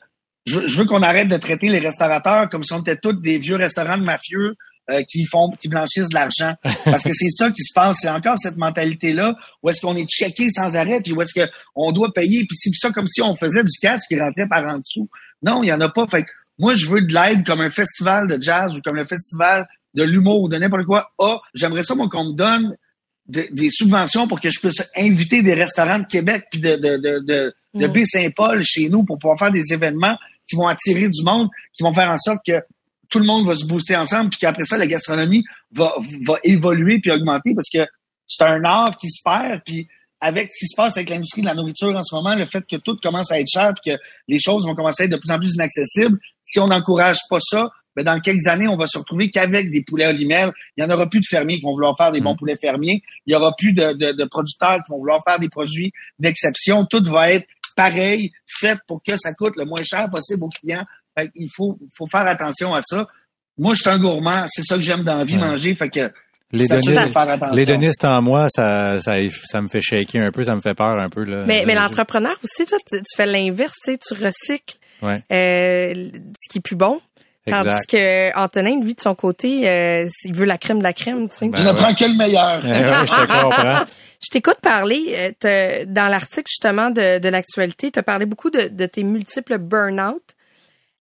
je, 0.45 0.60
veux 0.60 0.86
qu'on 0.86 1.01
arrête 1.01 1.28
de 1.28 1.38
traiter 1.38 1.69
les 1.69 1.80
restaurateurs 1.80 2.49
comme 2.49 2.63
si 2.63 2.73
on 2.73 2.82
était 2.82 2.97
tous 2.97 3.13
des 3.13 3.39
vieux 3.39 3.56
restaurants 3.56 3.97
de 3.97 4.04
mafieux 4.04 4.56
euh, 4.91 5.01
qui 5.10 5.25
font, 5.25 5.49
qui 5.60 5.67
blanchissent 5.67 6.10
de 6.10 6.13
l'argent. 6.13 6.54
Parce 6.86 7.04
que 7.04 7.13
c'est 7.13 7.30
ça 7.30 7.49
qui 7.49 7.63
se 7.63 7.73
passe. 7.73 7.97
C'est 8.01 8.10
encore 8.10 8.38
cette 8.38 8.58
mentalité-là 8.58 9.36
où 9.63 9.69
est-ce 9.69 9.82
qu'on 9.82 9.95
est 9.95 10.08
checké 10.08 10.49
sans 10.51 10.75
arrêt, 10.75 11.01
puis 11.01 11.13
où 11.13 11.21
est-ce 11.21 11.47
qu'on 11.73 11.91
doit 11.91 12.13
payer, 12.13 12.45
puis 12.45 12.56
c'est 12.56 12.69
ça 12.73 12.91
comme 12.91 13.08
si 13.08 13.21
on 13.21 13.36
faisait 13.36 13.63
du 13.63 13.78
cash 13.82 14.01
qui 14.08 14.19
rentrait 14.19 14.47
par 14.47 14.63
en 14.65 14.78
dessous. 14.78 15.10
Non, 15.41 15.63
il 15.63 15.67
y 15.67 15.73
en 15.73 15.82
a 15.82 15.89
pas. 15.89 16.06
Fait 16.08 16.25
moi, 16.58 16.73
je 16.73 16.88
veux 16.88 17.01
de 17.01 17.13
l'aide 17.13 17.45
comme 17.45 17.62
un 17.62 17.69
festival 17.69 18.28
de 18.28 18.41
jazz 18.41 18.75
ou 18.78 18.82
comme 18.82 18.95
le 18.95 19.06
festival 19.06 19.67
de 19.95 20.03
l'humour 20.03 20.43
ou 20.43 20.49
de 20.49 20.58
n'importe 20.58 20.86
quoi 20.86 21.12
Ah, 21.19 21.39
j'aimerais 21.53 21.84
ça, 21.84 21.95
moi, 21.95 22.08
qu'on 22.10 22.25
me 22.25 22.34
donne 22.34 22.75
des 23.27 23.69
subventions 23.71 24.27
pour 24.27 24.39
que 24.39 24.51
je 24.51 24.60
puisse 24.60 24.88
inviter 24.95 25.41
des 25.41 25.55
restaurants 25.55 25.99
de 25.99 26.05
Québec 26.05 26.45
puis 26.51 26.60
de, 26.60 26.75
de, 26.75 26.97
de, 26.97 27.19
de, 27.19 27.55
de 27.73 27.88
mm. 27.88 27.91
Baie-Saint-Paul 27.91 28.63
chez 28.63 28.88
nous 28.89 29.03
pour 29.03 29.17
pouvoir 29.17 29.39
faire 29.39 29.51
des 29.51 29.73
événements 29.73 30.15
qui 30.47 30.55
vont 30.55 30.67
attirer 30.67 31.10
du 31.10 31.23
monde, 31.23 31.49
qui 31.73 31.81
vont 31.81 31.93
faire 31.93 32.12
en 32.12 32.17
sorte 32.17 32.39
que 32.45 32.62
tout 33.10 33.19
le 33.19 33.25
monde 33.25 33.47
va 33.47 33.55
se 33.55 33.65
booster 33.65 33.95
ensemble, 33.95 34.29
puis 34.29 34.39
qu'après 34.39 34.63
ça, 34.63 34.77
la 34.77 34.88
gastronomie 34.88 35.43
va, 35.71 35.95
va 36.25 36.38
évoluer 36.43 36.99
puis 36.99 37.12
augmenter 37.12 37.53
parce 37.55 37.69
que 37.73 37.89
c'est 38.27 38.43
un 38.43 38.63
art 38.63 38.97
qui 38.97 39.10
se 39.10 39.21
perd, 39.23 39.62
puis 39.65 39.88
avec 40.19 40.51
ce 40.51 40.60
qui 40.60 40.67
se 40.67 40.75
passe 40.75 40.97
avec 40.97 41.10
l'industrie 41.10 41.41
de 41.41 41.47
la 41.47 41.53
nourriture 41.53 41.95
en 41.95 42.03
ce 42.03 42.15
moment, 42.15 42.36
le 42.36 42.45
fait 42.45 42.63
que 42.69 42.77
tout 42.77 42.97
commence 43.01 43.31
à 43.31 43.39
être 43.39 43.47
cher, 43.47 43.73
puis 43.73 43.93
que 43.93 44.01
les 44.27 44.39
choses 44.39 44.65
vont 44.65 44.75
commencer 44.75 45.03
à 45.03 45.05
être 45.05 45.12
de 45.12 45.17
plus 45.17 45.31
en 45.31 45.38
plus 45.38 45.53
inaccessibles, 45.53 46.17
si 46.43 46.60
on 46.60 46.67
n'encourage 46.67 47.17
pas 47.29 47.39
ça, 47.39 47.69
ben 47.95 48.03
dans 48.03 48.19
quelques 48.19 48.47
années, 48.47 48.67
on 48.67 48.75
va 48.75 48.88
se 48.88 48.97
retrouver 48.97 49.29
qu'avec 49.29 49.71
des 49.71 49.84
poulets 49.84 50.08
olimel. 50.08 50.51
Il 50.75 50.84
n'y 50.84 50.91
en 50.91 50.93
aura 50.93 51.08
plus 51.08 51.19
de 51.19 51.25
fermiers 51.29 51.55
qui 51.55 51.62
vont 51.62 51.73
vouloir 51.73 51.95
faire 51.97 52.12
des 52.12 52.21
bons 52.21 52.34
mm. 52.34 52.38
poulets 52.38 52.58
fermiers. 52.58 53.01
Il 53.25 53.31
n'y 53.31 53.36
aura 53.36 53.53
plus 53.58 53.73
de, 53.73 53.93
de, 53.93 54.25
producteurs 54.25 54.77
qui 54.86 54.91
vont 54.91 54.99
vouloir 54.99 55.21
faire 55.25 55.39
des 55.39 55.49
produits 55.49 55.91
d'exception. 56.19 56.86
Tout 56.86 57.03
va 57.03 57.31
être 57.31 57.47
pareil, 57.75 58.31
fait 58.47 58.77
pour 58.88 59.01
que 59.03 59.17
ça 59.17 59.34
coûte 59.34 59.55
le 59.58 59.65
moins 59.65 59.84
cher 59.84 60.10
possible 60.10 60.43
aux 60.43 60.49
clients. 60.49 60.86
il 61.36 61.49
faut, 61.53 61.77
faut 61.95 62.08
faire 62.08 62.27
attention 62.27 62.73
à 62.73 62.81
ça. 62.81 63.08
Moi, 63.58 63.73
je 63.73 63.81
suis 63.81 63.89
un 63.89 63.99
gourmand. 63.99 64.45
C'est 64.47 64.63
ça 64.63 64.75
que 64.75 64.81
j'aime 64.81 65.03
dans 65.03 65.17
la 65.17 65.25
vie, 65.25 65.38
manger. 65.38 65.75
Fait 65.75 65.89
que 65.89 66.12
les 66.51 66.67
donistes, 67.65 68.05
en 68.05 68.21
moi, 68.21 68.47
ça, 68.49 68.99
ça, 68.99 69.17
ça 69.29 69.62
me 69.62 69.67
fait 69.67 69.81
shaker 69.81 70.21
un 70.21 70.31
peu, 70.31 70.43
ça 70.43 70.55
me 70.55 70.62
fait 70.62 70.75
peur 70.75 70.99
un 70.99 71.10
peu. 71.10 71.23
Là. 71.23 71.43
Mais, 71.45 71.63
mais 71.65 71.75
l'entrepreneur 71.75 72.36
aussi, 72.43 72.65
toi, 72.65 72.77
tu, 72.88 72.99
fais 73.15 73.25
l'inverse, 73.25 73.73
tu, 73.84 73.97
tu 73.97 74.13
recycles 74.13 74.77
ouais. 75.01 75.23
euh, 75.31 76.10
ce 76.38 76.49
qui 76.51 76.60
est 76.60 76.62
plus 76.62 76.75
bon 76.75 76.99
Tandis 77.47 77.86
que 77.88 78.36
Antonin, 78.38 78.81
lui, 78.81 78.95
de 78.95 79.01
son 79.01 79.13
côté, 79.13 79.69
euh, 79.69 80.08
il 80.23 80.34
veut 80.34 80.45
la 80.45 80.58
crème 80.58 80.79
de 80.79 80.84
la 80.84 80.93
crème. 80.93 81.29
Tu 81.29 81.38
sais. 81.38 81.47
Ben 81.47 81.58
je 81.62 81.63
ne 81.63 81.73
prends 81.73 81.93
que 81.93 82.05
le 82.05 82.17
meilleur. 82.17 82.62
je 82.62 84.29
t'écoute 84.31 84.60
parler 84.62 85.34
euh, 85.45 85.86
dans 85.86 86.08
l'article 86.08 86.49
justement 86.49 86.89
de, 86.89 87.19
de 87.19 87.29
l'actualité. 87.29 87.91
Tu 87.91 87.99
as 87.99 88.03
parlé 88.03 88.25
beaucoup 88.25 88.49
de, 88.49 88.67
de 88.67 88.86
tes 88.88 89.03
multiples 89.03 89.60
burn-out. 89.60 90.23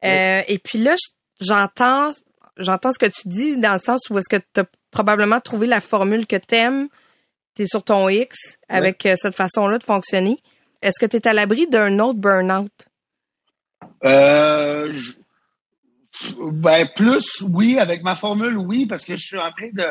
Euh, 0.04 0.42
et 0.48 0.58
puis 0.58 0.78
là, 0.78 0.96
j'entends 1.40 2.10
j'entends 2.56 2.92
ce 2.92 2.98
que 2.98 3.06
tu 3.06 3.28
dis 3.28 3.56
dans 3.56 3.74
le 3.74 3.78
sens 3.78 4.00
où 4.10 4.18
est-ce 4.18 4.28
que 4.28 4.42
tu 4.52 4.60
as 4.60 4.66
probablement 4.90 5.40
trouvé 5.40 5.68
la 5.68 5.80
formule 5.80 6.26
que 6.26 6.36
t'aimes. 6.36 6.88
Tu 7.54 7.62
es 7.62 7.66
sur 7.66 7.84
ton 7.84 8.08
X 8.08 8.58
avec 8.68 9.06
cette 9.16 9.34
façon-là 9.36 9.78
de 9.78 9.84
fonctionner. 9.84 10.38
Est-ce 10.82 10.98
que 10.98 11.06
tu 11.06 11.16
es 11.16 11.28
à 11.28 11.32
l'abri 11.32 11.68
d'un 11.68 12.00
autre 12.00 12.18
burn-out? 12.18 12.72
Euh, 14.04 14.92
ben, 16.38 16.88
plus, 16.94 17.40
oui, 17.42 17.78
avec 17.78 18.02
ma 18.02 18.16
formule, 18.16 18.56
oui, 18.56 18.86
parce 18.86 19.04
que 19.04 19.16
je 19.16 19.22
suis 19.22 19.38
en 19.38 19.50
train 19.50 19.70
de. 19.72 19.86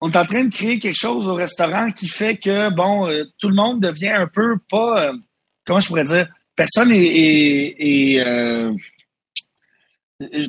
On 0.00 0.10
est 0.10 0.16
en 0.16 0.24
train 0.24 0.44
de 0.44 0.52
créer 0.52 0.78
quelque 0.78 0.98
chose 0.98 1.28
au 1.28 1.34
restaurant 1.34 1.92
qui 1.92 2.08
fait 2.08 2.36
que, 2.36 2.70
bon, 2.70 3.08
euh, 3.08 3.24
tout 3.38 3.48
le 3.48 3.54
monde 3.54 3.80
devient 3.80 4.08
un 4.08 4.26
peu 4.26 4.56
pas. 4.68 5.08
Euh, 5.08 5.12
comment 5.64 5.80
je 5.80 5.88
pourrais 5.88 6.04
dire? 6.04 6.28
Personne 6.56 6.90
est. 6.92 8.20
Euh, 8.20 8.74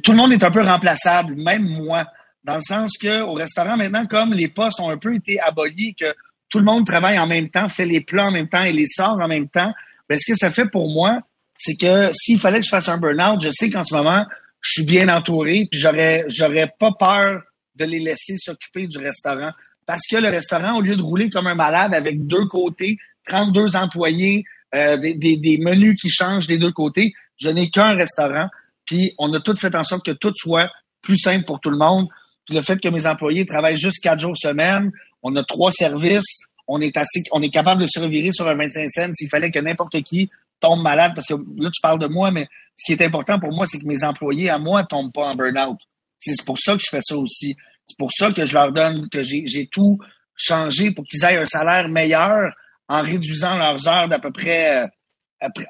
tout 0.04 0.12
le 0.12 0.18
monde 0.18 0.34
est 0.34 0.44
un 0.44 0.52
peu 0.52 0.64
remplaçable, 0.64 1.36
même 1.36 1.64
moi. 1.64 2.06
Dans 2.44 2.56
le 2.56 2.62
sens 2.62 2.92
que 3.00 3.22
au 3.22 3.34
restaurant, 3.34 3.78
maintenant, 3.78 4.06
comme 4.06 4.34
les 4.34 4.50
postes 4.50 4.80
ont 4.80 4.90
un 4.90 4.98
peu 4.98 5.16
été 5.16 5.40
abolis, 5.40 5.96
que 5.96 6.14
tout 6.50 6.60
le 6.60 6.66
monde 6.66 6.86
travaille 6.86 7.18
en 7.18 7.28
même 7.28 7.50
temps, 7.50 7.68
fait 7.70 7.86
les 7.86 8.02
plats 8.02 8.26
en 8.26 8.32
même 8.32 8.50
temps 8.50 8.64
et 8.64 8.74
les 8.74 8.88
sort 8.88 9.18
en 9.20 9.28
même 9.28 9.50
temps, 9.50 9.74
ben, 10.10 10.20
ce 10.20 10.32
que 10.32 10.38
ça 10.38 10.52
fait 10.52 10.66
pour 10.66 10.92
moi, 10.92 11.22
c'est 11.58 11.76
que 11.76 12.12
s'il 12.14 12.40
fallait 12.40 12.60
que 12.60 12.66
je 12.66 12.70
fasse 12.70 12.90
un 12.90 12.98
burn-out, 12.98 13.42
je 13.42 13.50
sais 13.52 13.70
qu'en 13.70 13.84
ce 13.84 13.96
moment, 13.96 14.26
je 14.64 14.72
suis 14.72 14.86
bien 14.86 15.10
entouré, 15.10 15.68
puis 15.70 15.80
j'aurais 15.80 16.26
j'aurais 16.30 16.72
pas 16.80 16.92
peur 16.98 17.42
de 17.76 17.86
les 17.86 18.00
laisser 18.00 18.38
s'occuper 18.38 18.88
du 18.88 18.98
restaurant. 18.98 19.52
Parce 19.86 20.08
que 20.10 20.16
le 20.16 20.30
restaurant, 20.30 20.78
au 20.78 20.82
lieu 20.82 20.96
de 20.96 21.02
rouler 21.02 21.30
comme 21.30 21.48
un 21.48 21.56
malade 21.56 21.94
avec 21.94 22.26
deux 22.26 22.46
côtés, 22.46 22.98
32 23.28 23.76
employés, 23.76 24.46
euh, 24.74 24.98
des, 24.98 25.14
des, 25.14 25.58
menus 25.58 26.00
qui 26.00 26.10
changent 26.10 26.48
des 26.48 26.58
deux 26.58 26.72
côtés, 26.72 27.14
je 27.38 27.50
n'ai 27.50 27.70
qu'un 27.70 27.94
restaurant. 27.94 28.48
Puis 28.86 29.14
on 29.18 29.34
a 29.34 29.42
tout 29.42 29.56
fait 29.58 29.76
en 29.76 29.84
sorte 29.84 30.06
que 30.06 30.12
tout 30.12 30.32
soit 30.36 30.72
plus 31.02 31.18
simple 31.18 31.46
pour 31.46 31.60
tout 31.60 31.70
le 31.70 31.78
monde. 31.78 32.08
le 32.50 32.62
fait 32.62 32.80
que 32.80 32.88
mes 32.88 33.06
employés 33.06 33.46
travaillent 33.46 33.78
juste 33.78 34.02
quatre 34.02 34.20
jours 34.20 34.38
semaine, 34.38 34.92
on 35.22 35.36
a 35.36 35.44
trois 35.44 35.72
services, 35.72 36.40
on 36.68 36.80
est 36.80 36.96
assez, 36.96 37.24
on 37.32 37.42
est 37.42 37.50
capable 37.50 37.82
de 37.82 37.88
se 37.88 38.00
revirer 38.00 38.32
sur 38.32 38.48
un 38.48 38.56
25 38.56 38.90
cents 38.90 39.14
s'il 39.14 39.30
fallait 39.30 39.52
que 39.52 39.60
n'importe 39.60 40.02
qui 40.04 40.30
tombe 40.60 40.82
malade, 40.82 41.12
parce 41.14 41.28
que 41.28 41.34
là, 41.34 41.70
tu 41.70 41.82
parles 41.82 42.00
de 42.00 42.08
moi, 42.08 42.32
mais 42.32 42.48
ce 42.76 42.86
qui 42.86 42.94
est 42.94 43.06
important 43.06 43.40
pour 43.40 43.54
moi, 43.54 43.66
c'est 43.66 43.80
que 43.80 43.88
mes 43.88 44.04
employés 44.04 44.50
à 44.50 44.60
moi 44.60 44.84
tombent 44.84 45.14
pas 45.14 45.28
en 45.28 45.36
burn-out. 45.36 45.78
C'est 46.20 46.44
pour 46.46 46.58
ça 46.58 46.74
que 46.74 46.82
je 46.84 46.90
fais 46.90 47.02
ça 47.02 47.16
aussi. 47.18 47.56
C'est 47.86 47.98
pour 47.98 48.12
ça 48.12 48.32
que 48.32 48.46
je 48.46 48.54
leur 48.54 48.72
donne, 48.72 49.10
que 49.10 49.24
j'ai 49.24 49.68
tout 49.72 50.00
changé 50.36 50.92
pour 50.92 51.06
qu'ils 51.06 51.24
aient 51.24 51.38
un 51.38 51.46
salaire 51.46 51.90
meilleur 51.90 52.54
en 52.88 53.02
réduisant 53.02 53.58
leurs 53.58 53.88
heures 53.88 54.08
d'à 54.08 54.20
peu 54.20 54.32
près 54.32 54.84
euh, 54.84 54.88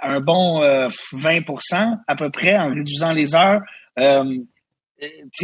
un 0.02 0.20
bon 0.20 0.62
20% 0.62 0.63
euh, 0.63 1.96
à 2.08 2.16
peu 2.16 2.30
près, 2.30 2.58
en 2.58 2.70
réduisant 2.70 3.13
les 3.13 3.36
heures. 3.36 3.62
Euh, 4.00 4.38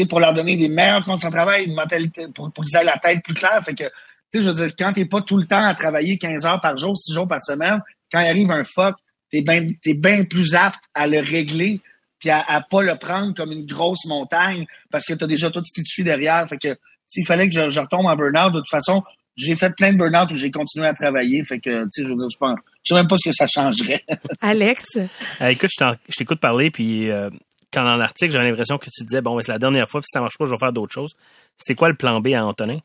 pour 0.09 0.19
leur 0.19 0.33
donner 0.33 0.55
des 0.55 0.69
meilleures 0.69 1.03
conditions 1.03 1.29
de 1.29 1.33
travail, 1.33 1.65
une 1.65 1.73
mentalité, 1.73 2.27
pour, 2.33 2.51
pour 2.53 2.63
qu'ils 2.63 2.77
aient 2.77 2.83
la 2.83 2.97
tête 2.97 3.21
plus 3.23 3.33
claire. 3.33 3.61
Fait 3.63 3.73
que, 3.73 3.83
tu 3.83 3.91
sais, 4.31 4.41
je 4.41 4.49
veux 4.49 4.67
dire, 4.67 4.75
quand 4.77 4.93
t'es 4.93 5.05
pas 5.05 5.21
tout 5.21 5.37
le 5.37 5.45
temps 5.45 5.65
à 5.65 5.73
travailler 5.73 6.17
15 6.17 6.45
heures 6.45 6.61
par 6.61 6.77
jour, 6.77 6.97
6 6.97 7.13
jours 7.13 7.27
par 7.27 7.41
semaine, 7.41 7.81
quand 8.11 8.21
il 8.21 8.27
arrive 8.27 8.51
un 8.51 8.63
fuck, 8.63 8.95
t'es 9.31 9.41
bien 9.41 9.67
es 9.85 9.93
bien 9.93 10.23
plus 10.23 10.55
apte 10.55 10.83
à 10.93 11.07
le 11.07 11.19
régler 11.19 11.81
puis 12.19 12.29
à, 12.29 12.41
à 12.41 12.61
pas 12.61 12.81
le 12.81 12.97
prendre 12.97 13.33
comme 13.33 13.51
une 13.51 13.65
grosse 13.65 14.05
montagne 14.05 14.65
parce 14.91 15.05
que 15.05 15.13
tu 15.13 15.23
as 15.23 15.27
déjà 15.27 15.49
tout 15.49 15.61
ce 15.63 15.73
qui 15.73 15.83
te 15.83 15.89
suit 15.89 16.03
derrière. 16.03 16.47
Fait 16.49 16.57
que 16.57 16.77
s'il 17.07 17.25
fallait 17.25 17.49
que 17.49 17.55
je, 17.55 17.69
je 17.69 17.79
retombe 17.79 18.05
en 18.05 18.15
burn-out, 18.15 18.53
de 18.53 18.59
toute 18.59 18.69
façon, 18.69 19.03
j'ai 19.35 19.55
fait 19.55 19.73
plein 19.75 19.93
de 19.93 19.97
burn-out 19.97 20.29
où 20.31 20.35
j'ai 20.35 20.51
continué 20.51 20.87
à 20.87 20.93
travailler. 20.93 21.43
Fait 21.45 21.59
que, 21.59 21.83
tu 21.83 21.89
sais, 21.91 22.03
je, 22.03 22.09
je 22.09 22.37
pense, 22.37 22.59
je 22.83 22.93
sais 22.93 22.99
même 22.99 23.07
pas 23.07 23.17
ce 23.17 23.29
que 23.29 23.35
ça 23.35 23.47
changerait. 23.47 24.03
Alex? 24.41 24.97
Euh, 25.41 25.47
écoute, 25.47 25.69
je 25.79 26.15
t'écoute 26.15 26.39
parler, 26.39 26.69
puis 26.69 27.09
euh, 27.09 27.29
quand 27.73 27.83
dans 27.83 27.95
l'article, 27.95 28.31
j'avais 28.31 28.49
l'impression 28.49 28.77
que 28.77 28.89
tu 28.93 29.03
disais, 29.03 29.21
bon, 29.21 29.39
c'est 29.41 29.51
la 29.51 29.59
dernière 29.59 29.87
fois, 29.87 30.01
puis 30.01 30.07
si 30.07 30.13
ça 30.13 30.21
marche 30.21 30.37
pas, 30.37 30.45
je 30.45 30.51
vais 30.51 30.57
faire 30.57 30.73
d'autres 30.73 30.93
choses. 30.93 31.15
C'était 31.57 31.75
quoi 31.75 31.89
le 31.89 31.95
plan 31.95 32.19
B 32.19 32.27
à 32.27 32.45
Antonin? 32.45 32.79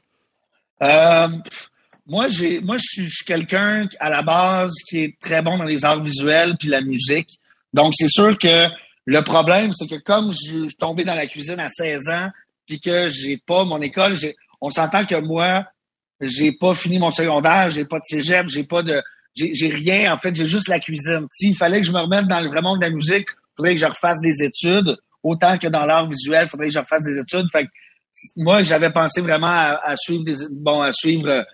Euh, 0.83 1.29
moi, 2.07 2.29
j'ai, 2.29 2.61
moi, 2.61 2.77
je 2.79 3.03
suis 3.03 3.25
quelqu'un 3.25 3.89
à 3.99 4.11
la 4.11 4.23
base 4.23 4.75
qui 4.89 4.99
est 4.99 5.19
très 5.21 5.43
bon 5.43 5.57
dans 5.59 5.65
les 5.65 5.85
arts 5.85 6.03
visuels 6.03 6.57
puis 6.59 6.69
la 6.69 6.81
musique. 6.81 7.31
Donc, 7.73 7.95
c'est 7.97 8.09
sûr 8.09 8.37
que 8.39 8.67
le 9.07 9.23
problème, 9.23 9.73
c'est 9.73 9.89
que 9.89 10.01
comme 10.03 10.33
je 10.33 10.67
suis 10.67 10.77
tombé 10.79 11.05
dans 11.05 11.15
la 11.15 11.27
cuisine 11.27 11.61
à 11.61 11.69
16 11.69 12.09
ans 12.09 12.29
puis 12.67 12.81
que 12.81 13.09
j'ai 13.09 13.39
pas 13.39 13.65
mon 13.65 13.81
école, 13.81 14.15
on 14.61 14.71
s'entend 14.71 15.05
que 15.05 15.21
moi, 15.21 15.65
j'ai 16.21 16.53
pas 16.53 16.75
fini 16.75 16.99
mon 16.99 17.11
secondaire, 17.11 17.71
j'ai 17.71 17.85
pas 17.85 17.99
de 17.99 18.05
cégep, 18.05 18.49
j'ai 18.49 18.65
pas 18.65 18.83
de, 18.83 19.03
j'ai 19.35 19.69
rien. 19.69 20.13
En 20.13 20.19
fait, 20.19 20.35
j'ai 20.35 20.47
juste 20.47 20.69
la 20.69 20.81
cuisine. 20.81 21.27
S'il 21.31 21.57
fallait 21.57 21.81
que 21.81 21.87
je 21.87 21.93
me 21.93 22.01
remette 22.01 22.27
dans 22.27 22.41
le 22.41 22.49
vrai 22.49 22.63
monde 22.63 22.79
de 22.81 22.85
la 22.85 22.91
musique, 22.91 23.29
il 23.29 23.57
faudrait 23.57 23.75
que 23.75 23.81
je 23.81 23.87
refasse 23.87 24.21
des 24.21 24.43
études. 24.43 24.97
Autant 25.23 25.59
que 25.59 25.69
dans 25.69 25.87
l'art 25.87 26.07
visuel, 26.07 26.45
il 26.47 26.49
faudrait 26.49 26.69
que 26.69 26.75
je 26.75 26.79
refasse 26.79 27.03
des 27.03 27.19
études. 27.19 27.47
Fait 27.51 27.65
que, 27.65 27.71
moi, 28.37 28.63
j'avais 28.63 28.93
pensé 28.93 29.21
vraiment 29.21 29.49
à, 29.49 29.95
suivre 29.97 30.25
des, 30.25 30.35
bon, 30.51 30.83
à 30.83 30.93
suivre, 30.93 31.45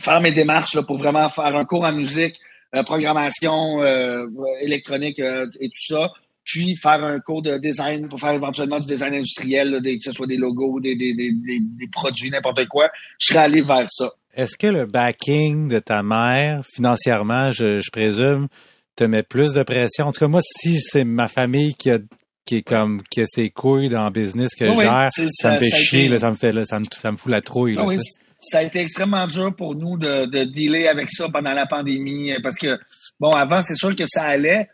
faire 0.00 0.20
mes 0.20 0.32
démarches 0.32 0.74
là, 0.74 0.82
pour 0.82 0.98
vraiment 0.98 1.28
faire 1.28 1.54
un 1.56 1.64
cours 1.64 1.84
en 1.84 1.92
musique, 1.92 2.36
euh, 2.74 2.82
programmation 2.82 3.82
euh, 3.82 4.26
électronique 4.60 5.18
et 5.18 5.68
tout 5.68 5.94
ça 5.94 6.10
puis 6.44 6.76
faire 6.76 7.04
un 7.04 7.20
cours 7.20 7.42
de 7.42 7.58
design 7.58 8.08
pour 8.08 8.18
faire 8.18 8.32
éventuellement 8.32 8.80
du 8.80 8.86
design 8.86 9.14
industriel, 9.14 9.80
que 9.82 9.90
ce 10.00 10.12
soit 10.12 10.26
des 10.26 10.36
logos, 10.36 10.80
des, 10.80 10.96
des, 10.96 11.14
des, 11.14 11.32
des 11.32 11.88
produits, 11.92 12.30
n'importe 12.30 12.66
quoi, 12.68 12.88
je 13.18 13.26
serais 13.28 13.44
allé 13.44 13.62
vers 13.62 13.84
ça. 13.88 14.10
Est-ce 14.34 14.56
que 14.56 14.66
le 14.66 14.86
backing 14.86 15.68
de 15.68 15.78
ta 15.78 16.02
mère, 16.02 16.62
financièrement, 16.74 17.50
je, 17.50 17.80
je, 17.80 17.90
présume, 17.90 18.48
te 18.96 19.04
met 19.04 19.22
plus 19.22 19.52
de 19.52 19.62
pression? 19.62 20.06
En 20.06 20.12
tout 20.12 20.20
cas, 20.20 20.28
moi, 20.28 20.40
si 20.42 20.80
c'est 20.80 21.04
ma 21.04 21.28
famille 21.28 21.74
qui 21.74 21.90
a 21.90 21.98
qui 22.46 22.56
est 22.56 22.62
comme 22.62 23.02
ses 23.26 23.50
couilles 23.50 23.90
dans 23.90 24.06
le 24.06 24.10
business 24.10 24.56
que 24.56 24.64
je 24.64 24.72
gère, 24.72 25.08
ça, 25.12 25.54
me 25.54 25.60
fait 25.60 25.70
chier, 25.70 26.08
là, 26.08 26.18
ça 26.18 26.30
me 26.30 26.36
fait 26.36 26.52
ça, 26.64 26.80
me, 26.80 26.84
ça 26.84 27.12
me 27.12 27.16
fout 27.16 27.30
la 27.30 27.42
trouille. 27.42 27.76
Là, 27.76 27.84
oui, 27.84 27.96
ça 28.40 28.58
a 28.58 28.62
été 28.62 28.80
extrêmement 28.80 29.26
dur 29.26 29.54
pour 29.54 29.74
nous 29.74 29.98
de, 29.98 30.26
de 30.26 30.44
dealer 30.44 30.88
avec 30.88 31.10
ça 31.10 31.28
pendant 31.28 31.52
la 31.52 31.66
pandémie 31.66 32.32
parce 32.42 32.56
que 32.56 32.78
bon 33.18 33.30
avant 33.30 33.62
c'est 33.62 33.76
sûr 33.76 33.94
que 33.94 34.04
ça 34.06 34.24
allait 34.24 34.68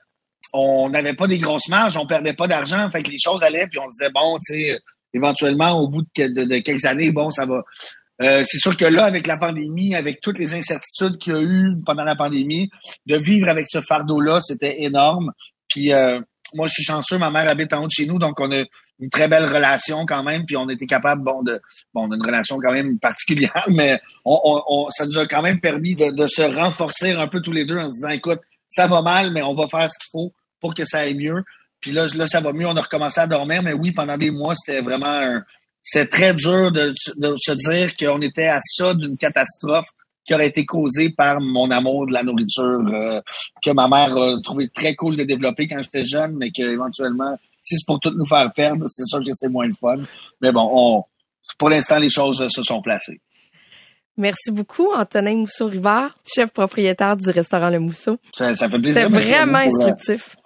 on 0.52 0.88
n'avait 0.88 1.14
pas 1.14 1.26
des 1.26 1.38
grosses 1.38 1.68
marges, 1.68 1.96
on 1.96 2.06
perdait 2.06 2.34
pas 2.34 2.48
d'argent, 2.48 2.90
fait 2.90 3.02
que 3.02 3.10
les 3.10 3.18
choses 3.18 3.42
allaient, 3.42 3.66
puis 3.68 3.78
on 3.78 3.90
se 3.90 3.98
disait 3.98 4.10
bon, 4.12 4.38
tu 4.38 4.54
sais, 4.54 4.78
éventuellement 5.14 5.78
au 5.80 5.88
bout 5.88 6.02
de, 6.02 6.58
quelques 6.58 6.84
années, 6.84 7.10
bon, 7.10 7.30
ça 7.30 7.46
va. 7.46 7.62
Euh, 8.22 8.42
c'est 8.44 8.58
sûr 8.58 8.76
que 8.76 8.86
là, 8.86 9.04
avec 9.04 9.26
la 9.26 9.36
pandémie, 9.36 9.94
avec 9.94 10.20
toutes 10.22 10.38
les 10.38 10.54
incertitudes 10.54 11.18
qu'il 11.18 11.34
y 11.34 11.36
a 11.36 11.42
eu 11.42 11.76
pendant 11.84 12.04
la 12.04 12.16
pandémie, 12.16 12.70
de 13.06 13.16
vivre 13.16 13.48
avec 13.48 13.66
ce 13.68 13.80
fardeau-là, 13.80 14.40
c'était 14.40 14.82
énorme. 14.82 15.32
Puis 15.68 15.92
euh, 15.92 16.20
moi, 16.54 16.66
je 16.66 16.72
suis 16.72 16.84
chanceux, 16.84 17.18
ma 17.18 17.30
mère 17.30 17.48
habite 17.48 17.72
en 17.74 17.82
haut 17.82 17.86
de 17.86 17.92
chez 17.92 18.06
nous, 18.06 18.18
donc 18.18 18.40
on 18.40 18.50
a 18.52 18.64
une 18.98 19.10
très 19.10 19.28
belle 19.28 19.44
relation 19.44 20.06
quand 20.06 20.22
même, 20.22 20.46
puis 20.46 20.56
on 20.56 20.68
était 20.68 20.86
capable, 20.86 21.22
bon, 21.22 21.42
de, 21.42 21.60
bon, 21.92 22.08
d'une 22.08 22.22
relation 22.22 22.58
quand 22.58 22.72
même 22.72 22.98
particulière, 22.98 23.66
mais 23.70 24.00
on, 24.24 24.86
ça 24.90 25.06
nous 25.06 25.18
a 25.18 25.26
quand 25.26 25.42
même 25.42 25.60
permis 25.60 25.94
de, 25.94 26.10
de 26.10 26.26
se 26.26 26.42
renforcer 26.42 27.12
un 27.12 27.28
peu 27.28 27.40
tous 27.40 27.52
les 27.52 27.66
deux 27.66 27.78
en 27.78 27.88
se 27.88 27.94
disant, 27.94 28.08
écoute, 28.08 28.40
ça 28.68 28.86
va 28.86 29.02
mal, 29.02 29.32
mais 29.32 29.42
on 29.42 29.54
va 29.54 29.66
faire 29.68 29.90
ce 29.90 29.98
qu'il 29.98 30.10
faut 30.10 30.32
pour 30.60 30.74
que 30.74 30.84
ça 30.84 31.00
aille 31.00 31.14
mieux. 31.14 31.44
Puis 31.80 31.92
là, 31.92 32.06
là, 32.14 32.26
ça 32.26 32.40
va 32.40 32.52
mieux, 32.52 32.66
on 32.66 32.76
a 32.76 32.80
recommencé 32.80 33.20
à 33.20 33.26
dormir, 33.26 33.62
mais 33.62 33.72
oui, 33.72 33.92
pendant 33.92 34.16
des 34.16 34.30
mois, 34.30 34.54
c'était 34.54 34.80
vraiment 34.80 35.06
un, 35.06 35.44
c'était 35.86 36.08
très 36.08 36.34
dur 36.34 36.72
de, 36.72 36.92
se 36.96 37.52
dire 37.52 37.96
qu'on 37.96 38.20
était 38.20 38.48
à 38.48 38.58
ça 38.60 38.92
d'une 38.92 39.16
catastrophe 39.16 39.86
qui 40.24 40.34
aurait 40.34 40.48
été 40.48 40.66
causée 40.66 41.10
par 41.10 41.40
mon 41.40 41.70
amour 41.70 42.08
de 42.08 42.12
la 42.12 42.24
nourriture 42.24 42.82
euh, 42.92 43.20
que 43.62 43.70
ma 43.70 43.86
mère 43.86 44.16
a 44.16 44.40
trouvé 44.42 44.68
très 44.68 44.96
cool 44.96 45.16
de 45.16 45.22
développer 45.22 45.66
quand 45.66 45.80
j'étais 45.80 46.04
jeune, 46.04 46.34
mais 46.36 46.50
qu'éventuellement, 46.50 47.38
si 47.66 47.76
c'est 47.76 47.86
pour 47.86 47.98
tout 47.98 48.12
nous 48.16 48.26
faire 48.26 48.50
perdre, 48.54 48.86
c'est 48.88 49.04
sûr 49.06 49.18
que 49.18 49.30
c'est 49.34 49.48
moins 49.48 49.66
le 49.66 49.74
fun. 49.74 49.96
Mais 50.40 50.52
bon, 50.52 50.68
on, 50.72 51.04
pour 51.58 51.68
l'instant, 51.68 51.98
les 51.98 52.10
choses 52.10 52.46
se 52.48 52.62
sont 52.62 52.80
placées. 52.80 53.20
Merci 54.16 54.50
beaucoup, 54.50 54.92
Antonin 54.94 55.36
Mousseau-Rivard, 55.36 56.16
chef 56.24 56.50
propriétaire 56.52 57.16
du 57.16 57.30
restaurant 57.30 57.68
Le 57.68 57.80
Mousseau. 57.80 58.18
Ça, 58.34 58.54
fait 58.54 58.68
plaisir. 58.78 59.02
C'était 59.02 59.06
vraiment 59.08 59.58
instructif. 59.58 60.36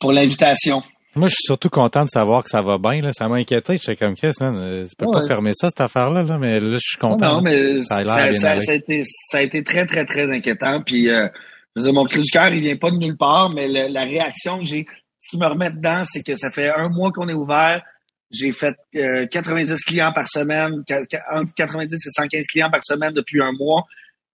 Pour 0.00 0.12
l'invitation. 0.12 0.82
Moi, 1.14 1.28
je 1.28 1.34
suis 1.34 1.44
surtout 1.44 1.68
content 1.68 2.04
de 2.04 2.08
savoir 2.08 2.42
que 2.42 2.50
ça 2.50 2.62
va 2.62 2.78
bien. 2.78 3.02
Là. 3.02 3.12
Ça 3.12 3.28
m'a 3.28 3.36
inquiété. 3.36 3.74
J'étais 3.74 3.96
comme, 3.96 4.16
Chris, 4.16 4.32
man, 4.40 4.56
euh, 4.56 4.86
tu 4.86 4.96
peux 4.96 5.06
pas 5.12 5.26
fermer 5.28 5.52
ça, 5.54 5.68
cette 5.68 5.80
affaire-là. 5.80 6.22
Là. 6.22 6.38
Mais 6.38 6.58
là, 6.60 6.76
je 6.76 6.78
suis 6.78 6.98
content. 6.98 7.34
Non, 7.34 7.42
mais 7.42 7.82
ça 7.82 7.98
a, 7.98 8.04
ça, 8.32 8.60
ça, 8.60 8.72
a 8.72 8.74
été, 8.74 9.02
ça 9.04 9.38
a 9.38 9.42
été 9.42 9.62
très, 9.62 9.86
très, 9.86 10.04
très 10.04 10.30
inquiétant. 10.32 10.82
Puis, 10.82 11.10
euh, 11.10 11.28
je 11.76 11.82
veux 11.82 11.84
dire, 11.84 11.92
mon 11.92 12.06
cri 12.06 12.22
du 12.22 12.30
cœur, 12.30 12.48
il 12.52 12.62
vient 12.62 12.76
pas 12.76 12.90
de 12.90 12.96
nulle 12.96 13.16
part, 13.16 13.50
mais 13.50 13.68
la 13.68 14.04
réaction 14.04 14.58
que 14.58 14.64
j'ai, 14.64 14.86
qui 15.30 15.38
me 15.38 15.46
remet 15.46 15.70
dedans, 15.70 16.02
c'est 16.04 16.22
que 16.22 16.36
ça 16.36 16.50
fait 16.50 16.68
un 16.68 16.88
mois 16.88 17.12
qu'on 17.12 17.28
est 17.28 17.34
ouvert. 17.34 17.82
J'ai 18.30 18.52
fait 18.52 18.74
90 18.92 19.72
euh, 19.72 19.76
clients 19.86 20.12
par 20.12 20.28
semaine, 20.28 20.84
entre 21.32 21.54
90 21.54 21.94
et 21.94 22.10
115 22.10 22.46
clients 22.46 22.70
par 22.70 22.84
semaine 22.84 23.12
depuis 23.12 23.42
un 23.42 23.52
mois. 23.52 23.84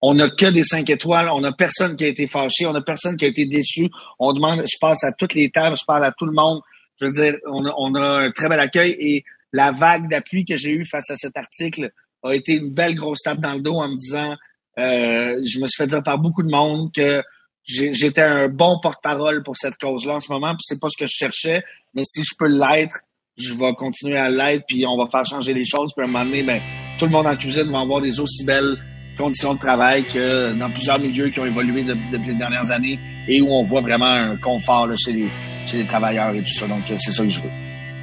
On 0.03 0.15
n'a 0.15 0.29
que 0.29 0.51
des 0.51 0.65
5 0.65 0.89
étoiles. 0.91 1.29
On 1.31 1.41
n'a 1.41 1.53
personne 1.53 1.97
qui 1.97 2.05
a 2.05 2.09
été 2.09 2.27
fâché. 2.27 2.67
On 2.67 2.73
n'a 2.73 2.83
personne 2.83 3.17
qui 3.17 3.25
a 3.25 3.29
été 3.29 3.47
déçu. 3.47 3.89
On 4.19 4.33
demande, 4.33 4.63
je 4.63 4.77
passe 4.81 5.05
à 5.05 5.13
toutes 5.13 5.35
les 5.35 5.51
tables, 5.51 5.77
je 5.79 5.85
parle 5.87 6.05
à 6.05 6.13
tout 6.13 6.27
le 6.27 6.33
monde. 6.33 6.61
Je 7.01 7.07
veux 7.07 7.13
dire, 7.13 7.35
on 7.47 7.65
a, 7.65 7.75
on 7.77 7.95
a 7.95 8.25
un 8.25 8.31
très 8.33 8.49
bel 8.49 8.61
accueil 8.61 8.97
et 8.99 9.25
la 9.53 9.73
vague 9.73 10.09
d'appui 10.11 10.45
que 10.45 10.57
j'ai 10.57 10.73
eue 10.73 10.85
face 10.85 11.11
à 11.11 11.17
cet 11.17 11.37
article 11.37 11.91
a 12.23 12.35
été 12.35 12.55
une 12.55 12.73
belle 12.73 12.95
grosse 12.95 13.23
tape 13.23 13.41
dans 13.41 13.55
le 13.55 13.61
dos 13.61 13.77
en 13.77 13.89
me 13.89 13.97
disant, 13.97 14.37
euh, 14.79 15.41
je 15.45 15.61
me 15.61 15.67
suis 15.67 15.77
fait 15.77 15.87
dire 15.87 16.03
par 16.03 16.19
beaucoup 16.19 16.43
de 16.43 16.51
monde 16.51 16.91
que 16.95 17.23
j'étais 17.67 18.23
un 18.23 18.49
bon 18.49 18.79
porte-parole 18.81 19.43
pour 19.43 19.57
cette 19.57 19.77
cause-là 19.77 20.15
en 20.15 20.21
ce 20.21 20.33
moment, 20.33 20.53
puis 20.53 20.63
c'est 20.63 20.81
pas 20.81 20.89
ce 20.89 20.97
que 20.97 21.07
je 21.07 21.15
cherchais, 21.15 21.63
mais 21.95 22.03
si 22.05 22.23
je 22.23 22.35
peux 22.39 22.49
l'être, 22.49 22.97
je 23.37 23.53
vais 23.53 23.75
continuer 23.75 24.19
à 24.19 24.31
l'être, 24.31 24.65
puis 24.67 24.87
on 24.87 24.97
va 24.97 25.09
faire 25.11 25.25
changer 25.25 25.53
les 25.53 25.65
choses. 25.65 25.93
Puis 25.95 26.05
à 26.05 26.09
un 26.09 26.11
moment 26.11 26.25
donné, 26.25 26.43
ben, 26.43 26.61
tout 26.99 27.05
le 27.05 27.11
monde 27.11 27.27
en 27.27 27.37
cuisine 27.37 27.71
va 27.71 27.81
avoir 27.81 28.01
des 28.01 28.19
aussi 28.21 28.45
belles 28.45 28.77
conditions 29.19 29.55
de 29.55 29.59
travail 29.59 30.05
que 30.07 30.53
dans 30.59 30.71
plusieurs 30.71 30.99
milieux 30.99 31.29
qui 31.31 31.41
ont 31.41 31.47
évolué 31.47 31.83
depuis 31.83 32.33
les 32.33 32.39
dernières 32.39 32.71
années 32.71 32.99
et 33.29 33.41
où 33.41 33.49
on 33.49 33.65
voit 33.65 33.81
vraiment 33.81 34.07
un 34.07 34.37
confort 34.37 34.89
chez, 34.97 35.13
les, 35.13 35.29
chez 35.67 35.79
les 35.79 35.85
travailleurs 35.85 36.35
et 36.35 36.43
tout 36.43 36.53
ça. 36.53 36.67
Donc, 36.67 36.83
c'est 36.87 37.13
ça 37.13 37.23
que 37.23 37.31
je 37.31 37.41
veux. 37.41 37.51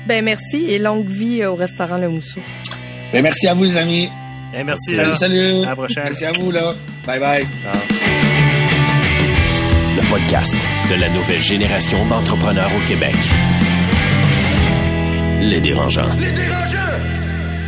Ben 0.08 0.23
merci 0.23 0.65
et 0.65 0.80
longue 0.80 1.08
vie 1.08 1.45
au 1.45 1.56
restaurant 1.56 1.97
Le 1.97 2.10
Mousseau. 2.10 2.41
Ben 3.12 3.23
merci 3.23 3.47
à 3.47 3.54
vous, 3.54 3.63
les 3.63 3.78
amis. 3.78 4.10
Ben, 4.52 4.65
merci. 4.65 4.95
Salut, 4.95 5.13
salut. 5.13 5.64
À 5.64 5.70
la 5.70 5.76
prochaine. 5.76 6.03
Merci 6.03 6.26
à 6.26 6.32
vous, 6.34 6.51
là. 6.51 6.74
Bye 7.05 7.20
bye. 7.20 8.62
Le 9.95 10.09
podcast 10.09 10.55
de 10.89 10.99
la 10.99 11.07
nouvelle 11.09 11.41
génération 11.41 12.03
d'entrepreneurs 12.07 12.71
au 12.75 12.87
Québec. 12.87 13.13
Les 15.39 15.61
dérangeants. 15.61 16.15
Les 16.17 16.31
dérangeants! 16.31 16.79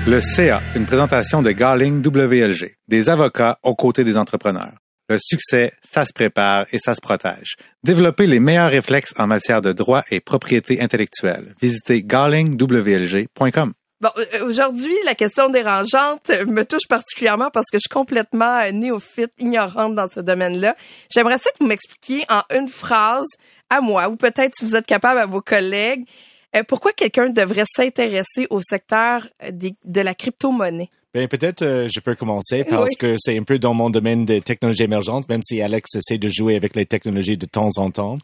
Le 0.08 0.20
CA, 0.20 0.64
une 0.76 0.88
présentation 0.88 1.44
de 1.44 1.52
Garling 1.52 2.04
WLG, 2.04 2.78
des 2.88 3.10
avocats 3.10 3.60
aux 3.62 3.76
côtés 3.76 4.04
des 4.04 4.18
entrepreneurs. 4.18 4.74
Le 5.08 5.18
succès, 5.20 5.74
ça 5.84 6.04
se 6.04 6.14
prépare 6.14 6.66
et 6.72 6.80
ça 6.80 6.96
se 6.96 7.02
protège. 7.02 7.58
Développez 7.84 8.26
les 8.26 8.40
meilleurs 8.40 8.72
réflexes 8.72 9.14
en 9.20 9.28
matière 9.28 9.62
de 9.62 9.72
droit 9.72 10.04
et 10.10 10.20
propriété 10.20 10.82
intellectuelle. 10.82 11.54
Visitez 11.62 12.02
garlingwlg.com. 12.02 13.74
Bon, 14.06 14.12
euh, 14.20 14.46
aujourd'hui, 14.46 14.94
la 15.04 15.16
question 15.16 15.50
dérangeante 15.50 16.30
me 16.30 16.62
touche 16.64 16.88
particulièrement 16.88 17.50
parce 17.50 17.66
que 17.72 17.80
je 17.80 17.88
suis 17.88 17.90
complètement 17.90 18.72
néophyte, 18.72 19.32
ignorante 19.40 19.96
dans 19.96 20.08
ce 20.08 20.20
domaine-là. 20.20 20.76
J'aimerais 21.10 21.40
ça 21.40 21.50
que 21.50 21.58
vous 21.60 21.66
m'expliquiez 21.66 22.24
en 22.30 22.44
une 22.56 22.70
phrase 22.70 23.26
à 23.72 23.82
moi, 23.82 24.08
ou 24.10 24.16
peut-être 24.16 24.54
si 24.60 24.64
vous 24.64 24.76
êtes 24.76 24.86
capable 24.86 25.20
à 25.20 25.26
vos 25.26 25.42
collègues, 25.42 26.06
Euh, 26.56 26.64
pourquoi 26.64 26.94
quelqu'un 26.94 27.30
devrait 27.30 27.66
s'intéresser 27.66 28.46
au 28.50 28.62
secteur 28.62 29.28
de 29.42 30.02
la 30.02 30.14
crypto-monnaie? 30.14 30.90
Ben, 31.16 31.30
peut-être 31.30 31.62
euh, 31.62 31.88
je 31.88 32.02
peux 32.02 32.14
commencer 32.14 32.66
parce 32.66 32.90
Oui. 32.90 32.96
que 33.00 33.16
c'est 33.18 33.38
un 33.40 33.44
peu 33.44 33.58
dans 33.58 33.74
mon 33.74 33.90
domaine 33.90 34.26
des 34.26 34.42
technologies 34.42 34.84
émergentes, 34.84 35.30
même 35.30 35.42
si 35.44 35.62
Alex 35.62 35.96
essaie 35.96 36.18
de 36.18 36.28
jouer 36.28 36.58
avec 36.58 36.76
les 36.76 36.86
technologies 36.86 37.38
de 37.38 37.46
temps 37.46 37.70
en 37.78 37.90
temps. 37.90 38.16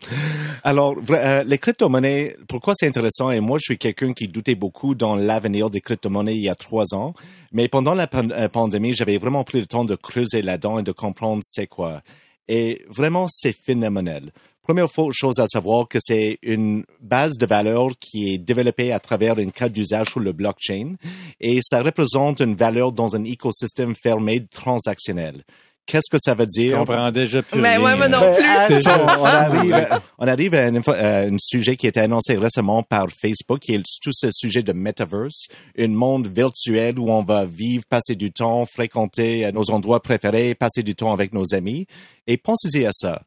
Alors, 0.66 0.96
euh, 1.10 1.42
les 1.46 1.58
crypto-monnaies, 1.58 2.36
pourquoi 2.50 2.74
c'est 2.76 2.88
intéressant? 2.88 3.32
Et 3.32 3.40
moi, 3.40 3.60
je 3.60 3.64
suis 3.64 3.78
quelqu'un 3.78 4.12
qui 4.12 4.28
doutait 4.28 4.56
beaucoup 4.56 4.94
dans 4.94 5.16
l'avenir 5.16 5.70
des 5.70 5.80
crypto-monnaies 5.80 6.36
il 6.36 6.42
y 6.42 6.50
a 6.50 6.56
trois 6.56 6.94
ans. 6.94 7.14
Mais 7.54 7.70
pendant 7.70 7.94
la 7.94 8.08
pan- 8.08 8.30
euh, 8.30 8.50
pandémie, 8.50 8.94
j'avais 8.94 9.18
vraiment 9.18 9.46
pris 9.46 9.62
le 9.62 9.68
temps 9.68 9.86
de 9.86 9.96
creuser 9.96 10.42
là-dedans 10.42 10.80
et 10.80 10.84
de 10.84 10.92
comprendre 10.92 11.42
c'est 11.46 11.68
quoi. 11.68 12.02
Et 12.50 12.82
vraiment, 12.90 13.28
c'est 13.30 13.54
phénoménal. 13.56 14.32
Première 14.64 14.88
chose 15.12 15.40
à 15.40 15.48
savoir 15.48 15.88
que 15.88 15.98
c'est 16.00 16.38
une 16.44 16.84
base 17.00 17.34
de 17.38 17.46
valeur 17.48 17.90
qui 18.00 18.34
est 18.34 18.38
développée 18.38 18.92
à 18.92 19.00
travers 19.00 19.40
une 19.40 19.52
carte 19.52 19.72
d'usage 19.72 20.10
sur 20.10 20.20
le 20.20 20.34
blockchain 20.34 20.96
et 21.40 21.60
ça 21.64 21.82
représente 21.82 22.42
une 22.42 22.56
valeur 22.56 22.92
dans 22.92 23.16
un 23.16 23.24
écosystème 23.24 23.96
fermé 23.96 24.46
transactionnel. 24.46 25.44
Qu'est-ce 25.88 26.12
que 26.12 26.18
ça 26.24 26.36
veut 26.36 26.46
dire? 26.46 26.78
comprends 26.78 27.12
déjà 27.12 27.42
plus 27.42 27.60
Ben 27.60 27.80
rien. 27.80 27.84
ouais, 27.84 27.98
moi 27.98 28.08
non 28.08 28.20
Ben, 28.22 28.68
plus. 28.68 28.76
attends, 28.88 29.04
on 29.20 29.26
arrive, 29.26 29.88
on 30.20 30.28
arrive 30.28 30.54
à 30.54 30.66
un, 30.68 31.36
sujet 31.40 31.76
qui 31.76 31.88
a 31.88 31.90
été 31.90 32.00
annoncé 32.00 32.38
récemment 32.38 32.84
par 32.84 33.08
Facebook, 33.10 33.60
qui 33.60 33.74
est 33.74 33.84
tout 34.02 34.12
ce 34.14 34.28
sujet 34.32 34.62
de 34.62 34.74
metaverse, 34.74 35.48
un 35.78 35.88
monde 35.88 36.28
virtuel 36.28 37.00
où 37.00 37.10
on 37.10 37.24
va 37.24 37.46
vivre, 37.46 37.84
passer 37.90 38.16
du 38.16 38.32
temps, 38.32 38.66
fréquenter 38.68 39.52
nos 39.52 39.72
endroits 39.72 40.02
préférés, 40.04 40.54
passer 40.54 40.84
du 40.84 40.94
temps 40.94 41.12
avec 41.12 41.34
nos 41.34 41.56
amis. 41.56 41.88
Et 42.28 42.38
pensez-y 42.38 42.86
à 42.86 42.92
ça. 42.94 43.24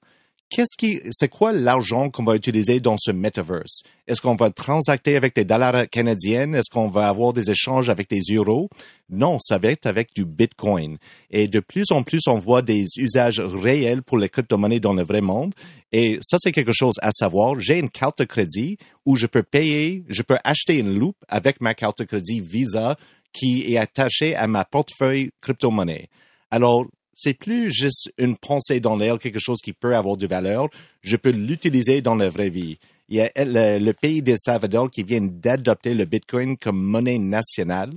Qu'est-ce 0.51 0.77
qui, 0.77 1.01
c'est 1.11 1.29
quoi 1.29 1.53
l'argent 1.53 2.11
qu'on 2.11 2.23
va 2.23 2.37
utiliser 2.37 2.79
dans 2.79 2.97
ce 2.97 3.11
metaverse? 3.11 3.83
Est-ce 4.07 4.21
qu'on 4.21 4.37
va 4.37 4.51
transacter 4.51 5.17
avec 5.17 5.35
des 5.35 5.45
dollars 5.45 5.89
canadiens? 5.91 6.53
Est-ce 6.53 6.71
qu'on 6.71 6.89
va 6.89 7.09
avoir 7.09 7.33
des 7.33 7.51
échanges 7.51 7.91
avec 7.91 8.09
des 8.09 8.21
euros? 8.31 8.69
Non, 9.09 9.39
ça 9.41 9.59
va 9.59 9.71
être 9.71 9.87
avec 9.87 10.15
du 10.15 10.25
bitcoin. 10.25 10.99
Et 11.31 11.49
de 11.49 11.59
plus 11.59 11.91
en 11.91 12.05
plus, 12.05 12.21
on 12.29 12.39
voit 12.39 12.63
des 12.63 12.85
usages 12.97 13.41
réels 13.41 14.03
pour 14.03 14.19
les 14.19 14.29
crypto-monnaies 14.29 14.81
dans 14.81 14.93
le 14.93 15.03
vrai 15.03 15.23
monde. 15.23 15.55
Et 15.91 16.19
ça, 16.23 16.37
c'est 16.39 16.53
quelque 16.53 16.73
chose 16.73 16.95
à 17.01 17.11
savoir. 17.11 17.59
J'ai 17.59 17.79
une 17.79 17.91
carte 17.91 18.19
de 18.21 18.25
crédit 18.25 18.77
où 19.07 19.17
je 19.17 19.27
peux 19.27 19.43
payer, 19.43 20.05
je 20.09 20.23
peux 20.23 20.39
acheter 20.45 20.79
une 20.79 20.97
loupe 20.97 21.25
avec 21.27 21.61
ma 21.61 21.75
carte 21.75 21.99
de 21.99 22.05
crédit 22.05 22.41
Visa 22.41 22.97
qui 23.33 23.73
est 23.75 23.79
attachée 23.79 24.37
à 24.37 24.47
ma 24.47 24.65
portefeuille 24.65 25.31
crypto-monnaie. 25.41 26.09
Alors, 26.53 26.87
c'est 27.15 27.35
plus 27.35 27.71
juste 27.71 28.13
une 28.19 28.37
pensée 28.37 28.81
dans 28.81 28.97
l'air, 28.97 29.19
quelque 29.19 29.39
chose 29.39 29.61
qui 29.63 29.73
peut 29.73 29.97
avoir 29.97 30.17
de 30.17 30.27
valeur. 30.27 30.69
Je 31.03 31.17
peux 31.17 31.31
l'utiliser 31.31 32.03
dans 32.03 32.15
la 32.15 32.29
vraie 32.29 32.51
vie. 32.51 32.79
Il 33.09 33.17
y 33.17 33.21
a 33.21 33.31
le, 33.37 33.79
le 33.79 33.93
pays 33.93 34.23
des 34.23 34.37
Salvador 34.37 34.91
qui 34.91 35.03
vient 35.03 35.21
d'adopter 35.21 35.95
le 35.95 36.05
Bitcoin 36.05 36.57
comme 36.57 36.81
monnaie 36.81 37.19
nationale. 37.19 37.93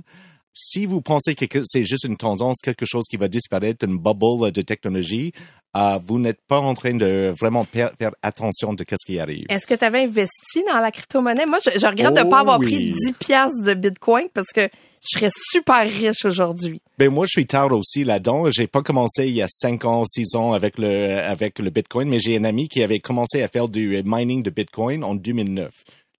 Si 0.52 0.86
vous 0.86 1.00
pensez 1.00 1.34
que 1.36 1.60
c'est 1.64 1.84
juste 1.84 2.04
une 2.04 2.16
tendance, 2.16 2.56
quelque 2.60 2.84
chose 2.84 3.04
qui 3.08 3.16
va 3.16 3.28
disparaître, 3.28 3.86
une 3.86 3.96
bubble 3.96 4.50
de 4.50 4.60
technologie, 4.60 5.32
euh, 5.76 5.98
vous 6.04 6.18
n'êtes 6.18 6.40
pas 6.48 6.58
en 6.58 6.74
train 6.74 6.94
de 6.94 7.32
vraiment 7.38 7.64
faire 7.64 7.92
attention 8.22 8.72
de 8.72 8.84
ce 8.88 9.06
qui 9.06 9.20
arrive. 9.20 9.46
Est-ce 9.48 9.66
que 9.66 9.74
tu 9.74 9.84
avais 9.84 10.02
investi 10.02 10.64
dans 10.66 10.80
la 10.80 10.90
crypto-monnaie? 10.90 11.46
Moi, 11.46 11.58
je, 11.64 11.78
je 11.78 11.86
regrette 11.86 12.12
de 12.12 12.20
ne 12.24 12.30
pas 12.30 12.40
avoir 12.40 12.58
oui. 12.58 12.66
pris 12.66 12.92
10 12.92 13.12
piastres 13.12 13.62
de 13.62 13.74
Bitcoin 13.74 14.26
parce 14.34 14.48
que 14.48 14.68
je 15.02 15.18
serais 15.18 15.30
super 15.32 15.88
riche 15.88 16.24
aujourd'hui. 16.24 16.80
Ben 16.98 17.10
moi, 17.10 17.26
je 17.26 17.40
suis 17.40 17.46
tard 17.46 17.72
aussi 17.72 18.04
là-dedans. 18.04 18.50
J'ai 18.50 18.66
pas 18.66 18.82
commencé 18.82 19.26
il 19.26 19.34
y 19.34 19.42
a 19.42 19.46
cinq 19.48 19.84
ans, 19.84 20.04
six 20.04 20.34
ans 20.34 20.52
avec 20.52 20.78
le 20.78 21.18
avec 21.18 21.58
le 21.58 21.70
Bitcoin, 21.70 22.08
mais 22.08 22.18
j'ai 22.18 22.36
un 22.36 22.44
ami 22.44 22.68
qui 22.68 22.82
avait 22.82 23.00
commencé 23.00 23.42
à 23.42 23.48
faire 23.48 23.68
du 23.68 24.02
mining 24.04 24.42
de 24.42 24.50
Bitcoin 24.50 25.04
en 25.04 25.14
2009. 25.14 25.70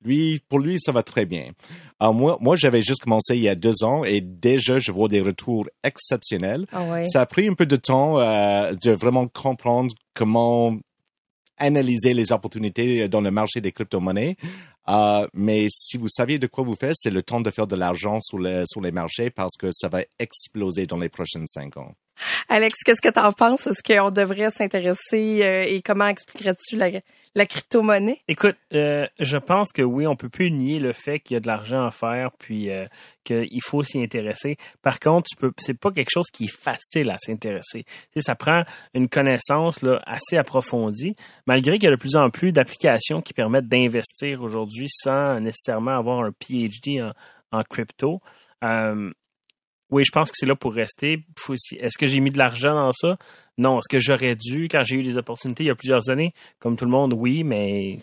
Lui, 0.05 0.39
pour 0.47 0.59
lui, 0.59 0.79
ça 0.79 0.93
va 0.93 1.03
très 1.03 1.25
bien. 1.25 1.51
Alors 1.99 2.13
moi, 2.13 2.37
moi, 2.39 2.55
j'avais 2.55 2.81
juste 2.81 3.01
commencé 3.03 3.35
il 3.35 3.41
y 3.41 3.49
a 3.49 3.55
deux 3.55 3.83
ans 3.83 4.05
et 4.05 4.21
déjà, 4.21 4.79
je 4.79 4.93
vois 4.93 5.09
des 5.09 5.19
retours 5.19 5.67
exceptionnels. 5.83 6.65
Ah 6.71 6.83
ouais. 6.83 7.05
Ça 7.09 7.21
a 7.21 7.25
pris 7.25 7.47
un 7.49 7.53
peu 7.53 7.65
de 7.65 7.75
temps 7.75 8.17
euh, 8.17 8.71
de 8.81 8.91
vraiment 8.91 9.27
comprendre 9.27 9.93
comment 10.13 10.77
analyser 11.57 12.13
les 12.13 12.31
opportunités 12.31 13.09
dans 13.09 13.19
le 13.19 13.31
marché 13.31 13.59
des 13.59 13.73
crypto-monnaies. 13.73 14.37
Euh, 14.89 15.27
mais 15.33 15.67
si 15.69 15.97
vous 15.97 16.07
saviez 16.09 16.39
de 16.39 16.47
quoi 16.47 16.63
vous 16.63 16.75
faites, 16.75 16.95
c'est 16.95 17.11
le 17.11 17.21
temps 17.21 17.41
de 17.41 17.51
faire 17.51 17.67
de 17.67 17.75
l'argent 17.75 18.19
sur, 18.21 18.39
sur 18.65 18.81
les 18.81 18.91
marchés 18.91 19.29
parce 19.29 19.55
que 19.55 19.69
ça 19.71 19.87
va 19.87 20.01
exploser 20.17 20.87
dans 20.87 20.97
les 20.97 21.09
prochaines 21.09 21.47
cinq 21.47 21.77
ans. 21.77 21.93
Alex, 22.49 22.83
qu'est-ce 22.83 23.01
que 23.01 23.13
tu 23.13 23.19
en 23.19 23.31
penses? 23.31 23.67
Est-ce 23.67 23.83
qu'on 23.83 24.11
devrait 24.11 24.51
s'intéresser 24.51 25.43
euh, 25.43 25.63
et 25.63 25.81
comment 25.81 26.07
expliquerais-tu 26.07 26.75
la, 26.75 27.45
crypto-monnaie? 27.45 28.19
Écoute, 28.27 28.55
euh, 28.73 29.07
je 29.19 29.37
pense 29.37 29.71
que 29.71 29.81
oui, 29.81 30.07
on 30.07 30.15
peut 30.15 30.29
plus 30.29 30.51
nier 30.51 30.79
le 30.79 30.93
fait 30.93 31.19
qu'il 31.19 31.35
y 31.35 31.37
a 31.37 31.39
de 31.39 31.47
l'argent 31.47 31.85
à 31.85 31.91
faire, 31.91 32.31
puis 32.37 32.71
euh, 32.71 32.85
qu'il 33.23 33.61
faut 33.63 33.83
s'y 33.83 34.01
intéresser. 34.01 34.57
Par 34.81 34.99
contre, 34.99 35.27
tu 35.29 35.35
peux, 35.35 35.51
c'est 35.57 35.79
pas 35.79 35.91
quelque 35.91 36.11
chose 36.11 36.27
qui 36.31 36.45
est 36.45 36.55
facile 36.55 37.09
à 37.11 37.17
s'intéresser. 37.17 37.85
Ça 38.17 38.35
prend 38.35 38.63
une 38.93 39.09
connaissance 39.09 39.81
là, 39.81 40.01
assez 40.05 40.37
approfondie, 40.37 41.15
malgré 41.45 41.77
qu'il 41.77 41.85
y 41.85 41.91
a 41.91 41.95
de 41.95 41.99
plus 41.99 42.15
en 42.15 42.29
plus 42.29 42.51
d'applications 42.51 43.21
qui 43.21 43.33
permettent 43.33 43.67
d'investir 43.67 44.41
aujourd'hui 44.41 44.87
sans 44.89 45.39
nécessairement 45.39 45.97
avoir 45.97 46.23
un 46.23 46.31
PhD 46.31 47.01
en, 47.51 47.63
crypto. 47.63 48.21
Oui, 49.91 50.03
je 50.05 50.11
pense 50.11 50.29
que 50.31 50.35
c'est 50.37 50.45
là 50.45 50.55
pour 50.55 50.73
rester. 50.73 51.23
Est-ce 51.79 51.97
que 51.97 52.05
j'ai 52.07 52.19
mis 52.19 52.31
de 52.31 52.37
l'argent 52.37 52.73
dans 52.73 52.91
ça? 52.91 53.17
Non. 53.57 53.79
Est-ce 53.79 53.89
que 53.89 53.99
j'aurais 53.99 54.35
dû 54.35 54.67
quand 54.69 54.83
j'ai 54.83 54.95
eu 54.95 55.03
des 55.03 55.17
opportunités 55.17 55.63
il 55.63 55.67
y 55.67 55.71
a 55.71 55.75
plusieurs 55.75 56.09
années? 56.09 56.33
Comme 56.59 56.77
tout 56.77 56.85
le 56.85 56.91
monde, 56.91 57.13
oui, 57.15 57.43
mais 57.43 57.97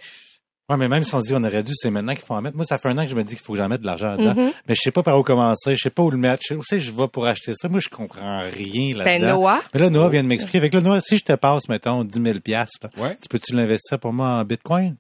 Ouais, 0.69 0.77
mais 0.77 0.89
même 0.89 1.05
si 1.05 1.15
on 1.15 1.21
se 1.21 1.29
dit 1.29 1.33
on 1.33 1.45
aurait 1.45 1.63
dû, 1.63 1.71
c'est 1.77 1.91
maintenant 1.91 2.13
qu'il 2.15 2.25
faut 2.25 2.35
en 2.35 2.43
mettre. 2.43 2.57
Moi, 2.57 2.65
ça 2.65 2.77
fait 2.77 2.89
un 2.89 2.99
an 2.99 3.05
que 3.05 3.11
je 3.11 3.15
me 3.15 3.23
dis 3.23 3.37
qu'il 3.37 3.45
faut 3.45 3.53
que 3.53 3.59
j'en 3.61 3.69
mette 3.69 3.83
de 3.83 3.87
l'argent 3.87 4.17
dedans. 4.17 4.35
Mhm. 4.35 4.51
Mais 4.69 4.75
je 4.75 4.81
sais 4.83 4.91
pas 4.91 5.05
par 5.05 5.17
où 5.17 5.23
commencer, 5.23 5.77
je 5.77 5.81
sais 5.83 5.91
pas 5.91 6.03
où 6.03 6.11
le 6.11 6.17
mettre. 6.17 6.43
Je 6.43 6.49
sais 6.49 6.55
où 6.57 6.63
c'est 6.65 6.79
que 6.79 6.83
je 6.83 6.91
vais 6.91 7.07
pour 7.07 7.25
acheter 7.25 7.53
ça. 7.55 7.69
Moi, 7.69 7.79
je 7.79 7.89
comprends 7.89 8.41
rien 8.41 8.97
Ben, 8.97 9.05
là-dedans. 9.23 9.39
Noah. 9.39 9.61
Mais 9.73 9.81
là, 9.81 9.91
Noah 9.91 10.09
vient 10.09 10.25
de 10.25 10.29
m'expliquer. 10.29 10.59
Avec 10.59 10.75
là, 10.75 10.81
Noah, 10.81 11.01
si 11.01 11.19
je 11.19 11.25
te 11.25 11.35
passe, 11.35 11.69
mettons, 11.69 12.03
10 12.03 12.21
000 12.21 12.41
piastres, 12.41 12.79
là, 12.83 12.91
Ouais. 13.01 13.17
tu 13.23 13.29
peux-tu 13.29 13.55
l'investir 13.55 14.01
pour 14.01 14.13
moi 14.13 14.27
en 14.41 14.45
Bitcoin? 14.45 14.97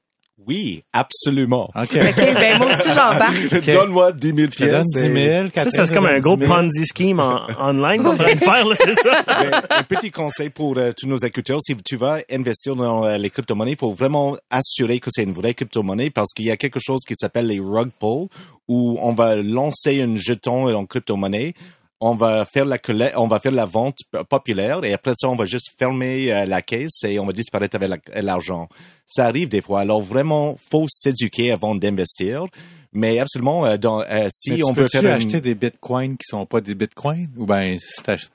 Oui, 0.46 0.84
absolument. 0.92 1.70
OK. 1.74 1.96
OK, 1.96 2.16
ben 2.16 2.58
moi 2.58 2.68
aussi, 2.68 2.88
j'embarque. 2.88 3.66
Donne-moi 3.66 4.12
10 4.12 4.28
000 4.28 4.38
Je 4.52 4.56
te 4.56 4.70
donne 4.70 4.84
10 4.84 5.52
000. 5.52 5.70
ça, 5.70 5.86
c'est 5.86 5.92
comme 5.92 6.06
un 6.06 6.20
gros 6.20 6.36
10 6.36 6.46
000. 6.46 6.54
Ponzi 6.54 6.86
scheme 6.86 7.18
en, 7.18 7.46
online 7.60 8.02
qu'on 8.02 8.10
est 8.10 8.14
en 8.14 8.16
train 8.16 8.34
de 8.34 8.38
faire, 8.38 8.64
là, 8.64 8.76
c'est 8.78 8.94
ça? 8.94 9.24
Ben, 9.26 9.62
un 9.70 9.82
petit 9.82 10.10
conseil 10.10 10.50
pour 10.50 10.78
euh, 10.78 10.92
tous 10.96 11.06
nos 11.08 11.18
écouteurs, 11.18 11.58
si 11.60 11.76
tu 11.84 11.96
vas 11.96 12.20
investir 12.30 12.76
dans 12.76 13.04
euh, 13.04 13.16
les 13.18 13.28
crypto-monnaies, 13.28 13.72
il 13.72 13.78
faut 13.78 13.92
vraiment 13.92 14.36
assurer 14.50 15.00
que 15.00 15.10
c'est 15.10 15.24
une 15.24 15.32
vraie 15.32 15.54
crypto-monnaie 15.54 16.10
parce 16.10 16.32
qu'il 16.32 16.46
y 16.46 16.50
a 16.50 16.56
quelque 16.56 16.80
chose 16.80 17.00
qui 17.06 17.14
s'appelle 17.16 17.46
les 17.46 17.60
rug 17.60 17.90
pulls 17.98 18.28
où 18.68 18.98
on 19.02 19.12
va 19.12 19.36
lancer 19.36 20.00
un 20.00 20.16
jeton 20.16 20.74
en 20.74 20.86
crypto-monnaie. 20.86 21.54
On 22.00 22.14
va 22.14 22.44
faire 22.44 22.66
la 22.66 22.78
on 23.16 23.26
va 23.26 23.40
faire 23.40 23.52
la 23.52 23.64
vente 23.64 23.96
populaire 24.28 24.84
et 24.84 24.92
après 24.92 25.12
ça, 25.16 25.28
on 25.30 25.36
va 25.36 25.46
juste 25.46 25.70
fermer 25.78 26.30
euh, 26.32 26.44
la 26.44 26.60
caisse 26.60 27.02
et 27.04 27.18
on 27.18 27.24
va 27.24 27.32
disparaître 27.32 27.76
avec 27.76 27.88
la- 28.14 28.20
l'argent. 28.22 28.68
Ça 29.06 29.26
arrive 29.26 29.48
des 29.48 29.62
fois. 29.62 29.80
Alors 29.80 30.02
vraiment, 30.02 30.56
faut 30.70 30.86
s'éduquer 30.88 31.52
avant 31.52 31.74
d'investir. 31.74 32.44
Mais 32.92 33.18
absolument, 33.18 33.66
euh, 33.66 33.76
dans, 33.76 34.00
euh, 34.02 34.26
si 34.30 34.50
Mais 34.50 34.56
tu 34.58 34.64
on 34.64 34.72
veut 34.72 34.88
faire 34.88 35.02
une- 35.02 35.08
acheter 35.08 35.40
des 35.40 35.54
bitcoins 35.54 36.16
qui 36.16 36.24
sont 36.24 36.46
pas 36.46 36.60
des 36.62 36.74
bitcoins? 36.74 37.28
Ou 37.36 37.44
ben, 37.46 37.78
si 37.78 38.02
t'achètes- 38.02 38.30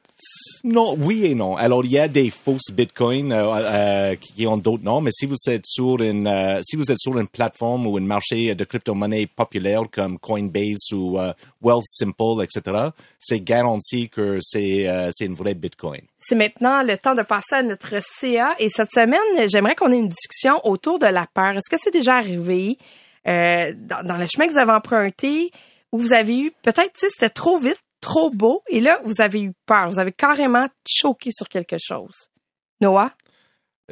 Non, 0.63 0.95
oui 0.99 1.25
et 1.25 1.35
non. 1.35 1.55
Alors, 1.55 1.83
il 1.85 1.91
y 1.91 1.99
a 1.99 2.07
des 2.07 2.29
fausses 2.29 2.71
bitcoins 2.71 3.31
euh, 3.31 3.55
euh, 3.55 4.15
qui 4.15 4.45
ont 4.45 4.57
d'autres 4.57 4.83
noms, 4.83 5.01
mais 5.01 5.11
si 5.11 5.25
vous 5.25 5.35
êtes 5.47 5.65
sur 5.65 6.01
une 6.01 6.27
euh, 6.27 6.59
si 6.63 6.75
vous 6.75 6.91
êtes 6.91 6.99
sur 6.99 7.17
une 7.17 7.27
plateforme 7.27 7.87
ou 7.87 7.97
un 7.97 8.01
marché 8.01 8.53
de 8.53 8.63
crypto-monnaie 8.63 9.27
populaire 9.27 9.83
comme 9.91 10.19
Coinbase 10.19 10.91
ou 10.91 11.17
euh, 11.17 11.33
Wealthsimple, 11.61 12.43
etc., 12.43 12.89
c'est 13.19 13.39
garanti 13.39 14.09
que 14.09 14.37
c'est 14.41 14.87
euh, 14.87 15.09
c'est 15.11 15.25
une 15.25 15.33
vraie 15.33 15.55
bitcoin. 15.55 16.01
C'est 16.19 16.35
maintenant 16.35 16.83
le 16.83 16.97
temps 16.97 17.15
de 17.15 17.23
passer 17.23 17.55
à 17.55 17.63
notre 17.63 17.95
CA. 18.19 18.55
Et 18.59 18.69
cette 18.69 18.91
semaine, 18.91 19.49
j'aimerais 19.49 19.75
qu'on 19.75 19.91
ait 19.91 19.99
une 19.99 20.09
discussion 20.09 20.59
autour 20.65 20.99
de 20.99 21.07
la 21.07 21.25
peur. 21.33 21.53
Est-ce 21.57 21.69
que 21.69 21.81
c'est 21.81 21.91
déjà 21.91 22.17
arrivé 22.17 22.77
euh, 23.27 23.73
dans, 23.75 24.03
dans 24.03 24.17
le 24.17 24.27
chemin 24.27 24.47
que 24.47 24.51
vous 24.51 24.59
avez 24.59 24.71
emprunté 24.71 25.51
où 25.91 25.99
vous 25.99 26.13
avez 26.13 26.39
eu, 26.39 26.51
peut-être, 26.63 26.93
tu 26.93 27.01
sais, 27.01 27.09
c'était 27.09 27.29
trop 27.29 27.59
vite, 27.59 27.79
trop 28.01 28.29
beau, 28.31 28.63
et 28.69 28.79
là, 28.79 28.99
vous 29.05 29.21
avez 29.21 29.41
eu 29.41 29.53
peur. 29.65 29.89
Vous 29.89 29.99
avez 29.99 30.11
carrément 30.11 30.67
choqué 30.87 31.31
sur 31.31 31.47
quelque 31.47 31.77
chose. 31.79 32.29
Noah? 32.81 33.13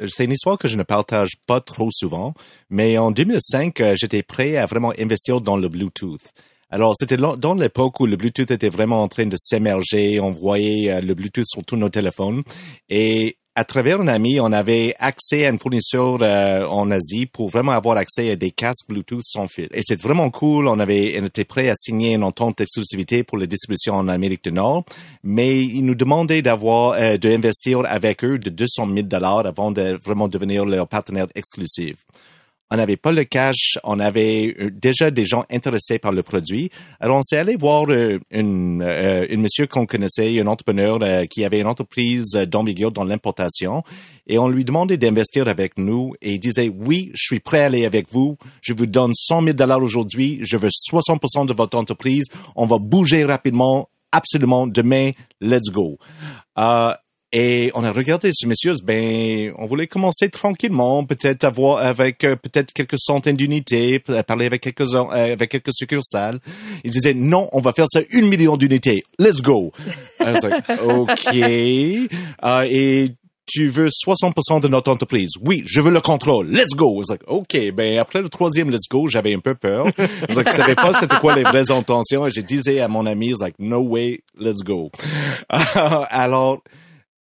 Euh, 0.00 0.08
C'est 0.08 0.24
une 0.24 0.32
histoire 0.32 0.58
que 0.58 0.68
je 0.68 0.76
ne 0.76 0.82
partage 0.82 1.30
pas 1.46 1.60
trop 1.60 1.88
souvent, 1.90 2.34
mais 2.68 2.98
en 2.98 3.10
2005, 3.10 3.80
euh, 3.80 3.94
j'étais 3.96 4.22
prêt 4.22 4.56
à 4.56 4.66
vraiment 4.66 4.92
investir 4.98 5.40
dans 5.40 5.56
le 5.56 5.68
Bluetooth. 5.68 6.32
Alors, 6.72 6.94
c'était 6.96 7.16
dans 7.16 7.54
l'époque 7.54 7.98
où 7.98 8.06
le 8.06 8.16
Bluetooth 8.16 8.50
était 8.50 8.68
vraiment 8.68 9.02
en 9.02 9.08
train 9.08 9.26
de 9.26 9.36
s'émerger. 9.36 10.20
On 10.20 10.30
voyait 10.30 10.90
euh, 10.90 11.00
le 11.00 11.14
Bluetooth 11.14 11.46
sur 11.46 11.64
tous 11.64 11.76
nos 11.76 11.88
téléphones. 11.88 12.42
Et 12.88 13.38
à 13.60 13.64
travers 13.64 14.00
un 14.00 14.08
ami, 14.08 14.40
on 14.40 14.52
avait 14.52 14.94
accès 14.98 15.44
à 15.44 15.50
un 15.50 15.58
fournisseur 15.58 16.16
euh, 16.22 16.64
en 16.64 16.90
Asie 16.90 17.26
pour 17.26 17.50
vraiment 17.50 17.72
avoir 17.72 17.98
accès 17.98 18.30
à 18.30 18.36
des 18.36 18.52
casques 18.52 18.88
Bluetooth 18.88 19.20
sans 19.22 19.48
fil. 19.48 19.68
Et 19.74 19.82
c'était 19.86 20.02
vraiment 20.02 20.30
cool. 20.30 20.66
On 20.66 20.78
avait, 20.78 21.18
on 21.20 21.26
était 21.26 21.44
prêt 21.44 21.68
à 21.68 21.74
signer 21.74 22.14
une 22.14 22.24
entente 22.24 22.56
d'exclusivité 22.56 23.22
pour 23.22 23.36
la 23.36 23.44
distribution 23.44 23.96
en 23.96 24.08
Amérique 24.08 24.44
du 24.44 24.52
Nord, 24.52 24.86
mais 25.22 25.62
ils 25.62 25.84
nous 25.84 25.94
demandaient 25.94 26.40
d'avoir, 26.40 26.92
euh, 26.92 27.18
d'investir 27.18 27.82
avec 27.84 28.24
eux 28.24 28.38
de 28.38 28.48
200 28.48 28.86
000 28.94 29.02
dollars 29.02 29.44
avant 29.44 29.70
de 29.70 29.98
vraiment 30.02 30.28
devenir 30.28 30.64
leur 30.64 30.88
partenaire 30.88 31.26
exclusif. 31.34 31.96
On 32.70 32.76
n'avait 32.76 32.96
pas 32.96 33.10
le 33.10 33.24
cash, 33.24 33.78
on 33.82 33.98
avait 33.98 34.54
euh, 34.60 34.70
déjà 34.70 35.10
des 35.10 35.24
gens 35.24 35.44
intéressés 35.50 35.98
par 35.98 36.12
le 36.12 36.22
produit. 36.22 36.70
Alors 37.00 37.18
on 37.18 37.22
s'est 37.22 37.36
allé 37.36 37.56
voir 37.56 37.90
euh, 37.90 38.20
une, 38.30 38.82
euh, 38.82 39.26
une 39.28 39.40
monsieur 39.40 39.66
qu'on 39.66 39.86
connaissait, 39.86 40.40
un 40.40 40.46
entrepreneur 40.46 40.98
qui 41.28 41.44
avait 41.44 41.60
une 41.60 41.66
entreprise 41.66 42.32
d'envergure 42.32 42.92
dans 42.92 43.04
l'importation, 43.04 43.82
et 44.26 44.38
on 44.38 44.48
lui 44.48 44.64
demandait 44.64 44.96
d'investir 44.96 45.48
avec 45.48 45.78
nous, 45.78 46.14
et 46.22 46.34
il 46.34 46.40
disait 46.40 46.68
oui, 46.68 47.10
je 47.14 47.22
suis 47.22 47.40
prêt 47.40 47.62
à 47.62 47.66
aller 47.66 47.84
avec 47.84 48.06
vous, 48.10 48.36
je 48.62 48.72
vous 48.72 48.86
donne 48.86 49.12
100 49.14 49.42
000 49.42 49.54
dollars 49.54 49.82
aujourd'hui, 49.82 50.38
je 50.42 50.56
veux 50.56 50.68
60% 50.68 51.46
de 51.46 51.52
votre 51.52 51.76
entreprise, 51.76 52.26
on 52.54 52.66
va 52.66 52.78
bouger 52.78 53.24
rapidement, 53.24 53.88
absolument. 54.12 54.66
Demain, 54.66 55.10
let's 55.40 55.70
go. 55.70 55.98
Euh, 57.34 57.38
et 57.40 57.70
on 57.74 57.84
a 57.84 57.92
regardé 57.92 58.30
ce 58.32 58.46
monsieur, 58.46 58.74
ben, 58.84 59.52
on 59.58 59.66
voulait 59.66 59.86
commencer 59.86 60.28
tranquillement, 60.28 61.04
peut-être 61.04 61.44
avoir 61.44 61.78
avec 61.78 62.24
euh, 62.24 62.36
peut-être 62.36 62.72
quelques 62.72 62.98
centaines 62.98 63.36
d'unités, 63.36 64.00
parler 64.26 64.46
avec 64.46 64.62
quelques 64.62 64.94
euh, 64.94 65.32
avec 65.32 65.50
quelques 65.50 65.72
succursales. 65.72 66.40
Ils 66.84 66.90
disaient 66.90 67.14
non, 67.14 67.48
on 67.52 67.60
va 67.60 67.72
faire 67.72 67.86
ça 67.88 68.00
une 68.12 68.28
million 68.28 68.56
d'unités. 68.56 69.04
Let's 69.18 69.42
go. 69.42 69.72
ok. 70.20 71.34
Euh, 71.34 72.66
et 72.68 73.08
tu 73.46 73.68
veux 73.68 73.88
60% 73.88 74.60
de 74.60 74.68
notre 74.68 74.92
entreprise? 74.92 75.30
Oui, 75.44 75.64
je 75.66 75.80
veux 75.80 75.90
le 75.90 76.00
contrôle. 76.00 76.48
Let's 76.48 76.74
go. 76.76 77.02
Like, 77.08 77.22
OK. 77.26 77.56
Ben, 77.72 77.98
après 77.98 78.22
le 78.22 78.28
troisième 78.28 78.70
let's 78.70 78.88
go, 78.88 79.08
j'avais 79.08 79.34
un 79.34 79.40
peu 79.40 79.54
peur. 79.54 79.86
Je 80.28 80.38
ne 80.38 80.44
savais 80.44 80.74
pas 80.74 80.92
c'était 80.94 81.16
quoi 81.16 81.34
les 81.34 81.42
vraies 81.42 81.70
intentions? 81.70 82.26
Et 82.26 82.30
je 82.30 82.40
disais 82.40 82.80
à 82.80 82.88
mon 82.88 83.06
ami, 83.06 83.34
like, 83.40 83.54
no 83.58 83.80
way, 83.80 84.20
let's 84.38 84.62
go. 84.64 84.90
Alors, 85.48 86.62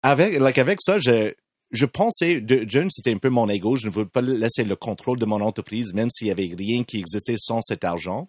avec, 0.04 0.38
like, 0.38 0.58
avec 0.58 0.80
ça, 0.82 0.98
je, 0.98 1.32
je 1.70 1.86
pensais, 1.86 2.44
John, 2.66 2.88
c'était 2.90 3.12
un 3.12 3.16
peu 3.16 3.30
mon 3.30 3.48
ego. 3.48 3.76
Je 3.76 3.86
ne 3.86 3.90
voulais 3.90 4.04
pas 4.04 4.20
laisser 4.20 4.62
le 4.62 4.76
contrôle 4.76 5.18
de 5.18 5.24
mon 5.24 5.40
entreprise, 5.40 5.94
même 5.94 6.10
s'il 6.10 6.26
y 6.26 6.30
avait 6.30 6.54
rien 6.56 6.84
qui 6.84 6.98
existait 6.98 7.36
sans 7.38 7.62
cet 7.62 7.84
argent. 7.84 8.28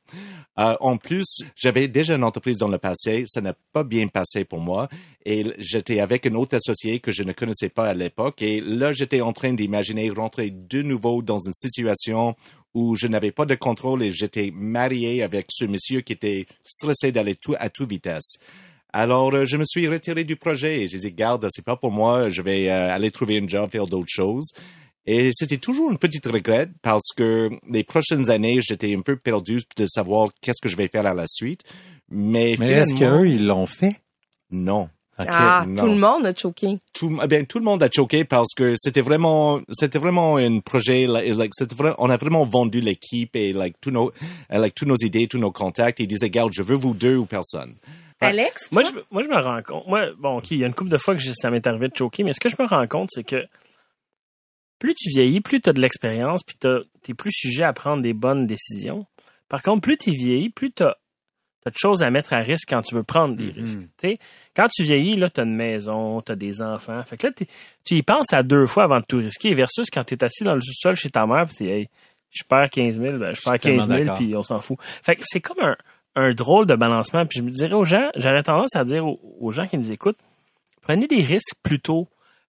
Euh, 0.58 0.78
en 0.80 0.96
plus, 0.96 1.42
j'avais 1.54 1.90
déjà 1.90 2.16
une 2.16 2.24
entreprise 2.24 2.58
dans 2.58 2.70
le 2.70 2.78
passé. 2.78 3.26
Ça 3.28 3.42
n'a 3.42 3.54
pas 3.74 3.84
bien 3.84 4.08
passé 4.08 4.46
pour 4.46 4.62
moi. 4.62 4.88
Et 5.26 5.46
j'étais 5.58 6.00
avec 6.00 6.26
un 6.26 6.36
autre 6.36 6.56
associé 6.56 7.02
que 7.02 7.12
je 7.12 7.24
ne 7.24 7.34
connaissais 7.34 7.70
pas 7.70 7.90
à 7.90 7.94
l'époque. 7.94 8.42
Et 8.42 8.62
là, 8.62 8.94
j'étais 8.94 9.20
en 9.20 9.34
train 9.34 9.54
d'imaginer 9.54 10.10
rentrer 10.12 10.52
de 10.52 10.82
nouveau 10.82 11.22
dans 11.22 11.40
une 11.40 11.54
situation 11.54 12.38
où 12.74 12.96
je 12.96 13.08
n'avais 13.08 13.32
pas 13.32 13.46
de 13.46 13.56
contrôle 13.56 14.02
et 14.02 14.12
j'étais 14.12 14.50
marié 14.54 15.24
avec 15.24 15.48
ce 15.50 15.66
monsieur 15.66 16.00
qui 16.02 16.14
était 16.14 16.46
stressé 16.64 17.12
d'aller 17.12 17.36
tout 17.36 17.56
à 17.60 17.70
toute 17.70 17.90
vitesse. 17.90 18.38
Alors, 18.98 19.34
euh, 19.34 19.43
je 19.43 19.58
me 19.58 19.66
suis 19.66 19.89
retiré 19.89 20.24
du 20.24 20.38
projet 20.38 20.84
et 20.84 20.88
j'ai 20.88 20.98
dit, 20.98 21.12
garde, 21.12 21.46
c'est 21.52 21.66
pas 21.66 21.76
pour 21.76 21.91
moi, 21.91 22.30
je 22.30 22.41
vais 22.41 22.70
euh, 22.70 22.96
aller 22.96 23.12
trouver 23.12 23.41
un 23.43 23.46
job, 23.46 23.70
faire 23.70 23.88
d'autres 23.88 24.08
choses. 24.08 24.54
Et 25.06 25.32
c'était 25.34 25.58
toujours 25.58 25.91
une 25.91 25.98
petite 25.98 26.26
regret 26.26 26.70
parce 26.82 27.10
que 27.14 27.50
les 27.70 27.84
prochaines 27.84 28.30
années, 28.30 28.60
j'étais 28.62 28.96
un 28.96 29.02
peu 29.02 29.18
perdu 29.18 29.60
de 29.76 29.86
savoir 29.86 30.30
qu'est-ce 30.41 30.62
que 30.62 30.70
je 30.70 30.78
vais 30.78 30.88
faire 30.88 31.06
à 31.06 31.14
la 31.14 31.26
suite. 31.28 31.64
Mais, 32.10 32.56
Mais 32.58 32.72
est-ce 32.72 32.96
qu'eux, 32.96 33.28
ils 33.28 33.46
l'ont 33.46 33.66
fait? 33.66 34.00
Non. 34.50 34.88
ah, 35.18 35.66
tout 35.78 35.88
le 35.88 35.96
monde 35.96 36.26
a 36.26 36.34
choqué. 36.34 36.80
Tout, 36.93 37.20
eh 37.22 37.28
bien, 37.28 37.43
tout 37.43 37.60
le 37.60 37.66
monde 37.66 37.84
a 37.84 37.89
choqué 37.93 38.24
parce 38.24 38.54
que 38.56 38.76
c'était 38.78 39.02
vraiment, 39.02 39.60
c'était 39.72 40.00
vraiment 40.00 40.38
un 40.38 40.62
projet, 40.62 41.06
like, 41.06 41.52
on 41.98 42.10
a 42.10 42.16
vraiment 42.16 42.46
vendu 42.46 42.80
l'équipe 42.80 43.36
et, 43.36 43.52
like, 43.52 43.76
tous 43.82 43.91
nos, 43.91 44.14
like, 44.50 44.74
tous 44.74 44.86
nos 44.86 44.96
idées, 44.96 45.28
tous 45.28 45.38
nos 45.38 45.52
contacts. 45.52 46.00
Ils 46.00 46.08
disaient, 46.08 46.30
garde, 46.30 46.54
je 46.54 46.64
veux 46.64 46.78
vous 46.78 46.93
deux 46.93 47.18
ou 47.18 47.26
personne. 47.26 47.76
Alex? 48.22 48.72
Moi 48.72 48.84
je, 48.84 48.91
moi, 49.11 49.24
je 49.24 49.28
me 49.28 49.36
rends 49.36 49.61
compte. 49.61 49.88
Moi, 49.88 50.11
bon, 50.18 50.38
OK, 50.38 50.51
il 50.51 50.59
y 50.59 50.63
a 50.63 50.68
une 50.68 50.74
couple 50.74 50.89
de 50.89 50.97
fois 50.97 51.16
que 51.16 51.22
ça 51.22 51.49
m'est 51.49 51.66
arrivé 51.68 51.88
de 51.89 51.95
choquer, 51.95 52.24
mais 52.24 52.34
ce 52.34 52.39
que 52.39 52.49
je 52.49 52.55
me 52.59 52.68
rends 52.68 52.88
compte, 52.88 53.09
c'est 53.11 53.24
que 53.24 53.45
plus 54.80 54.93
tu 54.93 55.09
vieillis, 55.09 55.41
plus 55.41 55.61
tu 55.61 55.70
as 55.70 55.74
de 55.74 55.82
l'expérience, 55.82 56.43
puis 56.43 56.55
tu 56.59 57.11
es 57.11 57.13
plus 57.13 57.32
sujet 57.32 57.63
à 57.63 57.74
prendre 57.74 58.03
des 58.03 58.13
bonnes 58.13 58.45
décisions. 58.45 59.05
Par 59.49 59.61
contre, 59.61 59.82
plus 59.82 59.97
tu 59.97 60.11
vieillis, 60.11 60.49
plus 60.49 60.72
tu 60.72 60.84
as, 60.84 60.97
de 61.66 61.74
choses 61.76 62.03
à 62.03 62.11
mettre 62.11 62.34
à 62.34 62.39
risque 62.39 62.70
quand 62.70 62.82
tu 62.82 62.93
veux 62.93 63.03
prendre 63.03 63.36
des 63.36 63.51
mm-hmm. 63.51 63.88
risques. 64.03 64.20
quand 64.55 64.68
tu 64.68 64.84
vieillis, 64.84 65.16
là, 65.16 65.30
tu 65.30 65.41
as 65.41 65.43
une 65.43 65.55
maison, 65.55 66.22
tu 66.22 66.32
as 66.32 66.36
des 66.36 66.61
enfants. 66.61 67.01
Fait 67.03 67.18
que 67.18 67.28
là, 67.28 67.34
tu 67.34 67.95
y 67.95 68.03
penses 68.03 68.34
à 68.34 68.43
deux 68.43 68.68
fois 68.68 68.84
avant 68.84 68.99
de 68.99 69.05
tout 69.07 69.18
risquer, 69.18 69.53
versus 69.55 69.89
quand 69.91 70.03
tu 70.03 70.13
es 70.13 70.24
assis 70.24 70.43
dans 70.43 70.53
le 70.53 70.61
sous-sol 70.61 70.95
chez 70.95 71.09
ta 71.09 71.26
mère, 71.26 71.45
puis 71.45 71.55
c'est, 71.55 71.89
je 72.30 72.43
perds 72.43 72.70
15 72.70 72.99
000, 72.99 73.18
ben, 73.18 73.34
je 73.34 73.41
perds 73.41 73.59
15 73.59 73.88
000, 73.88 74.16
puis 74.16 74.36
on 74.36 74.43
s'en 74.43 74.59
fout. 74.59 74.78
Fait 74.82 75.16
que 75.16 75.22
c'est 75.26 75.41
comme 75.41 75.59
un, 75.59 75.76
un 76.16 76.34
drôle 76.34 76.66
de 76.66 76.76
balancement. 76.76 77.26
Puis 77.26 77.39
je 77.39 77.43
me 77.43 77.51
dirais 77.51 77.74
aux 77.74 77.86
gens, 77.86 78.09
j'aurais 78.16 78.43
tendance 78.43 78.76
à 78.76 78.84
dire 78.84 79.05
aux, 79.05 79.51
gens 79.51 79.68
qui 79.68 79.78
nous 79.78 79.91
écoutent, 79.91 80.20
prenez 80.82 81.07
des 81.07 81.22
risques 81.22 81.55
plus 81.63 81.80
tôt. 81.80 82.07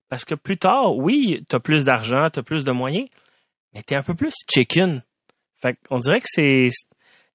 Parce 0.09 0.25
que 0.25 0.37
plus 0.37 0.57
tard, 0.57 0.97
oui, 0.97 1.45
tu 1.51 1.59
plus 1.59 1.85
d'argent, 1.85 2.31
tu 2.31 2.43
plus 2.43 2.63
de 2.63 2.71
moyens, 2.71 3.09
mais 3.75 3.83
tu 3.83 3.95
un 3.95 4.03
peu 4.03 4.15
plus 4.15 4.35
chicken. 4.49 5.03
Fait 5.61 5.77
qu'on 5.89 5.99
dirait 5.99 6.21
que 6.21 6.29
c'est. 6.29 6.69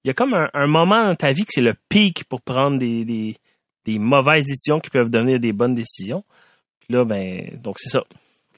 Il 0.04 0.08
y 0.08 0.10
a 0.10 0.14
comme 0.14 0.34
un, 0.34 0.66
moment 0.66 1.06
dans 1.06 1.14
ta 1.14 1.32
vie 1.32 1.42
que 1.44 1.52
c'est 1.52 1.60
le 1.60 1.74
pic 1.88 2.24
pour 2.24 2.40
prendre 2.40 2.78
des, 2.78 3.04
des, 3.04 3.36
des, 3.84 3.98
mauvaises 3.98 4.46
décisions 4.46 4.80
qui 4.80 4.90
peuvent 4.90 5.10
devenir 5.10 5.38
des 5.38 5.52
bonnes 5.52 5.74
décisions. 5.74 6.24
Puis 6.80 6.94
là, 6.94 7.04
ben, 7.04 7.56
donc 7.62 7.76
c'est 7.78 7.90
ça. 7.90 8.02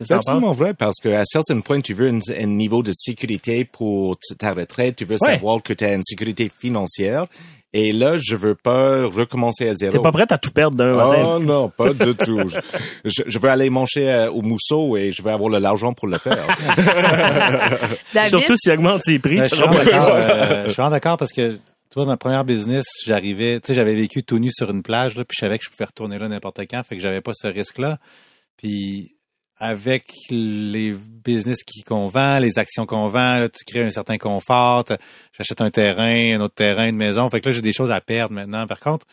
C'est 0.00 0.14
absolument 0.14 0.52
vrai 0.52 0.74
parce 0.74 0.96
qu'à 1.00 1.24
certains 1.24 1.60
points, 1.60 1.80
tu 1.80 1.94
veux 1.94 2.08
un, 2.08 2.46
niveau 2.46 2.82
de 2.82 2.92
sécurité 2.94 3.64
pour 3.64 4.16
ta 4.38 4.52
retraite, 4.52 4.96
tu 4.96 5.04
veux 5.04 5.18
savoir 5.18 5.62
que 5.62 5.72
tu 5.72 5.84
as 5.84 5.94
une 5.94 6.02
sécurité 6.02 6.50
financière 6.58 7.26
et 7.76 7.92
là, 7.92 8.16
je 8.16 8.36
veux 8.36 8.54
pas 8.54 9.04
recommencer 9.04 9.68
à 9.68 9.74
zéro. 9.74 9.92
T'es 9.92 9.98
pas 9.98 10.12
prête 10.12 10.30
à 10.30 10.38
tout 10.38 10.52
perdre 10.52 10.76
d'un 10.76 10.94
matin? 10.94 11.24
Oh 11.26 11.38
non, 11.40 11.68
pas 11.68 11.92
du 11.92 12.14
tout. 12.24 12.48
Je, 13.04 13.38
veux 13.38 13.48
aller 13.48 13.68
manger 13.68 14.08
euh, 14.08 14.30
au 14.30 14.42
mousseau 14.42 14.96
et 14.96 15.10
je 15.10 15.20
vais 15.22 15.32
avoir 15.32 15.50
l'argent 15.50 15.92
pour 15.92 16.06
le 16.06 16.18
faire. 16.18 16.46
Surtout 18.28 18.56
s'il 18.56 18.72
augmente 18.74 19.02
ses 19.02 19.18
prix. 19.18 19.38
je 19.38 19.56
suis 19.56 19.58
d'accord. 19.58 20.08
Euh, 20.12 20.66
je 20.66 20.70
suis 20.70 20.82
d'accord 20.88 21.16
parce 21.16 21.32
que 21.32 21.58
toi, 21.90 22.04
ma 22.06 22.16
première 22.16 22.44
business, 22.44 22.84
j'arrivais, 23.04 23.58
tu 23.58 23.68
sais, 23.68 23.74
j'avais 23.74 23.94
vécu 23.94 24.22
tout 24.22 24.38
nu 24.38 24.50
sur 24.52 24.70
une 24.70 24.84
plage, 24.84 25.16
là, 25.16 25.24
puis 25.24 25.34
je 25.36 25.44
savais 25.44 25.58
que 25.58 25.64
je 25.64 25.70
pouvais 25.70 25.86
retourner 25.86 26.18
là 26.18 26.28
n'importe 26.28 26.60
quand, 26.70 26.82
fait 26.84 26.94
que 26.94 27.02
j'avais 27.02 27.20
pas 27.22 27.32
ce 27.34 27.48
risque-là. 27.48 27.98
Puis 28.56 29.16
avec 29.58 30.04
les 30.30 30.94
business 31.24 31.62
qui 31.64 31.82
qu'on 31.82 32.08
vend, 32.08 32.38
les 32.38 32.58
actions 32.58 32.86
qu'on 32.86 33.08
vend, 33.08 33.46
tu 33.48 33.64
crées 33.64 33.86
un 33.86 33.90
certain 33.90 34.18
confort, 34.18 34.84
j'achète 35.36 35.60
un 35.60 35.70
terrain, 35.70 36.36
un 36.36 36.40
autre 36.40 36.54
terrain, 36.54 36.88
une 36.88 36.96
maison. 36.96 37.28
Fait 37.30 37.40
que 37.40 37.48
là, 37.48 37.54
j'ai 37.54 37.62
des 37.62 37.72
choses 37.72 37.90
à 37.90 38.00
perdre 38.00 38.34
maintenant. 38.34 38.66
Par 38.66 38.80
contre, 38.80 39.06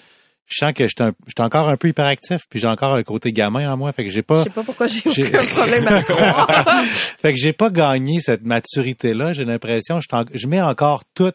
je 0.48 0.58
sens 0.58 0.74
que 0.74 0.86
j'étais 0.88 1.42
encore 1.42 1.70
un 1.70 1.78
peu 1.78 1.88
hyperactif, 1.88 2.42
puis 2.50 2.60
j'ai 2.60 2.68
encore 2.68 2.96
un 2.96 3.04
côté 3.04 3.32
gamin 3.32 3.72
en 3.72 3.78
moi. 3.78 3.94
Fait 3.94 4.04
que 4.04 4.10
j'ai 4.10 4.22
pas. 4.22 4.40
Je 4.40 4.44
sais 4.44 4.50
pas 4.50 4.64
pourquoi 4.64 4.88
j'ai 4.88 5.02
aucun 5.06 5.46
problème 5.46 5.88
à 5.88 6.04
croire. 6.04 6.84
fait 7.20 7.34
que 7.34 7.40
j'ai 7.40 7.54
pas 7.54 7.70
gagné 7.70 8.20
cette 8.20 8.44
maturité-là. 8.44 9.32
J'ai 9.32 9.46
l'impression, 9.46 10.02
je, 10.02 10.08
je 10.34 10.48
mets 10.48 10.62
encore 10.62 11.04
tout 11.14 11.32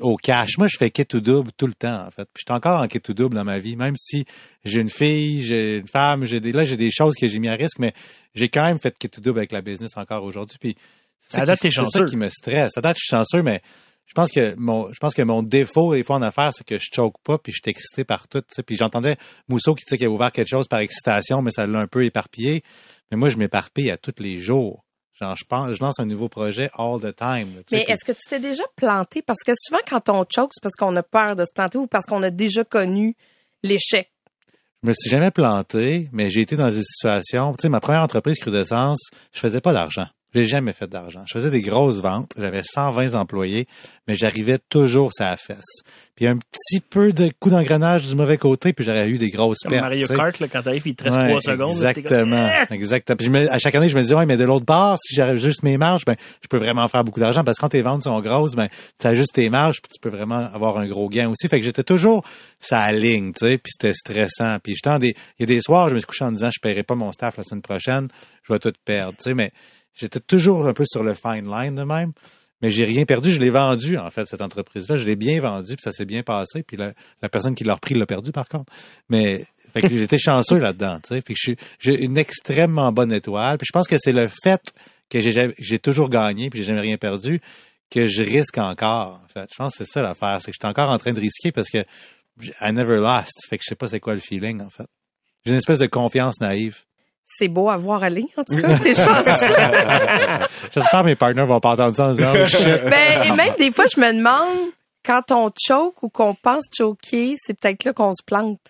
au 0.00 0.16
cash. 0.16 0.58
Moi, 0.58 0.68
je 0.68 0.76
fais 0.76 0.90
kit 0.90 1.06
ou 1.14 1.20
double 1.20 1.50
tout 1.56 1.66
le 1.66 1.74
temps, 1.74 2.06
en 2.06 2.10
fait. 2.10 2.24
Puis 2.32 2.44
je 2.46 2.52
suis 2.52 2.56
encore 2.56 2.80
en 2.80 2.86
kit 2.88 3.00
ou 3.08 3.14
double 3.14 3.34
dans 3.34 3.44
ma 3.44 3.58
vie, 3.58 3.76
même 3.76 3.94
si 3.96 4.24
j'ai 4.64 4.80
une 4.80 4.90
fille, 4.90 5.42
j'ai 5.42 5.78
une 5.78 5.88
femme, 5.88 6.24
j'ai 6.24 6.40
des, 6.40 6.52
là, 6.52 6.64
j'ai 6.64 6.76
des 6.76 6.90
choses 6.90 7.14
que 7.14 7.28
j'ai 7.28 7.38
mis 7.38 7.48
à 7.48 7.54
risque, 7.54 7.78
mais 7.78 7.92
j'ai 8.34 8.48
quand 8.48 8.64
même 8.64 8.78
fait 8.78 8.96
kit 8.98 9.10
ou 9.16 9.20
double 9.20 9.38
avec 9.38 9.52
la 9.52 9.62
business 9.62 9.90
encore 9.96 10.24
aujourd'hui. 10.24 10.58
Puis 10.60 10.76
c'est 11.18 11.44
ça, 11.44 11.56
qui, 11.56 11.70
ça 11.70 12.04
qui 12.04 12.16
me 12.16 12.28
stresse. 12.28 12.76
À 12.76 12.80
date, 12.80 12.96
je 12.96 13.04
suis 13.04 13.16
chanceux, 13.16 13.42
mais 13.42 13.60
je 14.08 14.14
pense 14.14 14.30
que 14.30 14.54
mon, 14.56 14.90
je 14.92 14.98
pense 14.98 15.14
que 15.14 15.22
mon 15.22 15.42
défaut, 15.42 15.94
des 15.94 16.02
fois, 16.02 16.16
en 16.16 16.22
affaires, 16.22 16.52
c'est 16.54 16.66
que 16.66 16.78
je 16.78 16.88
choke 16.92 17.16
pas, 17.22 17.36
puis 17.36 17.52
je 17.52 17.60
suis 17.62 17.70
excité 17.70 18.04
par 18.04 18.26
tout, 18.26 18.42
Puis 18.66 18.76
j'entendais 18.76 19.16
Mousseau 19.48 19.74
qui 19.74 19.84
disait 19.84 19.98
qu'il 19.98 20.06
avait 20.06 20.14
ouvert 20.14 20.32
quelque 20.32 20.48
chose 20.48 20.66
par 20.66 20.80
excitation, 20.80 21.42
mais 21.42 21.50
ça 21.50 21.66
l'a 21.66 21.78
un 21.78 21.86
peu 21.86 22.04
éparpillé. 22.04 22.62
Mais 23.10 23.18
moi, 23.18 23.28
je 23.28 23.36
m'éparpille 23.36 23.90
à 23.90 23.98
tous 23.98 24.14
les 24.18 24.38
jours. 24.38 24.84
Genre, 25.20 25.34
je, 25.36 25.44
pense, 25.44 25.74
je 25.74 25.82
lance 25.82 25.98
un 25.98 26.06
nouveau 26.06 26.28
projet 26.28 26.70
all 26.74 27.00
the 27.00 27.14
time. 27.14 27.48
Mais 27.72 27.84
est-ce 27.88 28.04
que 28.04 28.12
tu 28.12 28.20
t'es 28.28 28.38
déjà 28.38 28.62
planté? 28.76 29.20
Parce 29.20 29.42
que 29.44 29.52
souvent, 29.56 29.80
quand 29.88 30.08
on 30.10 30.24
choke, 30.32 30.50
c'est 30.52 30.62
parce 30.62 30.76
qu'on 30.76 30.94
a 30.94 31.02
peur 31.02 31.34
de 31.34 31.44
se 31.44 31.52
planter 31.52 31.78
ou 31.78 31.88
parce 31.88 32.06
qu'on 32.06 32.22
a 32.22 32.30
déjà 32.30 32.62
connu 32.62 33.16
l'échec? 33.64 34.10
Je 34.82 34.88
me 34.88 34.92
suis 34.92 35.10
jamais 35.10 35.32
planté, 35.32 36.08
mais 36.12 36.30
j'ai 36.30 36.42
été 36.42 36.56
dans 36.56 36.68
des 36.68 36.82
situations. 36.84 37.52
Tu 37.54 37.62
sais, 37.62 37.68
ma 37.68 37.80
première 37.80 38.02
entreprise 38.02 38.38
Crudescence, 38.38 39.00
je 39.32 39.40
faisais 39.40 39.60
pas 39.60 39.72
d'argent. 39.72 40.06
J'ai 40.34 40.46
jamais 40.46 40.72
fait 40.72 40.86
d'argent. 40.86 41.22
Je 41.26 41.38
faisais 41.38 41.50
des 41.50 41.62
grosses 41.62 42.00
ventes. 42.00 42.32
J'avais 42.36 42.62
120 42.62 43.14
employés, 43.14 43.66
mais 44.06 44.14
j'arrivais 44.14 44.58
toujours 44.68 45.10
à 45.20 45.30
la 45.30 45.36
fesse. 45.36 45.80
Puis 46.14 46.26
un 46.26 46.36
petit 46.36 46.80
peu 46.80 47.12
de 47.12 47.30
coup 47.40 47.48
d'engrenage 47.48 48.06
du 48.06 48.14
mauvais 48.14 48.36
côté, 48.36 48.72
puis 48.72 48.84
j'aurais 48.84 49.08
eu 49.08 49.16
des 49.18 49.30
grosses 49.30 49.58
Comme 49.62 49.70
pertes. 49.70 49.84
Mario 49.84 50.06
Kart, 50.06 50.38
là, 50.38 50.48
quand 50.48 50.62
t'arrives, 50.62 50.86
il 50.86 50.94
te 50.94 51.04
reste 51.04 51.16
trois 51.16 51.40
secondes. 51.40 51.70
Exactement. 51.70 52.50
exactement. 52.70 53.16
Puis 53.16 53.26
je 53.26 53.48
à 53.48 53.58
chaque 53.58 53.74
année, 53.74 53.88
je 53.88 53.96
me 53.96 54.02
dis, 54.02 54.14
ouais, 54.14 54.26
mais 54.26 54.36
de 54.36 54.44
l'autre 54.44 54.66
part, 54.66 54.98
si 55.00 55.14
j'arrive 55.14 55.38
juste 55.38 55.62
mes 55.62 55.78
marges, 55.78 56.04
ben, 56.04 56.16
je 56.42 56.48
peux 56.48 56.58
vraiment 56.58 56.86
faire 56.88 57.04
beaucoup 57.04 57.20
d'argent 57.20 57.42
parce 57.42 57.56
que 57.56 57.62
quand 57.62 57.70
tes 57.70 57.82
ventes 57.82 58.02
sont 58.02 58.20
grosses, 58.20 58.54
ben, 58.54 58.68
tu 59.00 59.06
as 59.06 59.14
juste 59.14 59.32
tes 59.32 59.48
marges, 59.48 59.80
puis 59.80 59.90
tu 59.94 60.00
peux 60.00 60.14
vraiment 60.14 60.50
avoir 60.52 60.76
un 60.76 60.86
gros 60.86 61.08
gain 61.08 61.28
aussi. 61.30 61.48
Fait 61.48 61.58
que 61.58 61.64
j'étais 61.64 61.84
toujours 61.84 62.22
ça 62.58 62.92
ligne, 62.92 63.32
tu 63.32 63.46
sais, 63.46 63.58
puis 63.58 63.72
c'était 63.72 63.94
stressant. 63.94 64.58
Puis 64.62 64.74
j'étais 64.74 64.98
des, 64.98 65.14
il 65.38 65.40
y 65.40 65.42
a 65.44 65.46
des 65.46 65.60
soirs, 65.62 65.88
je 65.88 65.94
me 65.94 66.00
suis 66.00 66.06
couché 66.06 66.24
en 66.24 66.32
disant, 66.32 66.50
je 66.50 66.60
paierai 66.60 66.82
pas 66.82 66.94
mon 66.94 67.12
staff 67.12 67.36
la 67.36 67.44
semaine 67.44 67.62
prochaine, 67.62 68.08
je 68.42 68.52
vais 68.52 68.58
tout 68.58 68.72
perdre, 68.84 69.16
tu 69.16 69.24
sais, 69.24 69.34
mais 69.34 69.52
J'étais 69.94 70.20
toujours 70.20 70.66
un 70.66 70.72
peu 70.72 70.84
sur 70.86 71.02
le 71.02 71.14
fine 71.14 71.50
line 71.50 71.74
de 71.74 71.82
même. 71.82 72.12
Mais 72.60 72.70
j'ai 72.70 72.84
rien 72.84 73.04
perdu, 73.04 73.30
je 73.30 73.38
l'ai 73.38 73.50
vendu, 73.50 73.98
en 73.98 74.10
fait, 74.10 74.26
cette 74.26 74.42
entreprise-là. 74.42 74.96
Je 74.96 75.04
l'ai 75.04 75.14
bien 75.14 75.40
vendu, 75.40 75.76
puis 75.76 75.82
ça 75.82 75.92
s'est 75.92 76.04
bien 76.04 76.22
passé. 76.22 76.62
Puis 76.62 76.76
la, 76.76 76.92
personne 77.28 77.54
qui 77.54 77.64
l'a 77.64 77.74
repris 77.74 77.94
l'a 77.94 78.06
perdu, 78.06 78.32
par 78.32 78.48
contre. 78.48 78.72
Mais 79.08 79.46
j'étais 79.74 80.18
chanceux 80.18 80.58
là-dedans. 80.58 80.98
Puis 81.24 81.36
j'ai 81.78 82.02
une 82.02 82.18
extrêmement 82.18 82.90
bonne 82.92 83.12
étoile. 83.12 83.58
Puis 83.58 83.66
je 83.68 83.72
pense 83.72 83.86
que 83.86 83.96
c'est 83.98 84.12
le 84.12 84.28
fait 84.28 84.72
que 85.08 85.20
j'ai 85.20 85.78
toujours 85.78 86.08
gagné 86.08 86.50
puis 86.50 86.60
j'ai 86.60 86.66
jamais 86.66 86.80
rien 86.80 86.98
perdu, 86.98 87.40
que 87.90 88.06
je 88.06 88.22
risque 88.22 88.58
encore. 88.58 89.22
En 89.24 89.28
fait, 89.28 89.48
je 89.50 89.56
pense 89.56 89.76
que 89.76 89.84
c'est 89.84 89.90
ça 89.90 90.02
l'affaire, 90.02 90.38
c'est 90.40 90.50
que 90.50 90.56
je 90.60 90.66
suis 90.66 90.70
encore 90.70 90.90
en 90.90 90.98
train 90.98 91.12
de 91.12 91.20
risquer 91.20 91.52
parce 91.52 91.70
que 91.70 91.78
I 92.60 92.72
never 92.72 92.96
lost. 92.96 93.32
Fait 93.48 93.56
que 93.56 93.64
je 93.64 93.68
sais 93.68 93.74
pas 93.74 93.88
c'est 93.88 94.00
quoi 94.00 94.14
le 94.14 94.20
feeling 94.20 94.60
en 94.60 94.70
fait. 94.70 94.86
J'ai 95.44 95.52
une 95.52 95.58
espèce 95.58 95.78
de 95.78 95.86
confiance 95.86 96.40
naïve. 96.40 96.84
C'est 97.30 97.48
beau 97.48 97.68
à 97.68 97.76
voir 97.76 98.02
aller, 98.02 98.24
en 98.38 98.42
tout 98.44 98.56
cas. 98.60 98.78
T'es 98.78 98.94
chanceux. 98.94 99.54
J'espère 100.74 101.00
que 101.02 101.06
mes 101.06 101.14
partners 101.16 101.44
vont 101.46 101.60
pas 101.60 101.70
entendre 101.72 101.94
ça 101.96 102.06
en 102.06 102.12
disant 102.14 102.32
oh 102.34 102.46
shit. 102.46 102.64
Ben, 102.88 103.22
et 103.24 103.32
même 103.32 103.54
des 103.58 103.70
fois, 103.70 103.84
je 103.94 104.00
me 104.00 104.12
demande, 104.16 104.70
quand 105.04 105.30
on 105.32 105.50
choke 105.60 106.02
ou 106.02 106.08
qu'on 106.08 106.34
pense 106.34 106.64
choquer, 106.74 107.34
c'est 107.38 107.52
peut-être 107.58 107.84
là 107.84 107.92
qu'on 107.92 108.12
se 108.14 108.22
plante. 108.24 108.60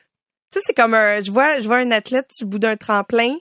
Tu 0.50 0.58
sais, 0.58 0.60
c'est 0.66 0.74
comme 0.74 0.94
un, 0.94 1.20
je 1.20 1.30
vois, 1.30 1.60
je 1.60 1.66
vois 1.68 1.78
un 1.78 1.90
athlète 1.92 2.26
sur 2.32 2.46
le 2.46 2.50
bout 2.50 2.58
d'un 2.58 2.76
tremplin. 2.76 3.34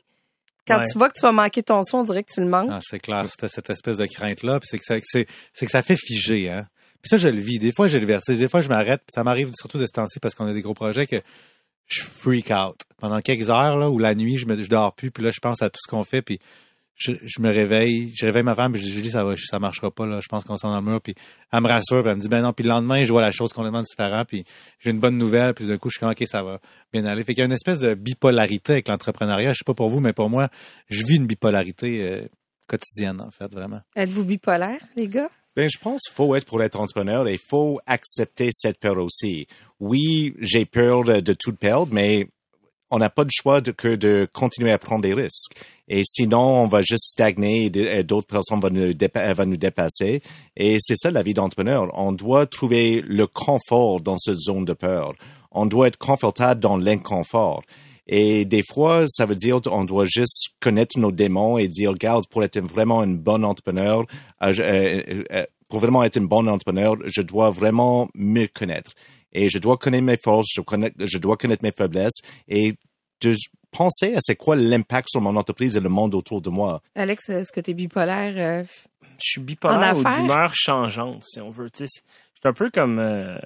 Quand 0.68 0.80
Ouais. 0.80 0.86
tu 0.92 0.98
vois 0.98 1.08
que 1.08 1.14
tu 1.18 1.22
vas 1.22 1.32
manquer 1.32 1.64
ton 1.64 1.82
son, 1.84 2.00
on 2.00 2.04
dirait 2.04 2.24
que 2.24 2.32
tu 2.34 2.42
le 2.42 2.48
manques. 2.48 2.70
Ah, 2.72 2.80
c'est 2.82 3.00
clair, 3.00 3.24
c'était 3.30 3.48
cette 3.48 3.70
espèce 3.70 3.98
de 3.98 4.06
crainte-là, 4.06 4.60
puis 4.60 4.68
c'est 4.70 4.78
que 4.78 4.84
ça, 4.84 4.96
c'est, 5.02 5.26
c'est 5.54 5.66
que 5.66 5.72
ça 5.72 5.82
fait 5.82 5.96
figer, 5.96 6.50
hein. 6.50 6.68
Puis 7.02 7.10
ça, 7.10 7.18
je 7.18 7.30
le 7.30 7.40
vis. 7.40 7.58
Des 7.60 7.72
fois, 7.72 7.88
j'ai 7.88 8.00
le 8.00 8.06
vertige. 8.06 8.40
Des 8.40 8.50
fois, 8.50 8.60
je 8.60 8.68
m'arrête, 8.68 9.00
puis 9.00 9.14
ça 9.14 9.24
m'arrive 9.24 9.52
surtout 9.58 9.78
de 9.78 9.86
ce 9.86 9.92
temps-ci 9.94 10.20
parce 10.20 10.36
qu'on 10.36 10.46
a 10.48 10.52
des 10.54 10.62
gros 10.62 10.74
projets 10.74 11.06
que 11.06 11.16
je 11.88 12.04
freak 12.04 12.52
out. 12.52 12.76
Pendant 12.98 13.22
quelques 13.22 13.50
heures, 13.50 13.78
là, 13.78 13.90
ou 13.90 14.00
la 14.00 14.16
nuit, 14.16 14.38
je 14.38 14.46
me, 14.46 14.62
je 14.62 14.70
dors 14.70 14.94
plus, 14.94 15.12
puis 15.12 15.24
là, 15.24 15.32
je 15.32 15.40
pense 15.40 15.62
à 15.62 15.70
tout 15.70 15.80
ce 15.84 15.90
qu'on 15.90 16.04
fait, 16.04 16.22
puis 16.22 16.40
je, 16.96 17.12
je 17.24 17.42
me 17.42 17.50
réveille, 17.50 18.12
je 18.16 18.26
réveille 18.26 18.44
ma 18.44 18.56
femme, 18.56 18.74
puis 18.74 18.82
je 18.82 18.88
dis, 18.88 18.92
Julie, 18.92 19.12
ça 19.12 19.24
va, 19.24 19.36
ça 19.38 19.60
marchera 19.60 19.92
pas, 19.92 20.08
là, 20.08 20.20
je 20.20 20.28
pense 20.28 20.44
qu'on 20.44 20.58
s'en 20.58 20.70
dans 20.70 20.80
le 20.80 20.92
mur, 20.92 21.02
puis 21.02 21.14
elle 21.54 21.62
me 21.62 21.68
rassure, 21.68 22.02
puis 22.02 22.10
elle 22.10 22.18
me 22.18 22.22
dit, 22.22 22.28
ben 22.28 22.42
non, 22.42 22.54
puis 22.54 22.64
le 22.64 22.70
lendemain, 22.70 23.04
je 23.04 23.12
vois 23.12 23.22
la 23.22 23.32
chose 23.32 23.54
complètement 23.54 23.84
différente, 23.84 24.28
puis 24.28 24.44
j'ai 24.80 24.90
une 24.90 25.00
bonne 25.00 25.18
nouvelle, 25.18 25.54
puis 25.54 25.66
d'un 25.66 25.78
coup, 25.78 25.90
je 25.90 25.94
suis 25.94 26.00
comme, 26.00 26.12
ok, 26.12 26.24
ça 26.28 26.44
va 26.44 26.60
bien 26.92 27.06
aller. 27.06 27.24
Fait 27.24 27.34
qu'il 27.34 27.42
y 27.42 27.44
a 27.44 27.46
une 27.46 27.52
espèce 27.52 27.80
de 27.80 27.94
bipolarité 27.94 28.74
avec 28.74 28.88
l'entrepreneuriat, 28.88 29.54
je 29.54 29.60
sais 29.60 29.66
pas 29.66 29.76
pour 29.76 29.90
vous, 29.90 30.00
mais 30.00 30.14
pour 30.14 30.30
moi, 30.30 30.50
je 30.90 31.06
vis 31.06 31.16
une 31.16 31.28
bipolarité 31.28 32.02
euh, 32.02 32.28
quotidienne, 32.68 33.22
en 33.22 33.32
fait, 33.32 33.52
vraiment. 33.54 33.82
Êtes-vous 33.96 34.26
bipolaire, 34.26 34.80
les 34.96 35.08
gars? 35.08 35.30
Ben, 35.56 35.68
je 35.68 35.80
pense 35.80 36.02
qu'il 36.04 36.14
faut 36.14 36.36
être 36.36 36.46
pour 36.46 36.62
être 36.62 36.80
entrepreneur 36.80 37.28
et 37.28 37.34
il 37.34 37.40
faut 37.40 37.80
accepter 37.88 38.50
cette 38.52 38.80
peur 38.80 38.98
aussi. 38.98 39.48
Oui, 39.80 40.34
j'ai 40.40 40.66
peur 40.66 41.04
de, 41.04 41.34
tout 41.34 41.54
perdre, 41.54 41.94
mais 41.94 42.28
on 42.90 42.98
n'a 42.98 43.10
pas 43.10 43.26
de 43.26 43.32
choix 43.32 43.62
que 43.62 43.96
de 43.96 44.28
continuer 44.34 44.72
à 44.72 44.78
prendre 44.78 45.04
des 45.04 45.14
risques. 45.14 45.54
Et 45.88 46.04
sinon, 46.06 46.64
on 46.64 46.68
va 46.68 46.82
juste 46.82 47.12
stagner 47.12 47.66
et 47.66 48.04
d'autres 48.04 48.28
personnes 48.28 48.60
vont 48.60 48.70
nous, 48.70 48.94
dépasser. 48.94 50.22
Et 50.56 50.78
c'est 50.80 50.98
ça 50.98 51.12
la 51.12 51.24
vie 51.24 51.34
d'entrepreneur. 51.34 51.90
On 51.94 52.12
doit 52.12 52.46
trouver 52.46 53.02
le 53.02 53.28
confort 53.28 54.02
dans 54.02 54.18
cette 54.18 54.38
zone 54.38 54.66
de 54.66 54.74
peur. 54.74 55.14
On 55.52 55.66
doit 55.66 55.88
être 55.88 55.98
confortable 55.98 56.60
dans 56.60 56.78
l'inconfort. 56.78 57.62
Et 58.08 58.46
des 58.46 58.64
fois, 58.64 59.06
ça 59.08 59.26
veut 59.26 59.36
dire 59.36 59.60
on 59.70 59.84
doit 59.84 60.06
juste 60.06 60.50
connaître 60.60 60.98
nos 60.98 61.12
démons 61.12 61.58
et 61.58 61.68
dire, 61.68 61.92
regarde, 61.92 62.26
pour 62.30 62.44
être 62.44 62.60
vraiment 62.60 63.04
une 63.04 63.18
bonne 63.18 63.44
entrepreneur, 63.44 64.06
euh, 64.42 64.54
euh, 64.60 65.24
euh, 65.34 65.46
pour 65.68 65.80
vraiment 65.80 66.04
être 66.04 66.18
une 66.18 66.28
bonne 66.28 66.48
entrepreneur, 66.48 66.96
je 67.06 67.22
dois 67.22 67.50
vraiment 67.50 68.08
me 68.16 68.48
connaître. 68.48 68.92
Et 69.34 69.50
je 69.50 69.58
dois 69.60 69.78
connaître 69.78 70.04
mes 70.04 70.18
forces, 70.18 70.48
je, 70.56 70.62
connais- 70.62 70.94
je 71.00 71.18
dois 71.18 71.38
connaître 71.38 71.64
mes 71.64 71.72
faiblesses 71.72 72.20
et 72.48 72.74
de 73.22 73.34
penser 73.72 74.16
à 74.16 74.20
c'est 74.22 74.36
quoi 74.36 74.56
l'impact 74.56 75.10
sur 75.10 75.22
mon 75.22 75.36
entreprise 75.36 75.76
et 75.78 75.80
le 75.80 75.90
monde 75.90 76.16
autour 76.16 76.42
de 76.42 76.50
moi. 76.50 76.82
Alex, 76.96 77.30
est-ce 77.30 77.52
que 77.52 77.60
t'es 77.62 77.74
bipolaire? 77.74 78.34
euh, 78.38 78.64
je 79.04 79.08
suis 79.32 79.42
bipolaire 79.42 79.96
En 79.96 79.96
ou 79.96 80.00
affaires? 80.02 80.22
d'humeur 80.22 80.52
changeante, 80.56 81.24
si 81.24 81.42
on 81.42 81.50
veut. 81.50 81.70
Tu 81.70 81.84
Je 81.84 81.88
suis 81.88 82.02
un 82.46 82.54
peu 82.54 82.70
comme, 82.70 83.00
euh, 83.00 83.38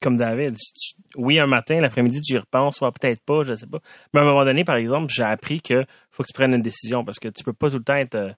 comme 0.00 0.16
David. 0.16 0.56
Tu- 0.56 0.94
oui, 1.16 1.38
un 1.38 1.46
matin, 1.46 1.78
l'après-midi, 1.80 2.20
tu 2.20 2.34
y 2.34 2.38
repenses, 2.38 2.76
soit 2.76 2.92
peut-être 2.92 3.22
pas, 3.24 3.42
je 3.44 3.54
sais 3.54 3.66
pas. 3.66 3.78
Mais 4.12 4.20
à 4.20 4.22
un 4.24 4.26
moment 4.26 4.44
donné, 4.44 4.64
par 4.64 4.76
exemple, 4.76 5.12
j'ai 5.14 5.22
appris 5.22 5.60
que 5.60 5.84
faut 6.10 6.22
que 6.24 6.28
tu 6.28 6.34
prennes 6.34 6.54
une 6.54 6.62
décision 6.62 7.04
parce 7.04 7.18
que 7.18 7.28
tu 7.28 7.44
peux 7.44 7.52
pas 7.52 7.70
tout 7.70 7.78
le 7.78 7.84
temps 7.84 7.94
être 7.94 8.14
euh, 8.16 8.32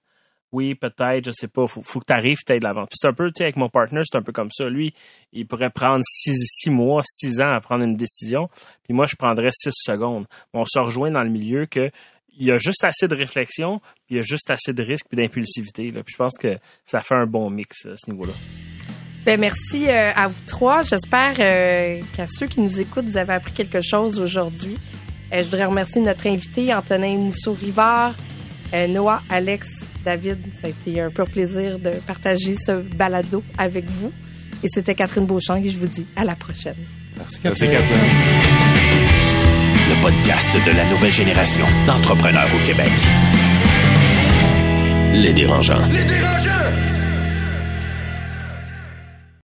oui, 0.55 0.77
peut-être, 0.77 1.27
je 1.27 1.31
sais 1.33 1.49
pas, 1.49 1.67
faut, 1.67 1.83
faut 1.83 1.99
que 1.99 2.07
tu 2.07 2.13
arrives, 2.13 2.39
tu 2.47 2.57
de 2.57 2.65
l'avant. 2.65 2.87
Puis 2.87 2.97
c'est 3.01 3.09
un 3.09 3.13
peu, 3.13 3.27
tu 3.27 3.39
sais, 3.39 3.45
avec 3.45 3.57
mon 3.57 3.69
partner, 3.69 4.03
c'est 4.05 4.17
un 4.17 4.23
peu 4.23 4.33
comme 4.33 4.51
ça. 4.53 4.69
Lui, 4.69 4.95
il 5.33 5.47
pourrait 5.47 5.71
prendre 5.71 6.03
six, 6.07 6.71
mois, 6.71 7.03
six 7.05 7.41
ans 7.41 7.53
à 7.53 7.61
prendre 7.61 7.83
une 7.83 7.95
décision, 7.95 8.49
puis 8.85 8.95
moi, 8.95 9.07
je 9.07 9.17
prendrais 9.17 9.51
six 9.51 9.73
secondes. 9.73 10.27
On 10.53 10.65
se 10.65 10.79
rejoint 10.79 11.11
dans 11.11 11.23
le 11.23 11.31
milieu 11.31 11.67
que 11.67 11.91
il 12.37 12.47
y 12.47 12.51
a 12.51 12.57
juste 12.57 12.85
assez 12.85 13.07
de 13.07 13.15
réflexion, 13.15 13.81
puis 14.07 14.15
il 14.15 14.17
y 14.17 14.19
a 14.19 14.23
juste 14.23 14.51
assez 14.51 14.73
de 14.73 14.83
risque 14.83 15.07
puis 15.09 15.17
d'impulsivité. 15.17 15.93
Puis 15.93 16.13
je 16.13 16.17
pense 16.17 16.37
que 16.37 16.57
ça 16.85 17.01
fait 17.01 17.15
un 17.15 17.27
bon 17.27 17.51
mix 17.51 17.87
à 17.87 17.97
ce 17.97 18.11
niveau-là. 18.11 18.33
Ben 19.25 19.41
merci 19.41 19.89
euh, 19.89 20.11
à 20.15 20.27
vous 20.27 20.41
trois. 20.47 20.83
J'espère 20.83 21.37
euh, 21.39 22.01
qu'à 22.17 22.27
ceux 22.27 22.47
qui 22.47 22.61
nous 22.61 22.81
écoutent, 22.81 23.05
vous 23.05 23.17
avez 23.17 23.33
appris 23.33 23.53
quelque 23.53 23.81
chose 23.81 24.19
aujourd'hui. 24.19 24.77
Euh, 25.33 25.39
je 25.39 25.45
voudrais 25.45 25.65
remercier 25.65 26.03
notre 26.03 26.27
invité, 26.27 26.75
Antonin 26.75 27.17
Mousseau-Rivard, 27.19 28.15
euh, 28.75 28.87
Noah, 28.89 29.23
Alex, 29.31 29.89
David. 30.05 30.39
Ça 30.61 30.67
a 30.67 30.71
été 30.71 31.01
un 31.01 31.11
pur 31.11 31.25
plaisir 31.27 31.79
de 31.79 31.91
partager 32.07 32.55
ce 32.55 32.83
balado 32.83 33.43
avec 33.57 33.85
vous. 33.89 34.13
Et 34.63 34.69
c'était 34.69 34.95
Catherine 34.95 35.27
Beauchamp 35.27 35.57
et 35.57 35.69
je 35.69 35.79
vous 35.79 35.87
dis 35.87 36.07
à 36.17 36.25
la 36.25 36.35
prochaine. 36.35 36.75
Merci, 37.17 37.39
Merci, 37.45 37.61
Catherine. 37.65 37.87
Catherine. 37.89 38.11
Le 39.91 40.03
podcast 40.03 40.49
de 40.67 40.77
la 40.77 40.87
nouvelle 40.91 41.13
génération 41.13 41.67
d'entrepreneurs 41.87 42.49
au 42.55 42.67
Québec. 42.67 42.91
Les 45.13 45.33
dérangeants. 45.33 45.87
Les 45.89 46.05
dérangeants! 46.07 46.94